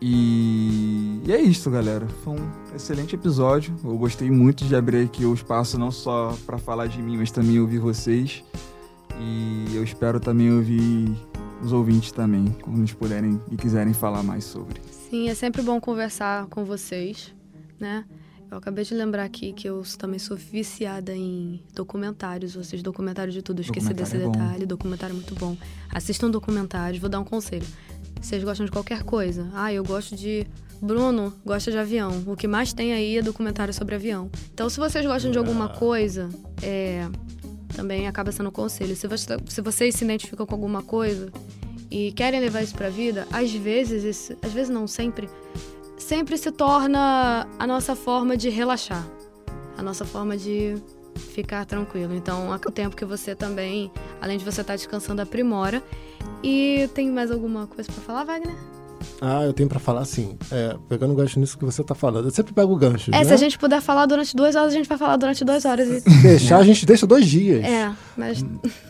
E, 0.00 1.20
e, 1.26 1.32
é 1.32 1.40
isso, 1.40 1.70
galera. 1.70 2.06
Foi 2.24 2.34
um 2.34 2.50
excelente 2.74 3.14
episódio. 3.14 3.74
Eu 3.84 3.96
gostei 3.98 4.30
muito 4.30 4.64
de 4.64 4.74
abrir 4.74 5.04
aqui 5.04 5.24
o 5.24 5.34
espaço 5.34 5.78
não 5.78 5.90
só 5.90 6.36
para 6.46 6.58
falar 6.58 6.86
de 6.86 7.02
mim, 7.02 7.18
mas 7.18 7.30
também 7.30 7.60
ouvir 7.60 7.78
vocês. 7.78 8.42
E 9.18 9.76
eu 9.76 9.84
espero 9.84 10.18
também 10.18 10.50
ouvir 10.50 11.14
os 11.62 11.72
ouvintes 11.72 12.10
também, 12.10 12.46
quando 12.62 12.78
eles 12.78 12.92
puderem 12.94 13.40
e 13.50 13.56
quiserem 13.56 13.92
falar 13.92 14.22
mais 14.22 14.44
sobre. 14.44 14.80
Sim, 15.10 15.28
é 15.28 15.34
sempre 15.34 15.60
bom 15.60 15.78
conversar 15.80 16.46
com 16.46 16.64
vocês, 16.64 17.34
né? 17.78 18.04
Eu 18.50 18.58
acabei 18.58 18.82
de 18.82 18.94
lembrar 18.94 19.24
aqui 19.24 19.52
que 19.52 19.68
eu 19.68 19.82
também 19.96 20.18
sou 20.18 20.36
viciada 20.36 21.14
em 21.14 21.62
documentários, 21.72 22.56
vocês 22.56 22.82
documentário 22.82 23.32
de 23.32 23.42
tudo, 23.42 23.60
esqueci 23.60 23.94
desse 23.94 24.16
é 24.16 24.26
detalhe, 24.26 24.66
documentário 24.66 25.12
é 25.12 25.16
muito 25.16 25.36
bom. 25.36 25.56
Assistam 25.88 26.28
documentários, 26.30 27.00
vou 27.00 27.08
dar 27.08 27.20
um 27.20 27.24
conselho. 27.24 27.66
Vocês 28.20 28.44
gostam 28.44 28.66
de 28.66 28.72
qualquer 28.72 29.02
coisa. 29.02 29.48
Ah, 29.54 29.72
eu 29.72 29.82
gosto 29.84 30.14
de. 30.14 30.46
Bruno 30.82 31.32
gosta 31.44 31.70
de 31.70 31.76
avião. 31.76 32.22
O 32.26 32.34
que 32.34 32.48
mais 32.48 32.72
tem 32.72 32.92
aí 32.92 33.18
é 33.18 33.22
documentário 33.22 33.72
sobre 33.72 33.94
avião. 33.94 34.30
Então, 34.52 34.68
se 34.68 34.78
vocês 34.78 35.04
gostam 35.04 35.30
de 35.30 35.36
alguma 35.36 35.68
coisa, 35.68 36.28
é, 36.62 37.06
também 37.74 38.06
acaba 38.06 38.32
sendo 38.32 38.48
um 38.48 38.52
conselho. 38.52 38.96
Se, 38.96 39.06
você, 39.06 39.36
se 39.46 39.60
vocês 39.60 39.94
se 39.94 40.04
identificam 40.04 40.46
com 40.46 40.54
alguma 40.54 40.82
coisa 40.82 41.30
e 41.90 42.12
querem 42.12 42.40
levar 42.40 42.62
isso 42.62 42.74
pra 42.74 42.88
vida, 42.88 43.26
às 43.30 43.52
vezes, 43.52 44.04
esse, 44.04 44.36
às 44.42 44.52
vezes 44.52 44.70
não 44.70 44.86
sempre, 44.86 45.28
sempre 45.98 46.38
se 46.38 46.50
torna 46.50 47.46
a 47.58 47.66
nossa 47.66 47.94
forma 47.94 48.36
de 48.36 48.48
relaxar. 48.48 49.06
A 49.76 49.82
nossa 49.82 50.04
forma 50.04 50.36
de 50.36 50.76
ficar 51.20 51.64
tranquilo. 51.64 52.14
Então, 52.14 52.52
há 52.52 52.56
o 52.56 52.70
tempo 52.70 52.96
que 52.96 53.04
você 53.04 53.34
também, 53.34 53.90
além 54.20 54.38
de 54.38 54.44
você 54.44 54.60
estar 54.60 54.72
tá 54.72 54.76
descansando, 54.76 55.22
aprimora. 55.22 55.82
E 56.42 56.88
tem 56.94 57.10
mais 57.10 57.30
alguma 57.30 57.66
coisa 57.66 57.90
para 57.90 58.02
falar, 58.02 58.24
Wagner? 58.24 58.56
Ah, 59.20 59.44
eu 59.44 59.52
tenho 59.52 59.68
para 59.68 59.78
falar 59.78 60.04
sim. 60.04 60.36
É, 60.50 60.76
pegando 60.88 61.12
o 61.12 61.16
gancho 61.16 61.38
nisso 61.38 61.58
que 61.58 61.64
você 61.64 61.82
tá 61.84 61.94
falando. 61.94 62.26
Eu 62.26 62.30
sempre 62.30 62.52
pego 62.52 62.72
o 62.72 62.76
gancho. 62.76 63.10
É, 63.10 63.18
né? 63.18 63.24
se 63.24 63.32
a 63.32 63.36
gente 63.36 63.58
puder 63.58 63.80
falar 63.80 64.06
durante 64.06 64.34
duas 64.34 64.56
horas, 64.56 64.72
a 64.72 64.76
gente 64.76 64.88
vai 64.88 64.96
falar 64.96 65.16
durante 65.16 65.44
duas 65.44 65.64
horas. 65.64 65.88
E... 65.88 66.00
Deixar, 66.22 66.58
a 66.58 66.64
gente 66.64 66.86
deixa 66.86 67.06
dois 67.06 67.26
dias. 67.26 67.64
É, 67.64 67.92
mas. 68.16 68.44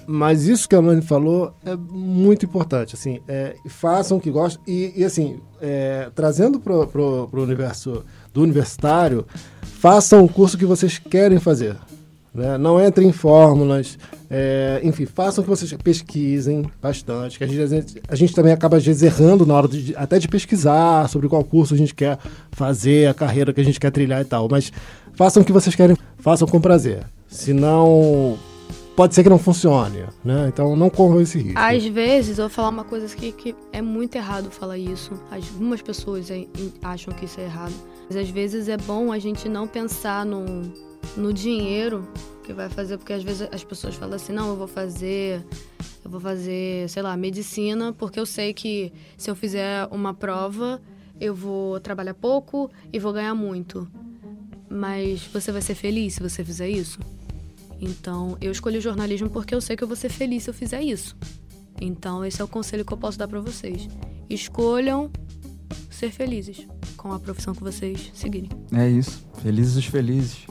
Mas 0.07 0.47
isso 0.47 0.69
que 0.69 0.75
a 0.75 0.81
Lani 0.81 1.03
falou 1.03 1.55
é 1.65 1.77
muito 1.77 2.45
importante. 2.45 2.95
Assim, 2.95 3.21
é, 3.27 3.57
façam 3.69 4.19
o 4.19 4.21
que 4.21 4.31
gostam. 4.31 4.63
E, 4.67 4.93
e 4.97 5.05
assim, 5.05 5.41
é, 5.61 6.11
trazendo 6.15 6.61
pro, 6.61 6.87
pro, 6.87 7.29
pro 7.29 7.43
universo 7.43 8.05
do 8.33 8.43
universitário, 8.43 9.27
façam 9.63 10.25
o 10.25 10.29
curso 10.29 10.57
que 10.57 10.67
vocês 10.67 10.99
querem 10.99 11.41
fazer 11.41 11.77
Né? 12.33 12.57
Não 12.57 12.85
entrem 12.85 13.09
em 13.09 13.13
fórmulas. 13.13 13.99
É, 14.31 14.81
enfim, 14.85 15.05
façam 15.05 15.43
que 15.43 15.51
vocês 15.51 15.73
pesquisem 15.83 16.65
bastante. 16.81 17.37
Que 17.37 17.45
a, 17.45 17.47
gente, 17.47 18.03
a 18.09 18.15
gente 18.15 18.35
também 18.35 18.53
acaba 18.53 18.77
às 18.77 18.85
vezes 18.85 19.03
errando 19.03 19.45
na 19.45 19.55
hora 19.55 19.69
de, 19.69 19.95
até 19.97 20.19
de 20.19 20.29
pesquisar 20.29 21.09
sobre 21.09 21.29
qual 21.29 21.43
curso 21.43 21.75
a 21.75 21.77
gente 21.77 21.95
quer 21.95 22.19
fazer, 22.53 23.09
a 23.09 23.15
carreira 23.15 23.53
que 23.53 23.61
a 23.61 23.65
gente 23.65 23.81
quer 23.81 23.91
trilhar 23.91 24.21
e 24.21 24.25
tal. 24.25 24.49
Mas 24.49 24.73
façam 25.15 25.43
o 25.43 25.47
que 25.47 25.53
vocês 25.53 25.75
querem, 25.75 25.97
façam 26.19 26.47
com 26.47 26.61
prazer. 26.61 27.05
Senão, 27.27 28.39
pode 28.95 29.15
ser 29.15 29.25
que 29.25 29.29
não 29.29 29.39
funcione, 29.39 30.05
né? 30.25 30.47
Então 30.49 30.77
não 30.77 30.89
corram 30.89 31.21
esse 31.21 31.39
risco. 31.39 31.59
Às 31.59 31.85
vezes, 31.87 32.39
eu 32.39 32.45
vou 32.45 32.51
falar 32.51 32.69
uma 32.69 32.85
coisa 32.85 33.15
que, 33.15 33.33
que 33.33 33.57
é 33.73 33.83
muito 33.83 34.15
errado 34.15 34.51
falar 34.51 34.79
isso. 34.79 35.13
Algumas 35.31 35.83
pessoas 35.83 36.29
acham 36.83 37.13
que 37.13 37.25
isso 37.25 37.41
é 37.41 37.45
errado. 37.45 37.75
Mas 38.09 38.17
às 38.17 38.31
vezes 38.31 38.69
é 38.69 38.77
bom 38.77 39.13
a 39.13 39.19
gente 39.19 39.49
não 39.49 39.67
pensar 39.67 40.27
no, 40.27 40.73
no 41.17 41.33
dinheiro 41.33 42.09
que 42.45 42.53
vai 42.53 42.69
fazer, 42.69 42.99
porque 42.99 43.13
às 43.13 43.23
vezes 43.23 43.49
as 43.53 43.63
pessoas 43.65 43.95
falam 43.95 44.17
assim, 44.17 44.33
não, 44.33 44.49
eu 44.49 44.57
vou 44.57 44.67
fazer, 44.67 45.45
eu 46.05 46.11
vou 46.11 46.21
fazer, 46.21 46.89
sei 46.89 47.03
lá, 47.03 47.17
medicina, 47.17 47.93
porque 47.93 48.19
eu 48.19 48.27
sei 48.27 48.53
que 48.53 48.93
se 49.17 49.31
eu 49.31 49.35
fizer 49.35 49.87
uma 49.91 50.13
prova, 50.15 50.81
eu 51.21 51.35
vou 51.35 51.79
trabalhar 51.81 52.15
pouco 52.15 52.71
e 52.93 52.99
vou 52.99 53.13
ganhar 53.13 53.35
muito. 53.35 53.89
Mas 54.69 55.25
você 55.27 55.53
vai 55.53 55.63
ser 55.63 55.75
feliz 55.75 56.15
se 56.15 56.23
você 56.23 56.45
fizer 56.45 56.69
isso? 56.69 56.99
Então, 57.81 58.37
eu 58.41 58.53
escolhi 58.53 58.79
o 58.79 58.81
jornalismo 58.81 59.29
porque 59.31 59.55
eu 59.55 59.61
sei 59.61 59.77
que 59.77 59.83
eu 59.83 59.89
vou 59.89 59.97
ser 59.97 60.11
feliz 60.11 60.45
se 60.45 60.51
eu 60.51 60.55
fizer 60.55 60.83
isso. 60.83 61.17
Então, 61.81 62.25
esse 62.25 62.41
é 62.41 62.45
o 62.45 62.49
conselho 62.49 62.85
que 62.85 62.93
eu 62.93 62.99
posso 62.99 63.19
dar 63.19 63.27
para 63.27 63.41
vocês. 63.41 63.89
Escolham 64.29 65.11
ser 65.91 66.11
felizes 66.11 66.67
com 66.97 67.13
a 67.13 67.19
profissão 67.19 67.55
que 67.55 67.63
vocês 67.63 68.11
seguirem. 68.15 68.51
É 68.73 68.89
isso. 68.89 69.25
Felizes 69.43 69.77
os 69.77 69.87
felizes. 69.87 70.47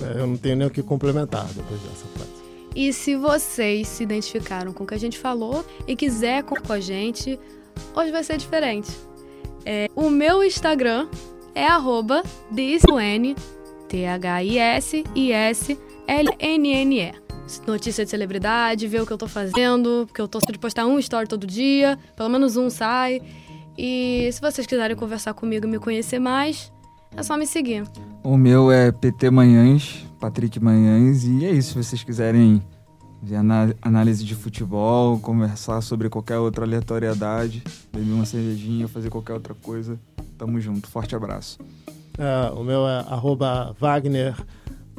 É, 0.00 0.20
eu 0.20 0.26
não 0.26 0.36
tenho 0.36 0.56
nem 0.56 0.66
o 0.66 0.70
que 0.70 0.82
complementar 0.82 1.46
depois 1.46 1.80
dessa 1.80 2.06
frase. 2.14 2.30
E 2.74 2.92
se 2.92 3.16
vocês 3.16 3.88
se 3.88 4.02
identificaram 4.02 4.72
com 4.72 4.84
o 4.84 4.86
que 4.86 4.94
a 4.94 4.98
gente 4.98 5.18
falou 5.18 5.64
e 5.86 5.96
quiser 5.96 6.44
com 6.44 6.72
a 6.72 6.80
gente, 6.80 7.38
hoje 7.94 8.12
vai 8.12 8.22
ser 8.22 8.36
diferente. 8.36 8.90
É, 9.64 9.88
o 9.94 10.08
meu 10.08 10.44
Instagram 10.44 11.08
é 11.54 11.66
arroba 11.66 12.22
T-H-I-S-I-S-L-N-N-E. 13.88 14.50
Notícia 17.66 18.04
de 18.04 18.10
celebridade, 18.10 18.86
ver 18.86 19.02
o 19.02 19.06
que 19.06 19.12
eu 19.12 19.18
tô 19.18 19.26
fazendo, 19.26 20.04
porque 20.06 20.20
eu 20.20 20.28
tô 20.28 20.38
de 20.38 20.58
postar 20.58 20.86
um 20.86 21.00
story 21.00 21.26
todo 21.26 21.44
dia, 21.44 21.98
pelo 22.14 22.28
menos 22.28 22.56
um 22.56 22.70
sai. 22.70 23.20
E 23.76 24.30
se 24.32 24.40
vocês 24.40 24.64
quiserem 24.66 24.96
conversar 24.96 25.34
comigo 25.34 25.66
e 25.66 25.68
me 25.68 25.80
conhecer 25.80 26.20
mais, 26.20 26.72
é 27.16 27.22
só 27.22 27.36
me 27.36 27.46
seguir. 27.46 27.84
O 28.22 28.36
meu 28.36 28.70
é 28.70 28.92
PT 28.92 29.30
Manhães, 29.30 30.06
Patrick 30.20 30.60
Manhães, 30.60 31.24
e 31.24 31.44
é 31.44 31.50
isso. 31.50 31.70
Se 31.70 31.84
vocês 31.84 32.04
quiserem 32.04 32.62
ver 33.22 33.36
análise 33.82 34.24
de 34.24 34.34
futebol, 34.34 35.18
conversar 35.18 35.80
sobre 35.82 36.08
qualquer 36.08 36.38
outra 36.38 36.64
aleatoriedade, 36.64 37.62
beber 37.92 38.12
uma 38.12 38.24
cervejinha, 38.24 38.88
fazer 38.88 39.10
qualquer 39.10 39.34
outra 39.34 39.54
coisa, 39.54 39.98
tamo 40.38 40.60
junto. 40.60 40.88
Forte 40.88 41.14
abraço. 41.14 41.58
É, 42.18 42.50
o 42.52 42.62
meu 42.62 42.86
é 42.86 43.00
arroba 43.08 43.74
Wagner 43.78 44.34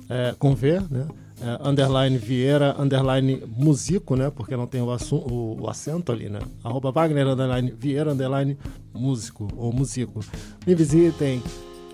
é, 0.09 0.35
com 0.37 0.55
V, 0.55 0.79
né? 0.89 1.07
É, 1.43 1.67
underline 1.67 2.17
Vieira, 2.19 2.75
underline 2.79 3.43
Musico, 3.57 4.15
né? 4.15 4.29
Porque 4.29 4.55
não 4.55 4.67
tem 4.67 4.81
o, 4.81 4.87
o, 4.87 5.61
o, 5.61 5.69
acento 5.69 6.11
ali, 6.11 6.29
né? 6.29 6.39
Arroba 6.63 6.91
Wagner, 6.91 7.27
underline 7.27 7.71
Vieira, 7.71 8.11
underline 8.11 8.57
Músico, 8.93 9.47
ou 9.55 9.73
Musico. 9.73 10.19
Me 10.67 10.75
visitem, 10.75 11.41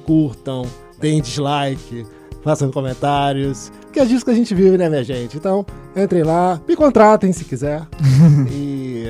curtam, 0.08 0.66
deem 1.00 1.22
dislike, 1.22 2.06
façam 2.42 2.72
comentários, 2.72 3.72
que 3.92 4.00
é 4.00 4.06
disso 4.06 4.24
que 4.24 4.32
a 4.32 4.34
gente 4.34 4.56
vive, 4.56 4.78
né, 4.78 4.88
minha 4.90 5.04
gente? 5.04 5.36
Então, 5.36 5.66
entrem 5.96 6.24
lá, 6.24 6.62
me 6.66 6.76
contratem 6.76 7.34
se 7.34 7.44
quiser. 7.44 7.86
e 8.50 9.06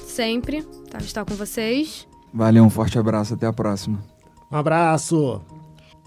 Sempre 0.06 0.62
tá, 0.90 0.98
estar 0.98 1.24
com 1.24 1.36
vocês. 1.36 2.06
Valeu, 2.34 2.64
um 2.66 2.70
forte 2.70 3.00
abraço, 3.00 3.34
até 3.34 3.48
a 3.48 3.54
próxima. 3.54 4.04
Um 4.52 4.58
abraço! 4.58 5.42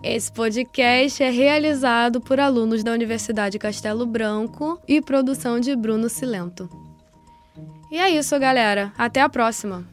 Esse 0.02 0.30
podcast 0.30 1.22
é 1.22 1.30
realizado 1.30 2.20
por 2.20 2.38
alunos 2.38 2.82
da 2.84 2.92
Universidade 2.92 3.58
Castelo 3.58 4.06
Branco 4.06 4.78
e 4.86 5.00
produção 5.00 5.58
de 5.58 5.74
Bruno 5.74 6.08
Silento. 6.08 6.68
E 7.90 7.98
é 7.98 8.10
isso, 8.10 8.38
galera. 8.38 8.92
Até 8.96 9.20
a 9.20 9.28
próxima! 9.28 9.86